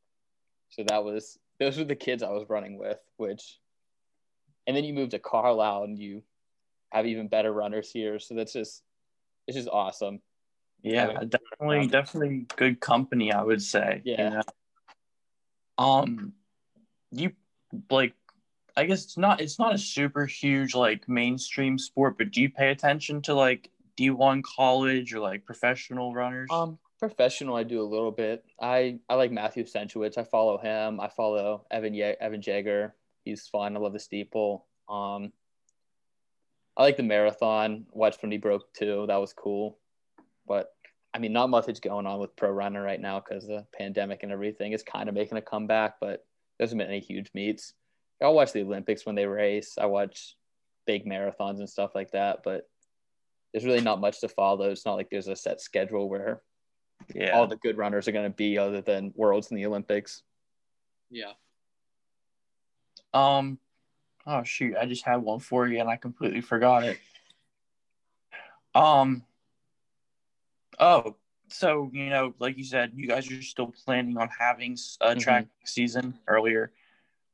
so 0.69 0.83
that 0.87 1.03
was 1.03 1.37
those 1.59 1.77
were 1.77 1.83
the 1.83 1.95
kids 1.95 2.23
I 2.23 2.29
was 2.29 2.49
running 2.49 2.77
with, 2.77 2.99
which 3.17 3.59
and 4.67 4.75
then 4.75 4.83
you 4.83 4.93
move 4.93 5.09
to 5.09 5.19
Carlisle 5.19 5.83
and 5.83 5.97
you 5.97 6.23
have 6.91 7.05
even 7.05 7.27
better 7.27 7.51
runners 7.51 7.91
here. 7.91 8.19
So 8.19 8.35
that's 8.35 8.53
just 8.53 8.83
it's 9.47 9.57
just 9.57 9.69
awesome. 9.69 10.21
Yeah, 10.81 11.23
definitely, 11.27 11.87
definitely 11.87 12.45
good 12.55 12.79
company. 12.79 13.31
I 13.31 13.43
would 13.43 13.61
say. 13.61 14.01
you 14.03 14.15
Yeah. 14.17 14.29
know? 14.29 14.41
Um, 15.77 16.33
you 17.11 17.31
like, 17.89 18.13
I 18.77 18.85
guess 18.85 19.03
it's 19.03 19.17
not. 19.17 19.41
It's 19.41 19.59
not 19.59 19.73
a 19.73 19.77
super 19.77 20.25
huge 20.25 20.75
like 20.75 21.09
mainstream 21.09 21.77
sport, 21.77 22.17
but 22.17 22.31
do 22.31 22.41
you 22.41 22.49
pay 22.49 22.69
attention 22.69 23.21
to 23.23 23.33
like 23.33 23.71
D 23.97 24.09
one 24.09 24.43
college 24.43 25.13
or 25.13 25.19
like 25.19 25.45
professional 25.45 26.13
runners? 26.13 26.49
Um 26.51 26.77
professional 26.99 27.55
I 27.55 27.63
do 27.63 27.81
a 27.81 27.83
little 27.83 28.11
bit. 28.11 28.45
I 28.59 28.99
I 29.09 29.15
like 29.15 29.31
Matthew 29.31 29.63
Centrowitz. 29.63 30.17
I 30.17 30.23
follow 30.23 30.57
him. 30.57 30.99
I 30.99 31.07
follow 31.07 31.65
Evan 31.71 31.93
Ye- 31.93 32.15
Evan 32.19 32.41
Jager. 32.41 32.95
He's 33.23 33.47
fun. 33.47 33.75
I 33.75 33.79
love 33.79 33.93
the 33.93 33.99
steeple. 33.99 34.65
Um 34.89 35.31
I 36.77 36.83
like 36.83 36.97
the 36.97 37.03
marathon. 37.03 37.85
Watched 37.91 38.21
when 38.21 38.31
he 38.31 38.37
broke 38.37 38.73
too 38.73 39.05
That 39.07 39.17
was 39.17 39.33
cool. 39.33 39.77
But 40.47 40.71
I 41.13 41.19
mean, 41.19 41.31
not 41.31 41.49
much 41.49 41.69
is 41.69 41.79
going 41.79 42.05
on 42.05 42.19
with 42.19 42.35
pro 42.35 42.49
runner 42.49 42.83
right 42.83 42.99
now 42.99 43.21
because 43.21 43.47
the 43.47 43.65
pandemic 43.73 44.23
and 44.23 44.31
everything. 44.31 44.73
It's 44.73 44.83
kind 44.83 45.07
of 45.07 45.15
making 45.15 45.37
a 45.37 45.41
comeback, 45.41 45.95
but 46.01 46.25
there 46.57 46.65
hasn't 46.65 46.79
been 46.79 46.89
any 46.89 46.99
huge 46.99 47.31
meets. 47.33 47.73
I'll 48.21 48.33
watch 48.33 48.51
the 48.51 48.63
Olympics 48.63 49.05
when 49.05 49.15
they 49.15 49.25
race. 49.25 49.75
I 49.79 49.85
watch 49.85 50.35
big 50.85 51.05
marathons 51.05 51.59
and 51.59 51.69
stuff 51.69 51.95
like 51.95 52.11
that, 52.11 52.43
but 52.43 52.69
there's 53.51 53.65
really 53.65 53.81
not 53.81 54.01
much 54.01 54.19
to 54.21 54.27
follow. 54.27 54.69
It's 54.69 54.85
not 54.85 54.95
like 54.95 55.09
there's 55.09 55.27
a 55.27 55.35
set 55.35 55.61
schedule 55.61 56.09
where 56.09 56.41
yeah. 57.13 57.31
all 57.31 57.47
the 57.47 57.57
good 57.57 57.77
runners 57.77 58.07
are 58.07 58.11
going 58.11 58.29
to 58.29 58.35
be 58.35 58.57
other 58.57 58.81
than 58.81 59.13
worlds 59.15 59.49
and 59.51 59.57
the 59.57 59.65
Olympics. 59.65 60.23
Yeah. 61.09 61.33
Um, 63.13 63.59
oh 64.25 64.43
shoot, 64.43 64.75
I 64.79 64.85
just 64.85 65.05
had 65.05 65.17
one 65.17 65.39
for 65.39 65.67
you 65.67 65.79
and 65.79 65.89
I 65.89 65.95
completely 65.97 66.41
forgot 66.41 66.83
it. 66.83 66.97
Um, 68.73 69.23
oh, 70.79 71.15
so 71.47 71.89
you 71.93 72.09
know, 72.09 72.33
like 72.39 72.57
you 72.57 72.63
said, 72.65 72.91
you 72.95 73.07
guys 73.07 73.31
are 73.31 73.41
still 73.41 73.71
planning 73.85 74.17
on 74.17 74.29
having 74.37 74.73
a 75.01 75.15
Mhm. 75.15 75.19
track 75.19 75.45
season 75.63 76.19
earlier. 76.27 76.73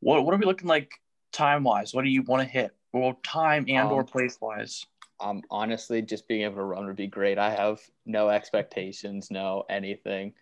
What 0.01 0.23
what 0.25 0.33
are 0.35 0.37
we 0.37 0.45
looking 0.45 0.67
like 0.67 0.91
time 1.31 1.63
wise? 1.63 1.93
What 1.93 2.03
do 2.03 2.09
you 2.09 2.21
want 2.23 2.43
to 2.43 2.47
hit? 2.47 2.75
Well, 2.93 3.13
time 3.23 3.65
and 3.67 3.89
or 3.89 4.01
Um, 4.01 4.05
place 4.05 4.39
wise. 4.41 4.85
Um, 5.21 5.43
honestly, 5.49 6.01
just 6.01 6.27
being 6.27 6.41
able 6.41 6.55
to 6.55 6.63
run 6.63 6.87
would 6.87 6.95
be 6.95 7.07
great. 7.07 7.37
I 7.37 7.51
have 7.51 7.79
no 8.05 8.29
expectations, 8.29 9.29
no 9.29 9.63
anything 9.69 10.33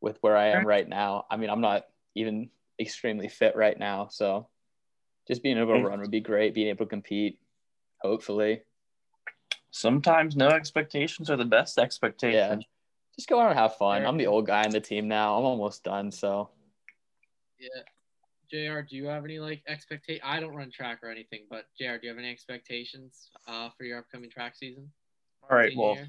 with 0.00 0.18
where 0.20 0.36
I 0.36 0.48
am 0.48 0.66
right 0.66 0.88
now. 0.88 1.26
I 1.30 1.36
mean, 1.36 1.50
I'm 1.50 1.60
not 1.60 1.86
even 2.14 2.48
extremely 2.80 3.28
fit 3.28 3.56
right 3.56 3.78
now, 3.78 4.08
so 4.08 4.46
just 5.26 5.42
being 5.42 5.58
able 5.58 5.74
to 5.74 5.86
run 5.86 6.00
would 6.00 6.10
be 6.10 6.20
great. 6.20 6.54
Being 6.54 6.68
able 6.68 6.86
to 6.86 6.90
compete, 6.90 7.38
hopefully, 8.00 8.62
Sometimes 9.72 10.36
no 10.36 10.48
expectations 10.48 11.30
are 11.30 11.36
the 11.36 11.46
best 11.46 11.78
expectations. 11.78 12.34
Yeah. 12.62 13.16
just 13.16 13.28
go 13.28 13.40
out 13.40 13.50
and 13.50 13.58
have 13.58 13.76
fun. 13.76 14.04
I'm 14.04 14.18
the 14.18 14.26
old 14.26 14.46
guy 14.46 14.64
in 14.64 14.70
the 14.70 14.80
team 14.80 15.08
now. 15.08 15.38
I'm 15.38 15.44
almost 15.44 15.82
done, 15.82 16.10
so 16.12 16.50
Yeah. 17.58 17.82
JR, 18.52 18.80
do 18.80 18.96
you 18.96 19.06
have 19.06 19.24
any 19.24 19.38
like 19.38 19.62
expectation? 19.66 20.20
I 20.22 20.38
don't 20.38 20.54
run 20.54 20.70
track 20.70 20.98
or 21.02 21.10
anything, 21.10 21.46
but 21.48 21.64
JR, 21.78 21.96
do 21.96 22.00
you 22.02 22.08
have 22.10 22.18
any 22.18 22.30
expectations 22.30 23.30
uh, 23.48 23.70
for 23.76 23.84
your 23.84 23.98
upcoming 23.98 24.28
track 24.28 24.56
season? 24.56 24.90
All 25.50 25.56
right, 25.56 25.72
well, 25.74 25.94
year? 25.94 26.08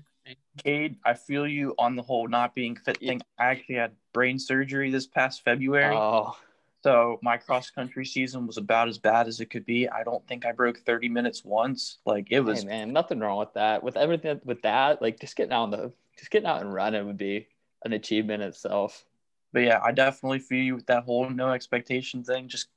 Cade, 0.64 0.98
I 1.06 1.14
feel 1.14 1.48
you 1.48 1.74
on 1.80 1.96
the 1.96 2.02
whole 2.02 2.28
not 2.28 2.54
being 2.54 2.76
fit 2.76 2.98
thing. 2.98 3.22
I 3.40 3.46
actually 3.46 3.76
had 3.76 3.94
brain 4.14 4.38
surgery 4.38 4.92
this 4.92 5.08
past 5.08 5.44
February. 5.44 5.96
oh, 5.96 6.36
So 6.84 7.18
my 7.24 7.38
cross 7.38 7.70
country 7.70 8.06
season 8.06 8.46
was 8.46 8.58
about 8.58 8.90
as 8.90 8.98
bad 8.98 9.28
as 9.28 9.40
it 9.40 9.48
could 9.48 9.66
be. 9.66 9.88
I 9.88 10.04
don't 10.04 10.26
think 10.28 10.46
I 10.46 10.52
broke 10.52 10.80
30 10.80 11.10
minutes 11.10 11.46
once. 11.46 12.00
Like 12.06 12.28
it 12.30 12.42
was 12.42 12.64
hey 12.64 12.68
man, 12.68 12.94
nothing 12.94 13.20
wrong 13.20 13.40
with 13.40 13.54
that. 13.54 13.84
With 13.84 13.96
everything 13.96 14.42
with 14.44 14.62
that, 14.64 15.02
like 15.02 15.20
just 15.20 15.36
getting 15.36 15.54
out 15.54 15.66
in 15.66 15.72
the 15.72 15.94
just 16.18 16.30
getting 16.30 16.48
out 16.48 16.62
and 16.62 16.74
running 16.74 17.06
would 17.08 17.18
be 17.18 17.48
an 17.86 17.94
achievement 17.94 18.44
itself. 18.44 19.06
But 19.54 19.60
yeah, 19.62 19.80
I 19.84 19.92
definitely 19.92 20.40
feel 20.40 20.64
you 20.64 20.76
with 20.76 20.88
that 20.88 21.04
whole 21.04 21.30
no 21.30 21.52
expectation 21.52 22.24
thing. 22.24 22.48
Just 22.50 22.68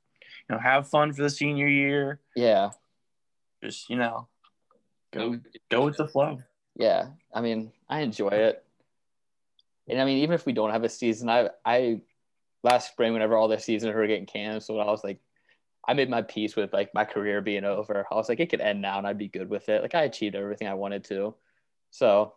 you 0.49 0.55
know, 0.55 0.61
have 0.61 0.87
fun 0.89 1.11
for 1.13 1.23
the 1.23 1.29
senior 1.29 1.67
year. 1.67 2.21
Yeah, 2.35 2.71
Just, 3.63 3.89
you 3.89 3.97
know, 3.97 4.27
go 5.11 5.39
go 5.69 5.83
with 5.85 5.97
the 5.97 6.07
flow. 6.07 6.39
yeah. 6.75 7.09
I 7.33 7.41
mean, 7.41 7.71
I 7.89 8.01
enjoy 8.01 8.29
it, 8.29 8.63
and 9.87 9.99
I 10.01 10.05
mean, 10.05 10.19
even 10.19 10.33
if 10.35 10.45
we 10.45 10.53
don't 10.53 10.71
have 10.71 10.83
a 10.83 10.89
season, 10.89 11.29
I 11.29 11.49
I 11.65 12.01
last 12.63 12.91
spring 12.91 13.13
whenever 13.13 13.35
all 13.35 13.47
the 13.47 13.59
seasons 13.59 13.93
were 13.93 14.07
getting 14.07 14.25
canceled, 14.25 14.81
I 14.81 14.85
was 14.85 15.03
like, 15.03 15.19
I 15.87 15.93
made 15.93 16.09
my 16.09 16.21
peace 16.21 16.55
with 16.55 16.73
like 16.73 16.93
my 16.93 17.05
career 17.05 17.41
being 17.41 17.63
over. 17.63 18.05
I 18.11 18.15
was 18.15 18.29
like, 18.29 18.39
it 18.39 18.49
could 18.49 18.61
end 18.61 18.81
now, 18.81 18.97
and 18.97 19.07
I'd 19.07 19.17
be 19.17 19.27
good 19.29 19.49
with 19.49 19.69
it. 19.69 19.81
Like 19.81 19.95
I 19.95 20.03
achieved 20.03 20.35
everything 20.35 20.67
I 20.67 20.73
wanted 20.75 21.03
to, 21.05 21.35
so 21.91 22.35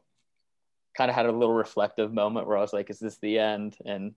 kind 0.96 1.08
of 1.10 1.14
had 1.14 1.26
a 1.26 1.32
little 1.32 1.54
reflective 1.54 2.12
moment 2.12 2.46
where 2.46 2.56
I 2.56 2.60
was 2.60 2.72
like, 2.72 2.90
is 2.90 2.98
this 2.98 3.18
the 3.18 3.38
end? 3.38 3.76
And 3.84 4.14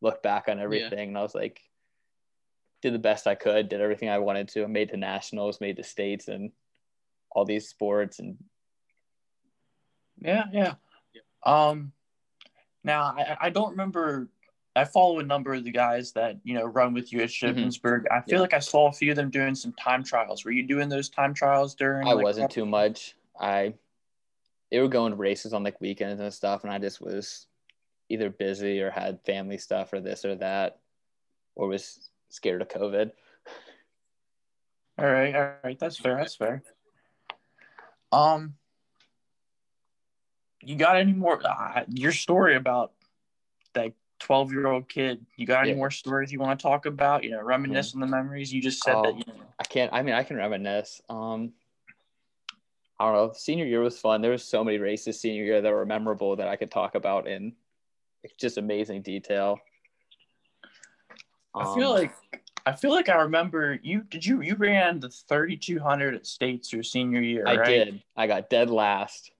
look 0.00 0.22
back 0.22 0.48
on 0.48 0.58
everything, 0.58 1.08
and 1.08 1.18
I 1.18 1.22
was 1.22 1.34
like, 1.34 1.60
did 2.82 2.94
the 2.94 2.98
best 2.98 3.26
I 3.26 3.34
could, 3.34 3.68
did 3.68 3.80
everything 3.80 4.08
I 4.08 4.18
wanted 4.18 4.48
to, 4.48 4.66
made 4.66 4.90
the 4.90 4.96
nationals, 4.96 5.60
made 5.60 5.76
the 5.76 5.82
states, 5.82 6.28
and 6.28 6.50
all 7.30 7.44
these 7.44 7.68
sports, 7.68 8.18
and 8.18 8.36
Yeah, 10.20 10.44
yeah. 10.52 10.74
Yeah. 11.14 11.20
Um, 11.44 11.92
now 12.84 13.02
I, 13.02 13.36
I 13.40 13.50
don't 13.50 13.70
remember. 13.70 14.28
I 14.76 14.84
follow 14.84 15.18
a 15.18 15.24
number 15.24 15.52
of 15.52 15.64
the 15.64 15.72
guys 15.72 16.12
that 16.12 16.38
you 16.44 16.54
know 16.54 16.64
run 16.64 16.94
with 16.94 17.12
you 17.12 17.20
at 17.20 17.28
Shippensburg. 17.28 18.04
I 18.10 18.20
feel 18.20 18.20
Mm-hmm. 18.20 18.30
Yeah. 18.30 18.40
like 18.40 18.54
I 18.54 18.60
saw 18.60 18.88
a 18.88 18.92
few 18.92 19.10
of 19.10 19.16
them 19.16 19.30
doing 19.30 19.54
some 19.54 19.72
time 19.72 20.04
trials. 20.04 20.44
Were 20.44 20.52
you 20.52 20.66
doing 20.66 20.88
those 20.88 21.08
time 21.08 21.34
trials 21.34 21.74
during? 21.74 22.06
I 22.06 22.12
like, 22.12 22.24
wasn't 22.24 22.50
too 22.50 22.64
much. 22.64 23.16
I 23.38 23.74
they 24.70 24.78
were 24.80 24.88
going 24.88 25.12
to 25.12 25.16
races 25.16 25.52
on 25.52 25.64
like 25.64 25.80
weekends 25.80 26.20
and 26.20 26.32
stuff, 26.32 26.62
and 26.62 26.72
I 26.72 26.78
just 26.78 27.00
was 27.00 27.46
either 28.10 28.28
busy 28.28 28.82
or 28.82 28.90
had 28.90 29.24
family 29.24 29.56
stuff 29.56 29.92
or 29.92 30.00
this 30.00 30.24
or 30.24 30.34
that, 30.36 30.80
or 31.54 31.68
was 31.68 32.10
scared 32.28 32.60
of 32.60 32.68
COVID. 32.68 33.12
All 34.98 35.06
right, 35.10 35.34
all 35.34 35.52
right, 35.64 35.78
that's 35.78 35.96
fair. 35.96 36.16
That's 36.16 36.34
fair. 36.34 36.62
Um, 38.12 38.54
you 40.62 40.76
got 40.76 40.96
any 40.96 41.12
more? 41.12 41.40
Uh, 41.42 41.84
your 41.88 42.12
story 42.12 42.56
about 42.56 42.92
that 43.72 43.92
12 44.18 44.52
year 44.52 44.66
old 44.66 44.88
kid. 44.88 45.24
You 45.36 45.46
got 45.46 45.62
any 45.62 45.70
Yeah. 45.70 45.76
more 45.76 45.90
stories 45.90 46.32
you 46.32 46.38
want 46.38 46.58
to 46.58 46.62
talk 46.62 46.84
about? 46.84 47.24
You 47.24 47.30
know, 47.30 47.40
reminisce 47.40 47.94
on 47.94 48.00
the 48.00 48.06
memories. 48.06 48.52
You 48.52 48.60
just 48.60 48.82
said 48.82 48.96
that, 48.96 49.14
Oh. 49.14 49.16
you 49.16 49.24
know, 49.26 49.40
I 49.58 49.64
can't. 49.64 49.92
I 49.92 50.02
mean, 50.02 50.14
I 50.14 50.22
can 50.22 50.36
reminisce. 50.36 51.00
Um, 51.08 51.54
I 52.98 53.06
don't 53.06 53.14
know. 53.14 53.32
Senior 53.32 53.64
year 53.64 53.80
was 53.80 53.98
fun. 53.98 54.20
There 54.20 54.32
was 54.32 54.44
so 54.44 54.62
many 54.62 54.76
races 54.76 55.18
senior 55.18 55.44
year 55.44 55.62
that 55.62 55.72
were 55.72 55.86
memorable 55.86 56.36
that 56.36 56.48
I 56.48 56.56
could 56.56 56.70
talk 56.70 56.94
about 56.94 57.26
in 57.26 57.56
just 58.38 58.58
amazing 58.58 59.02
detail. 59.02 59.58
I 61.54 61.64
feel 61.74 61.90
Um, 61.90 61.94
like 61.94 62.12
I 62.66 62.72
feel 62.72 62.90
like 62.90 63.08
I 63.08 63.22
remember 63.22 63.78
you 63.82 64.02
did 64.02 64.24
you 64.24 64.42
you 64.42 64.54
ran 64.54 65.00
the 65.00 65.08
3200 65.08 66.14
at 66.14 66.26
states 66.26 66.72
your 66.72 66.82
senior 66.82 67.20
year, 67.20 67.44
I 67.46 67.56
right? 67.56 67.66
did. 67.66 68.02
I 68.16 68.26
got 68.26 68.50
dead 68.50 68.70
last. 68.70 69.32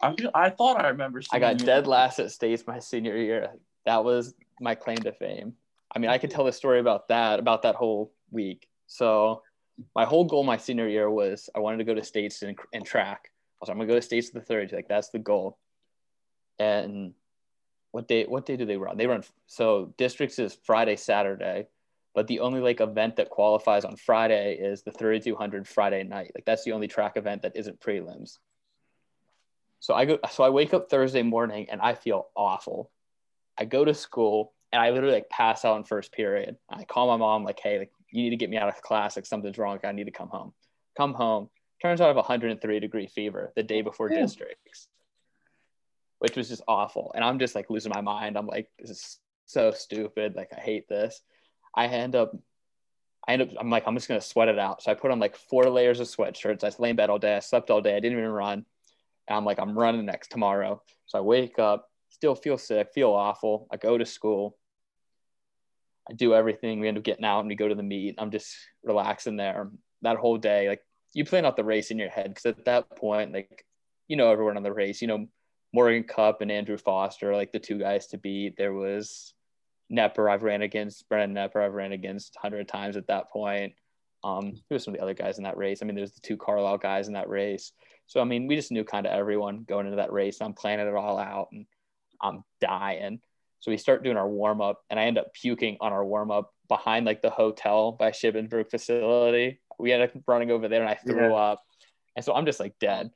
I 0.00 0.14
I 0.34 0.50
thought 0.50 0.82
I 0.82 0.88
remember 0.88 1.20
I 1.32 1.38
got 1.38 1.60
you. 1.60 1.66
dead 1.66 1.86
last 1.86 2.18
at 2.18 2.30
states 2.32 2.64
my 2.66 2.78
senior 2.78 3.16
year. 3.16 3.50
That 3.84 4.04
was 4.04 4.34
my 4.60 4.74
claim 4.74 4.98
to 4.98 5.12
fame. 5.12 5.54
I 5.94 5.98
mean, 5.98 6.10
I 6.10 6.18
could 6.18 6.30
tell 6.30 6.44
the 6.44 6.52
story 6.52 6.80
about 6.80 7.08
that, 7.08 7.38
about 7.38 7.62
that 7.62 7.76
whole 7.76 8.12
week. 8.30 8.68
So, 8.86 9.42
my 9.94 10.04
whole 10.04 10.24
goal 10.24 10.42
my 10.42 10.56
senior 10.56 10.88
year 10.88 11.08
was 11.08 11.48
I 11.54 11.60
wanted 11.60 11.78
to 11.78 11.84
go 11.84 11.94
to 11.94 12.02
states 12.04 12.42
and, 12.42 12.58
and 12.72 12.84
track. 12.84 13.30
I 13.30 13.56
was 13.60 13.68
like, 13.68 13.74
I'm 13.74 13.78
gonna 13.78 13.88
go 13.88 13.94
to 13.94 14.02
states 14.02 14.30
the 14.30 14.40
third. 14.40 14.72
Like 14.72 14.88
that's 14.88 15.10
the 15.10 15.18
goal. 15.20 15.58
And 16.58 17.14
what 17.96 18.08
day? 18.08 18.26
What 18.26 18.44
day 18.44 18.56
do 18.56 18.66
they 18.66 18.76
run? 18.76 18.98
They 18.98 19.06
run 19.06 19.22
so 19.46 19.94
districts 19.96 20.38
is 20.38 20.58
Friday, 20.64 20.96
Saturday, 20.96 21.66
but 22.14 22.26
the 22.26 22.40
only 22.40 22.60
like 22.60 22.82
event 22.82 23.16
that 23.16 23.30
qualifies 23.30 23.86
on 23.86 23.96
Friday 23.96 24.58
is 24.60 24.82
the 24.82 24.90
3200 24.90 25.66
Friday 25.66 26.02
night. 26.02 26.30
Like 26.34 26.44
that's 26.44 26.62
the 26.62 26.72
only 26.72 26.88
track 26.88 27.16
event 27.16 27.40
that 27.40 27.56
isn't 27.56 27.80
prelims. 27.80 28.36
So 29.80 29.94
I 29.94 30.04
go. 30.04 30.18
So 30.30 30.44
I 30.44 30.50
wake 30.50 30.74
up 30.74 30.90
Thursday 30.90 31.22
morning 31.22 31.68
and 31.70 31.80
I 31.80 31.94
feel 31.94 32.28
awful. 32.36 32.90
I 33.56 33.64
go 33.64 33.82
to 33.82 33.94
school 33.94 34.52
and 34.72 34.82
I 34.82 34.90
literally 34.90 35.14
like 35.14 35.30
pass 35.30 35.64
out 35.64 35.78
in 35.78 35.84
first 35.84 36.12
period. 36.12 36.58
I 36.68 36.84
call 36.84 37.06
my 37.06 37.16
mom 37.16 37.44
like, 37.44 37.60
"Hey, 37.60 37.78
like 37.78 37.92
you 38.10 38.24
need 38.24 38.30
to 38.30 38.36
get 38.36 38.50
me 38.50 38.58
out 38.58 38.68
of 38.68 38.82
class. 38.82 39.16
Like 39.16 39.24
something's 39.24 39.56
wrong. 39.56 39.78
I 39.84 39.92
need 39.92 40.04
to 40.04 40.10
come 40.10 40.28
home." 40.28 40.52
Come 40.98 41.14
home. 41.14 41.48
Turns 41.80 42.02
out 42.02 42.04
I 42.04 42.08
have 42.08 42.16
103 42.16 42.78
degree 42.78 43.06
fever 43.06 43.54
the 43.56 43.62
day 43.62 43.80
before 43.80 44.10
Ew. 44.10 44.16
districts, 44.16 44.88
which 46.18 46.36
was 46.36 46.48
just 46.48 46.62
awful. 46.66 47.12
And 47.14 47.24
I'm 47.24 47.38
just 47.38 47.54
like 47.54 47.70
losing 47.70 47.92
my 47.94 48.00
mind. 48.00 48.36
I'm 48.36 48.46
like, 48.46 48.70
this 48.78 48.90
is 48.90 49.18
so 49.46 49.70
stupid. 49.70 50.34
Like 50.34 50.50
I 50.56 50.60
hate 50.60 50.88
this. 50.88 51.20
I 51.74 51.86
end 51.86 52.16
up. 52.16 52.36
I 53.28 53.32
end 53.32 53.42
up. 53.42 53.48
I'm 53.58 53.70
like, 53.70 53.84
I'm 53.86 53.94
just 53.94 54.08
gonna 54.08 54.20
sweat 54.20 54.48
it 54.48 54.58
out. 54.58 54.82
So 54.82 54.90
I 54.90 54.94
put 54.94 55.10
on 55.10 55.18
like 55.18 55.36
four 55.36 55.64
layers 55.64 56.00
of 56.00 56.06
sweatshirts. 56.06 56.64
I 56.64 56.70
lay 56.80 56.90
in 56.90 56.96
bed 56.96 57.10
all 57.10 57.18
day. 57.18 57.36
I 57.36 57.40
slept 57.40 57.70
all 57.70 57.80
day. 57.80 57.96
I 57.96 58.00
didn't 58.00 58.18
even 58.18 58.30
run. 58.30 58.64
And 59.28 59.36
I'm 59.36 59.44
like, 59.44 59.58
I'm 59.58 59.76
running 59.76 60.06
next 60.06 60.30
tomorrow. 60.30 60.82
So 61.06 61.18
I 61.18 61.20
wake 61.20 61.58
up, 61.58 61.90
still 62.10 62.34
feel 62.34 62.58
sick, 62.58 62.88
feel 62.94 63.10
awful. 63.12 63.66
I 63.70 63.76
go 63.76 63.98
to 63.98 64.06
school. 64.06 64.56
I 66.08 66.14
do 66.14 66.34
everything. 66.34 66.78
We 66.78 66.88
end 66.88 66.98
up 66.98 67.04
getting 67.04 67.24
out 67.24 67.40
and 67.40 67.48
we 67.48 67.56
go 67.56 67.68
to 67.68 67.74
the 67.74 67.82
meet. 67.82 68.14
I'm 68.18 68.30
just 68.30 68.54
relaxing 68.84 69.36
there 69.36 69.70
that 70.02 70.16
whole 70.16 70.38
day. 70.38 70.68
Like 70.68 70.82
you 71.12 71.24
plan 71.24 71.44
out 71.44 71.56
the 71.56 71.64
race 71.64 71.90
in 71.90 71.98
your 71.98 72.10
head 72.10 72.28
because 72.28 72.46
at 72.46 72.64
that 72.66 72.96
point, 72.96 73.32
like 73.32 73.66
you 74.06 74.16
know 74.16 74.30
everyone 74.30 74.56
on 74.56 74.62
the 74.62 74.72
race. 74.72 75.02
You 75.02 75.08
know 75.08 75.26
Morgan 75.76 76.04
Cup 76.04 76.40
and 76.40 76.50
Andrew 76.50 76.78
Foster, 76.78 77.36
like 77.36 77.52
the 77.52 77.58
two 77.58 77.78
guys 77.78 78.06
to 78.06 78.16
beat. 78.16 78.56
There 78.56 78.72
was 78.72 79.34
Nepper 79.92 80.26
I've 80.32 80.42
ran 80.42 80.62
against, 80.62 81.06
Brennan 81.10 81.34
Nepper 81.34 81.62
I've 81.62 81.74
ran 81.74 81.92
against 81.92 82.34
hundred 82.36 82.66
times 82.66 82.96
at 82.96 83.08
that 83.08 83.30
point. 83.30 83.74
Um, 84.24 84.52
who 84.52 84.74
were 84.74 84.78
some 84.78 84.94
of 84.94 84.98
the 84.98 85.02
other 85.02 85.12
guys 85.12 85.36
in 85.36 85.44
that 85.44 85.58
race? 85.58 85.80
I 85.82 85.84
mean, 85.84 85.94
there's 85.94 86.12
the 86.14 86.22
two 86.22 86.38
Carlisle 86.38 86.78
guys 86.78 87.08
in 87.08 87.12
that 87.12 87.28
race. 87.28 87.72
So 88.06 88.22
I 88.22 88.24
mean, 88.24 88.46
we 88.46 88.56
just 88.56 88.72
knew 88.72 88.84
kind 88.84 89.04
of 89.06 89.12
everyone 89.12 89.64
going 89.68 89.84
into 89.84 89.98
that 89.98 90.12
race. 90.12 90.40
I'm 90.40 90.54
planning 90.54 90.86
it 90.88 90.94
all 90.94 91.18
out, 91.18 91.48
and 91.52 91.66
I'm 92.22 92.42
dying. 92.58 93.20
So 93.60 93.70
we 93.70 93.76
start 93.76 94.02
doing 94.02 94.16
our 94.16 94.28
warm 94.28 94.62
up, 94.62 94.80
and 94.88 94.98
I 94.98 95.04
end 95.04 95.18
up 95.18 95.34
puking 95.34 95.76
on 95.82 95.92
our 95.92 96.06
warm 96.06 96.30
up 96.30 96.54
behind 96.68 97.04
like 97.04 97.20
the 97.20 97.28
hotel 97.30 97.92
by 97.92 98.12
Shippensburg 98.12 98.70
facility. 98.70 99.60
We 99.78 99.92
end 99.92 100.04
up 100.04 100.10
running 100.26 100.50
over 100.50 100.68
there, 100.68 100.80
and 100.80 100.88
I 100.88 100.94
threw 100.94 101.28
Yeah. 101.32 101.34
up, 101.34 101.62
and 102.16 102.24
so 102.24 102.34
I'm 102.34 102.46
just 102.46 102.60
like 102.60 102.78
dead. 102.78 103.10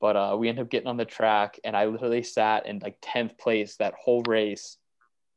But 0.00 0.16
uh, 0.16 0.36
we 0.38 0.48
end 0.48 0.58
up 0.58 0.70
getting 0.70 0.88
on 0.88 0.96
the 0.96 1.04
track, 1.04 1.58
and 1.64 1.76
I 1.76 1.86
literally 1.86 2.22
sat 2.22 2.66
in 2.66 2.80
like 2.80 2.98
tenth 3.00 3.38
place 3.38 3.76
that 3.76 3.94
whole 3.94 4.22
race 4.22 4.76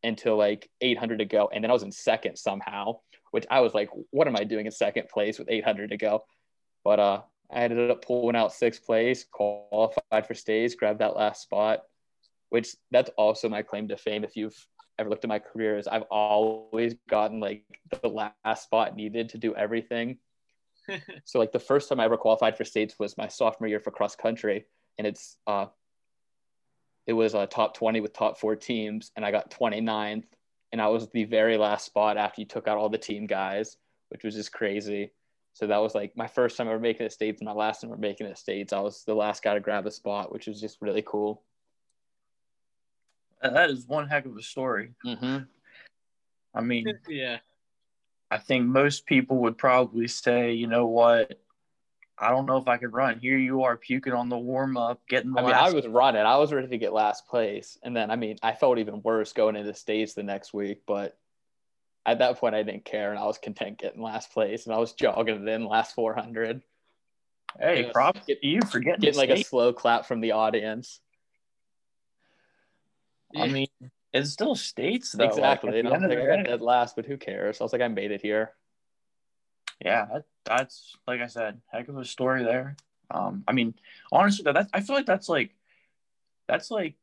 until 0.04 0.38
like 0.38 0.70
800 0.82 1.20
to 1.20 1.26
go, 1.26 1.50
and 1.54 1.64
then 1.64 1.72
I 1.72 1.74
was 1.74 1.84
in 1.84 1.92
second 1.92 2.38
somehow, 2.38 3.00
which 3.32 3.46
I 3.50 3.62
was 3.62 3.74
like, 3.74 3.90
"What 4.12 4.28
am 4.28 4.36
I 4.36 4.44
doing 4.44 4.66
in 4.66 4.72
second 4.72 5.10
place 5.10 5.40
with 5.40 5.50
800 5.50 5.92
to 5.92 5.98
go?" 5.98 6.26
But 6.84 7.00
uh, 7.00 7.22
I 7.52 7.62
ended 7.62 7.90
up 7.90 8.06
pulling 8.06 8.36
out 8.36 8.54
sixth 8.54 8.86
place, 8.86 9.26
qualified 9.32 10.28
for 10.28 10.34
stage, 10.34 10.78
grabbed 10.78 11.00
that 11.00 11.16
last 11.16 11.42
spot, 11.42 11.84
which 12.50 12.76
that's 12.92 13.10
also 13.18 13.50
my 13.50 13.62
claim 13.62 13.88
to 13.88 13.98
fame. 13.98 14.24
If 14.24 14.36
you've 14.36 14.68
ever 15.00 15.10
looked 15.10 15.24
at 15.24 15.30
my 15.30 15.40
career, 15.40 15.78
is 15.78 15.88
I've 15.88 16.04
always 16.12 16.96
gotten 17.10 17.40
like 17.40 17.64
the 18.02 18.08
last 18.10 18.64
spot 18.64 18.96
needed 18.96 19.30
to 19.30 19.38
do 19.38 19.56
everything. 19.56 20.18
so 21.26 21.40
like 21.40 21.52
the 21.52 21.60
first 21.60 21.90
time 21.90 22.00
I 22.00 22.06
ever 22.06 22.18
qualified 22.18 22.58
for 22.58 22.66
states 22.66 22.96
was 23.00 23.18
my 23.18 23.28
sophomore 23.28 23.68
year 23.68 23.80
for 23.80 23.92
cross 23.92 24.16
country, 24.16 24.66
and 24.98 25.08
it's 25.08 25.38
uh, 25.48 25.68
it 27.08 27.14
was 27.14 27.34
a 27.34 27.48
top 27.48 27.76
20 27.76 28.02
with 28.02 28.14
top 28.14 28.40
four 28.40 28.56
teams, 28.56 29.12
and 29.16 29.26
I 29.26 29.32
got 29.32 29.52
29th, 29.52 30.26
and 30.72 30.82
I 30.82 30.88
was 30.88 31.10
the 31.10 31.24
very 31.24 31.58
last 31.58 31.86
spot 31.86 32.18
after 32.18 32.42
you 32.42 32.48
took 32.48 32.68
out 32.68 32.78
all 32.78 32.90
the 32.90 32.98
team 32.98 33.26
guys, 33.26 33.78
which 34.10 34.24
was 34.24 34.36
just 34.36 34.52
crazy. 34.52 35.12
So 35.54 35.68
that 35.68 35.82
was 35.82 35.96
like 35.96 36.16
my 36.16 36.28
first 36.28 36.56
time 36.56 36.68
ever 36.68 36.80
making 36.80 37.06
it 37.06 37.12
states, 37.12 37.42
and 37.42 37.48
my 37.48 37.54
last 37.54 37.82
time 37.82 37.92
ever 37.92 38.00
making 38.00 38.28
it 38.28 38.38
states. 38.38 38.74
I 38.74 38.80
was 38.80 39.04
the 39.06 39.16
last 39.16 39.44
guy 39.44 39.56
to 39.56 39.60
grab 39.60 39.86
a 39.88 39.92
spot, 39.92 40.32
which 40.32 40.48
was 40.48 40.62
just 40.62 40.78
really 40.82 41.04
cool. 41.06 41.42
That 43.42 43.70
is 43.70 43.88
one 43.88 44.08
heck 44.08 44.26
of 44.26 44.38
a 44.38 44.42
story. 44.42 44.94
Mm-hmm. 45.06 45.38
I 46.54 46.62
mean, 46.62 46.86
yeah. 47.10 47.38
I 48.32 48.38
think 48.38 48.66
most 48.66 49.06
people 49.06 49.38
would 49.40 49.58
probably 49.58 50.08
say, 50.08 50.54
you 50.54 50.68
know 50.68 50.86
what? 50.86 51.40
I 52.18 52.30
don't 52.30 52.46
know 52.46 52.58
if 52.58 52.68
I 52.68 52.78
could 52.78 52.94
run. 52.94 53.20
Here 53.20 53.38
you 53.38 53.64
are 53.64 53.78
puking 53.78 54.14
on 54.14 54.30
the 54.30 54.38
warm 54.38 54.76
up, 54.76 55.02
getting 55.08 55.32
the 55.32 55.40
I 55.40 55.46
mean, 55.46 55.54
I 55.54 55.72
was 55.72 55.88
running. 55.88 56.22
I 56.22 56.38
was 56.38 56.52
ready 56.52 56.68
to 56.68 56.78
get 56.78 56.92
last 56.94 57.28
place, 57.28 57.78
and 57.82 57.96
then 57.96 58.12
I 58.12 58.18
mean, 58.18 58.38
I 58.44 58.54
felt 58.54 58.78
even 58.78 59.02
worse 59.02 59.32
going 59.32 59.56
into 59.56 59.74
states 59.74 60.14
the 60.14 60.24
next 60.24 60.54
week. 60.54 60.82
But 60.86 61.18
at 62.06 62.20
that 62.20 62.38
point, 62.38 62.56
I 62.56 62.64
didn't 62.64 62.84
care, 62.86 63.12
and 63.12 63.20
I 63.20 63.26
was 63.26 63.38
content 63.38 63.80
getting 63.80 64.02
last 64.02 64.34
place, 64.34 64.66
and 64.66 64.76
I 64.76 64.80
was 64.80 64.94
jogging 64.94 65.48
it 65.48 65.48
in 65.48 65.66
last 65.66 65.96
400, 65.96 66.62
Hey, 67.58 67.84
Yes. 67.84 67.94
props 67.94 68.26
Get- 68.26 68.42
to 68.42 68.48
you 68.48 68.62
for 68.62 68.80
getting, 68.80 69.02
getting 69.02 69.18
like 69.18 69.30
a 69.30 69.44
slow 69.44 69.74
clap 69.74 70.06
from 70.06 70.22
the 70.22 70.34
audience. 70.34 71.00
I 73.36 73.48
mean, 73.48 73.68
it's 74.14 74.32
still 74.32 74.56
states 74.56 75.12
though. 75.12 75.26
like, 75.26 75.32
exactly. 75.34 75.72
the 75.72 75.78
I 75.78 75.80
end 75.82 75.90
was 75.90 76.04
of 76.04 76.10
the 76.10 76.24
I 76.24 76.38
got 76.38 76.46
dead 76.46 76.62
last, 76.62 76.96
but 76.96 77.06
who 77.06 77.18
cares? 77.18 77.60
I 77.62 77.64
was 77.64 77.74
like, 77.74 77.82
I 77.82 77.88
made 77.88 78.12
it 78.12 78.22
here. 78.22 78.52
yeah, 79.84 80.06
that, 80.12 80.24
that's 80.46 80.96
like 81.08 81.22
I 81.22 81.28
said, 81.28 81.62
heck 81.72 81.88
of 81.88 81.98
a 81.98 82.06
story 82.06 82.44
there. 82.44 82.76
Um, 83.12 83.44
I 83.48 83.54
mean, 83.54 83.74
honestly, 84.12 84.44
though, 84.44 84.54
that 84.54 84.70
I 84.74 84.82
feel 84.82 84.96
like 84.96 85.06
that's 85.06 85.30
like 85.30 85.52
that's 86.48 86.70
like 86.72 86.96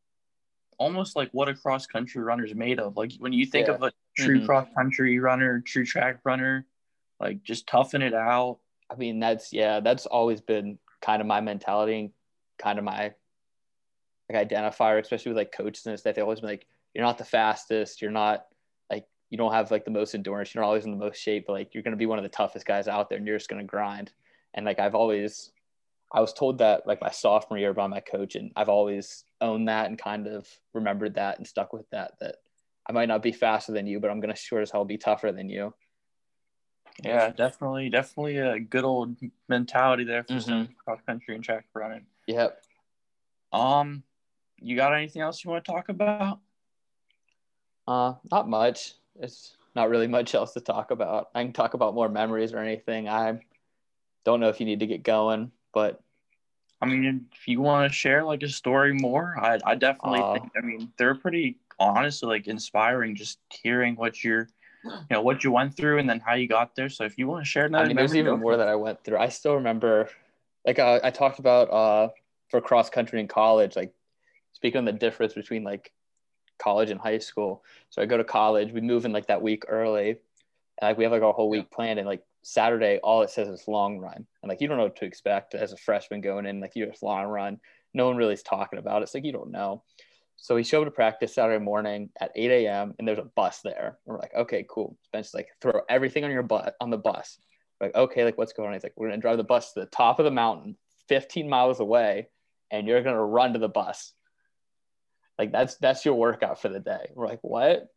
almost 0.78 1.16
like 1.16 1.30
what 1.32 1.48
a 1.48 1.54
cross 1.54 1.86
country 1.86 2.22
runner 2.22 2.44
is 2.44 2.54
made 2.54 2.78
of. 2.80 2.96
Like 2.96 3.12
when 3.18 3.32
you 3.32 3.46
think 3.46 3.68
Yeah. 3.68 3.74
of 3.74 3.82
a 3.82 3.92
true 4.16 4.40
Mhm. 4.40 4.46
cross 4.46 4.68
country 4.74 5.18
runner, 5.18 5.60
true 5.60 5.84
track 5.86 6.20
runner, 6.24 6.66
like 7.20 7.42
just 7.42 7.66
toughing 7.66 8.02
it 8.02 8.14
out. 8.14 8.58
I 8.90 8.96
mean, 8.96 9.18
that's 9.20 9.52
yeah, 9.52 9.80
that's 9.80 10.06
always 10.06 10.40
been 10.40 10.78
kind 11.00 11.20
of 11.20 11.26
my 11.26 11.40
mentality 11.40 11.98
and 12.00 12.12
kind 12.58 12.78
of 12.78 12.84
my 12.84 13.14
like 14.30 14.48
identifier, 14.48 15.00
especially 15.00 15.30
with 15.30 15.38
like 15.38 15.52
coaches 15.52 15.86
and 15.86 15.98
stuff. 15.98 16.14
They 16.14 16.22
always 16.22 16.40
been 16.40 16.50
like, 16.50 16.66
you're 16.96 17.04
not 17.04 17.18
the 17.18 17.24
fastest, 17.24 18.00
you're 18.00 18.10
not 18.10 18.46
like 18.90 19.04
you 19.28 19.36
don't 19.36 19.52
have 19.52 19.70
like 19.70 19.84
the 19.84 19.90
most 19.90 20.14
endurance, 20.14 20.54
you're 20.54 20.62
not 20.62 20.68
always 20.68 20.86
in 20.86 20.90
the 20.90 20.96
most 20.96 21.20
shape, 21.20 21.44
but 21.46 21.52
like 21.52 21.74
you're 21.74 21.82
gonna 21.82 21.94
be 21.94 22.06
one 22.06 22.16
of 22.18 22.22
the 22.22 22.30
toughest 22.30 22.64
guys 22.64 22.88
out 22.88 23.10
there 23.10 23.18
and 23.18 23.26
you're 23.26 23.36
just 23.36 23.50
gonna 23.50 23.62
grind. 23.62 24.12
And 24.54 24.64
like 24.64 24.80
I've 24.80 24.94
always 24.94 25.52
I 26.10 26.22
was 26.22 26.32
told 26.32 26.56
that 26.58 26.86
like 26.86 27.02
my 27.02 27.10
sophomore 27.10 27.58
year 27.58 27.74
by 27.74 27.86
my 27.86 28.00
coach, 28.00 28.34
and 28.34 28.50
I've 28.56 28.70
always 28.70 29.24
owned 29.42 29.68
that 29.68 29.86
and 29.86 29.98
kind 29.98 30.26
of 30.26 30.48
remembered 30.72 31.16
that 31.16 31.36
and 31.36 31.46
stuck 31.46 31.74
with 31.74 31.84
that 31.90 32.12
that 32.20 32.36
I 32.88 32.92
might 32.92 33.08
not 33.08 33.22
be 33.22 33.32
faster 33.32 33.72
than 33.72 33.86
you, 33.86 34.00
but 34.00 34.10
I'm 34.10 34.20
gonna 34.20 34.34
sure 34.34 34.62
as 34.62 34.70
hell 34.70 34.86
be 34.86 34.96
tougher 34.96 35.32
than 35.32 35.50
you. 35.50 35.74
Yeah, 37.04 37.28
definitely, 37.28 37.90
definitely 37.90 38.38
a 38.38 38.58
good 38.58 38.84
old 38.84 39.18
mentality 39.50 40.04
there 40.04 40.24
for 40.24 40.32
Mhm. 40.32 40.42
some 40.42 40.68
cross 40.82 41.02
country 41.02 41.34
and 41.34 41.44
track 41.44 41.66
running. 41.74 42.06
Yep. 42.26 42.64
Um, 43.52 44.02
you 44.62 44.76
got 44.76 44.94
anything 44.94 45.20
else 45.20 45.44
you 45.44 45.50
want 45.50 45.62
to 45.62 45.70
talk 45.70 45.90
about? 45.90 46.40
Uh, 47.86 48.14
not 48.30 48.48
much. 48.48 48.94
It's 49.20 49.56
not 49.74 49.90
really 49.90 50.08
much 50.08 50.34
else 50.34 50.52
to 50.54 50.60
talk 50.60 50.90
about. 50.90 51.30
I 51.34 51.42
can 51.42 51.52
talk 51.52 51.74
about 51.74 51.94
more 51.94 52.08
memories 52.08 52.52
or 52.52 52.58
anything. 52.58 53.08
I 53.08 53.40
don't 54.24 54.40
know 54.40 54.48
if 54.48 54.60
you 54.60 54.66
need 54.66 54.80
to 54.80 54.86
get 54.86 55.02
going, 55.02 55.52
but 55.72 56.02
I 56.80 56.86
mean, 56.86 57.26
if 57.32 57.48
you 57.48 57.60
want 57.60 57.90
to 57.90 57.94
share 57.94 58.24
like 58.24 58.42
a 58.42 58.48
story 58.48 58.92
more, 58.92 59.36
I, 59.40 59.58
I 59.64 59.74
definitely 59.76 60.20
Uh, 60.20 60.32
think. 60.34 60.50
I 60.56 60.60
mean, 60.60 60.92
they're 60.98 61.14
pretty 61.14 61.58
honestly 61.78 62.28
like 62.28 62.48
inspiring. 62.48 63.14
Just 63.14 63.38
hearing 63.50 63.96
what 63.96 64.22
you're, 64.22 64.48
you 64.84 65.06
know, 65.10 65.22
what 65.22 65.44
you 65.44 65.52
went 65.52 65.74
through 65.76 65.98
and 65.98 66.08
then 66.08 66.20
how 66.20 66.34
you 66.34 66.48
got 66.48 66.74
there. 66.74 66.88
So 66.88 67.04
if 67.04 67.16
you 67.18 67.28
want 67.28 67.44
to 67.44 67.48
share 67.48 67.66
another, 67.66 67.84
I 67.84 67.88
mean, 67.88 67.96
there's 67.96 68.16
even 68.16 68.40
more 68.40 68.56
that 68.56 68.68
I 68.68 68.74
went 68.74 69.04
through. 69.04 69.18
I 69.18 69.28
still 69.28 69.54
remember, 69.54 70.10
like 70.66 70.78
uh, 70.78 71.00
I 71.02 71.10
talked 71.10 71.38
about 71.38 71.70
uh, 71.70 72.08
for 72.50 72.60
cross 72.60 72.90
country 72.90 73.20
in 73.20 73.28
college, 73.28 73.76
like 73.76 73.94
speaking 74.52 74.80
of 74.80 74.84
the 74.86 74.92
difference 74.92 75.32
between 75.34 75.64
like 75.64 75.92
college 76.58 76.90
and 76.90 77.00
high 77.00 77.18
school. 77.18 77.64
So 77.90 78.02
I 78.02 78.06
go 78.06 78.16
to 78.16 78.24
college. 78.24 78.72
We 78.72 78.80
move 78.80 79.04
in 79.04 79.12
like 79.12 79.26
that 79.28 79.42
week 79.42 79.64
early. 79.68 80.10
And 80.80 80.90
like 80.90 80.98
we 80.98 81.04
have 81.04 81.12
like 81.12 81.22
our 81.22 81.32
whole 81.32 81.48
week 81.48 81.70
planned, 81.70 81.98
and 81.98 82.08
like 82.08 82.22
Saturday, 82.42 82.98
all 83.02 83.22
it 83.22 83.30
says 83.30 83.48
is 83.48 83.66
long 83.66 83.98
run, 83.98 84.26
and 84.42 84.48
like 84.48 84.60
you 84.60 84.68
don't 84.68 84.76
know 84.76 84.84
what 84.84 84.96
to 84.96 85.06
expect 85.06 85.54
as 85.54 85.72
a 85.72 85.76
freshman 85.76 86.20
going 86.20 86.46
in. 86.46 86.60
Like 86.60 86.76
you 86.76 86.86
just 86.86 87.02
long 87.02 87.24
run. 87.24 87.60
No 87.94 88.06
one 88.06 88.16
really 88.16 88.34
is 88.34 88.42
talking 88.42 88.78
about 88.78 89.00
it. 89.00 89.04
It's 89.04 89.14
like 89.14 89.24
you 89.24 89.32
don't 89.32 89.50
know. 89.50 89.82
So 90.36 90.54
we 90.54 90.64
show 90.64 90.82
up 90.82 90.86
to 90.86 90.90
practice 90.90 91.34
Saturday 91.34 91.64
morning 91.64 92.10
at 92.20 92.30
8 92.36 92.50
a.m. 92.50 92.94
and 92.98 93.08
there's 93.08 93.18
a 93.18 93.22
bus 93.22 93.60
there. 93.64 93.98
And 94.06 94.12
we're 94.12 94.20
like, 94.20 94.34
okay, 94.34 94.66
cool. 94.68 94.96
Spencer's 95.04 95.34
like, 95.34 95.48
throw 95.62 95.80
everything 95.88 96.24
on 96.24 96.30
your 96.30 96.42
butt 96.42 96.76
on 96.80 96.90
the 96.90 96.98
bus. 96.98 97.38
We're 97.80 97.88
like, 97.88 97.96
okay, 97.96 98.24
like 98.24 98.36
what's 98.36 98.52
going 98.52 98.68
on? 98.68 98.74
He's 98.74 98.82
like, 98.82 98.92
we're 98.96 99.08
gonna 99.08 99.20
drive 99.20 99.38
the 99.38 99.44
bus 99.44 99.72
to 99.72 99.80
the 99.80 99.86
top 99.86 100.18
of 100.18 100.24
the 100.24 100.30
mountain, 100.30 100.76
15 101.08 101.48
miles 101.48 101.80
away, 101.80 102.28
and 102.70 102.86
you're 102.86 103.02
gonna 103.02 103.24
run 103.24 103.54
to 103.54 103.58
the 103.58 103.68
bus. 103.68 104.12
Like 105.38 105.52
that's 105.52 105.76
that's 105.76 106.04
your 106.04 106.14
workout 106.14 106.60
for 106.60 106.68
the 106.68 106.80
day. 106.80 107.10
We're 107.14 107.26
like, 107.26 107.40
what? 107.42 107.88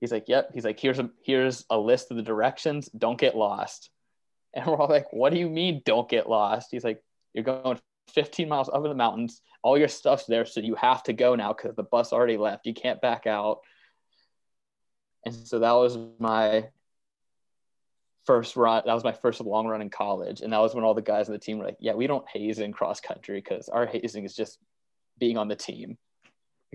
He's 0.00 0.12
like, 0.12 0.28
yep. 0.28 0.50
He's 0.52 0.64
like, 0.64 0.78
here's 0.78 0.98
a 0.98 1.10
here's 1.24 1.64
a 1.70 1.78
list 1.78 2.10
of 2.10 2.16
the 2.16 2.22
directions. 2.22 2.88
Don't 2.88 3.18
get 3.18 3.36
lost. 3.36 3.90
And 4.56 4.66
we're 4.66 4.76
all 4.76 4.88
like, 4.88 5.12
what 5.12 5.32
do 5.32 5.38
you 5.38 5.48
mean 5.48 5.82
don't 5.84 6.08
get 6.08 6.28
lost? 6.28 6.68
He's 6.70 6.84
like, 6.84 7.02
you're 7.32 7.42
going 7.42 7.80
15 8.12 8.48
miles 8.48 8.70
over 8.72 8.88
the 8.88 8.94
mountains. 8.94 9.40
All 9.62 9.76
your 9.76 9.88
stuff's 9.88 10.26
there, 10.26 10.44
so 10.46 10.60
you 10.60 10.76
have 10.76 11.02
to 11.04 11.12
go 11.12 11.34
now 11.34 11.52
because 11.52 11.74
the 11.74 11.82
bus 11.82 12.12
already 12.12 12.36
left. 12.36 12.66
You 12.66 12.74
can't 12.74 13.00
back 13.00 13.26
out. 13.26 13.60
And 15.24 15.34
so 15.34 15.58
that 15.58 15.72
was 15.72 15.98
my 16.18 16.68
first 18.26 18.56
run. 18.56 18.82
That 18.86 18.94
was 18.94 19.04
my 19.04 19.12
first 19.12 19.40
long 19.40 19.66
run 19.66 19.82
in 19.82 19.90
college, 19.90 20.40
and 20.40 20.52
that 20.52 20.60
was 20.60 20.74
when 20.74 20.84
all 20.84 20.94
the 20.94 21.02
guys 21.02 21.28
on 21.28 21.32
the 21.32 21.38
team 21.38 21.58
were 21.58 21.64
like, 21.64 21.78
"Yeah, 21.80 21.94
we 21.94 22.06
don't 22.06 22.28
haze 22.28 22.58
in 22.58 22.72
cross 22.72 23.00
country 23.00 23.40
because 23.40 23.68
our 23.68 23.86
hazing 23.86 24.24
is 24.24 24.36
just 24.36 24.58
being 25.18 25.38
on 25.38 25.48
the 25.48 25.56
team. 25.56 25.96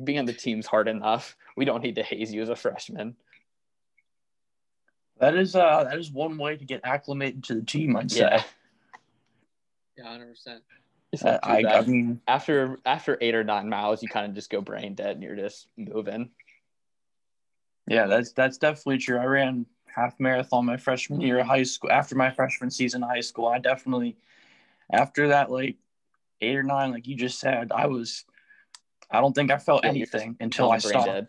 Being 0.03 0.19
on 0.19 0.25
the 0.25 0.33
team's 0.33 0.65
hard 0.65 0.87
enough. 0.87 1.35
We 1.55 1.65
don't 1.65 1.83
need 1.83 1.95
to 1.95 2.03
haze 2.03 2.33
you 2.33 2.41
as 2.41 2.49
a 2.49 2.55
freshman." 2.55 3.15
That 5.19 5.35
is 5.35 5.55
uh 5.55 5.83
that 5.83 5.97
is 5.97 6.11
one 6.11 6.37
way 6.37 6.55
to 6.55 6.65
get 6.65 6.81
acclimated 6.83 7.43
to 7.45 7.55
the 7.55 7.61
team, 7.61 7.95
I'd 7.95 8.11
say. 8.11 8.19
Yeah. 8.19 8.43
Yeah, 9.97 10.11
hundred 10.11 10.29
percent. 10.29 10.63
It's 11.11 11.25
I, 11.25 11.63
I 11.67 11.81
mean, 11.81 12.21
after 12.27 12.77
after 12.85 13.17
eight 13.19 13.35
or 13.35 13.43
nine 13.43 13.67
miles, 13.67 14.01
you 14.01 14.07
kind 14.07 14.27
of 14.27 14.33
just 14.33 14.49
go 14.49 14.61
brain 14.61 14.93
dead 14.93 15.15
and 15.15 15.23
you're 15.23 15.35
just 15.35 15.67
moving. 15.75 16.29
yeah, 17.87 18.05
that's 18.05 18.31
that's 18.31 18.57
definitely 18.57 18.99
true. 18.99 19.17
I 19.17 19.25
ran 19.25 19.65
half 19.87 20.19
marathon 20.19 20.65
my 20.65 20.77
freshman 20.77 21.19
year 21.19 21.39
of 21.39 21.47
high 21.47 21.63
school. 21.63 21.91
After 21.91 22.15
my 22.15 22.29
freshman 22.29 22.69
season 22.69 23.03
of 23.03 23.09
high 23.09 23.21
school, 23.21 23.47
I 23.47 23.57
definitely 23.59 24.17
after 24.91 25.29
that 25.29 25.51
like 25.51 25.77
eight 26.41 26.55
or 26.55 26.63
nine, 26.63 26.91
like 26.91 27.07
you 27.07 27.15
just 27.15 27.39
said, 27.39 27.71
I 27.71 27.87
was. 27.87 28.23
I 29.11 29.21
don't 29.21 29.33
think 29.33 29.51
I 29.51 29.57
felt 29.57 29.83
Yeah, 29.83 29.89
anything 29.91 30.37
until 30.39 30.71
I 30.71 30.79
Brain 30.79 30.91
stopped. 30.91 31.07
dead. 31.07 31.27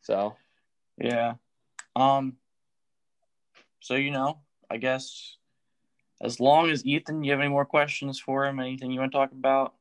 So 0.00 0.36
Yeah. 0.98 1.34
Um. 1.96 2.36
So 3.80 3.94
you 3.94 4.10
know, 4.10 4.38
I 4.70 4.76
guess 4.76 5.36
as 6.20 6.38
long 6.40 6.70
as 6.70 6.84
Ethan, 6.84 7.24
you 7.24 7.32
have 7.32 7.40
any 7.40 7.48
more 7.48 7.64
questions 7.64 8.20
for 8.20 8.44
him? 8.46 8.60
Anything 8.60 8.90
you 8.90 9.00
want 9.00 9.12
to 9.12 9.18
talk 9.18 9.32
about? 9.32 9.74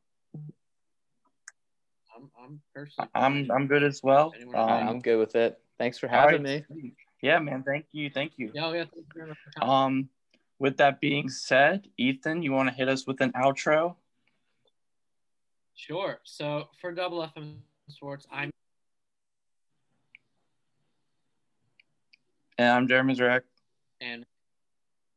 I'm, 2.16 2.32
I'm 2.42 2.62
personally. 2.74 3.10
I'm 3.14 3.52
I'm 3.52 3.68
good 3.68 3.84
as 3.84 4.02
well. 4.04 4.34
Um. 4.54 4.70
I'm 4.70 5.00
good 5.00 5.18
with 5.18 5.36
it. 5.36 5.60
Thanks 5.78 5.98
for 5.98 6.08
having 6.08 6.44
right. 6.44 6.66
me. 6.70 6.94
Yeah, 7.22 7.40
man. 7.40 7.64
Thank 7.64 7.86
you. 7.92 8.10
Thank 8.10 8.34
you. 8.38 8.52
Yeah, 8.54 8.72
yeah. 8.74 8.86
Thank 8.86 8.96
you 8.96 9.04
very 9.14 9.28
much 9.28 9.38
for. 9.58 9.64
Um. 9.64 10.10
With 10.60 10.76
that 10.78 11.00
being 11.00 11.30
said, 11.30 11.88
Ethan, 11.98 12.44
you 12.44 12.52
want 12.52 12.68
to 12.68 12.76
hit 12.76 12.90
us 12.90 13.08
with 13.08 13.22
an 13.22 13.32
outro? 13.32 13.96
Sure. 15.80 16.20
So 16.24 16.68
for 16.82 16.92
Double 16.92 17.26
FM 17.26 17.56
Sports, 17.88 18.28
I'm 18.30 18.52
And 22.58 22.68
I'm 22.70 22.88
Jeremy 22.90 23.16
Zurek. 23.16 23.44
and 24.02 24.26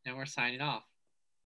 and 0.06 0.16
we're 0.16 0.24
signing 0.24 0.60
off. 0.60 0.84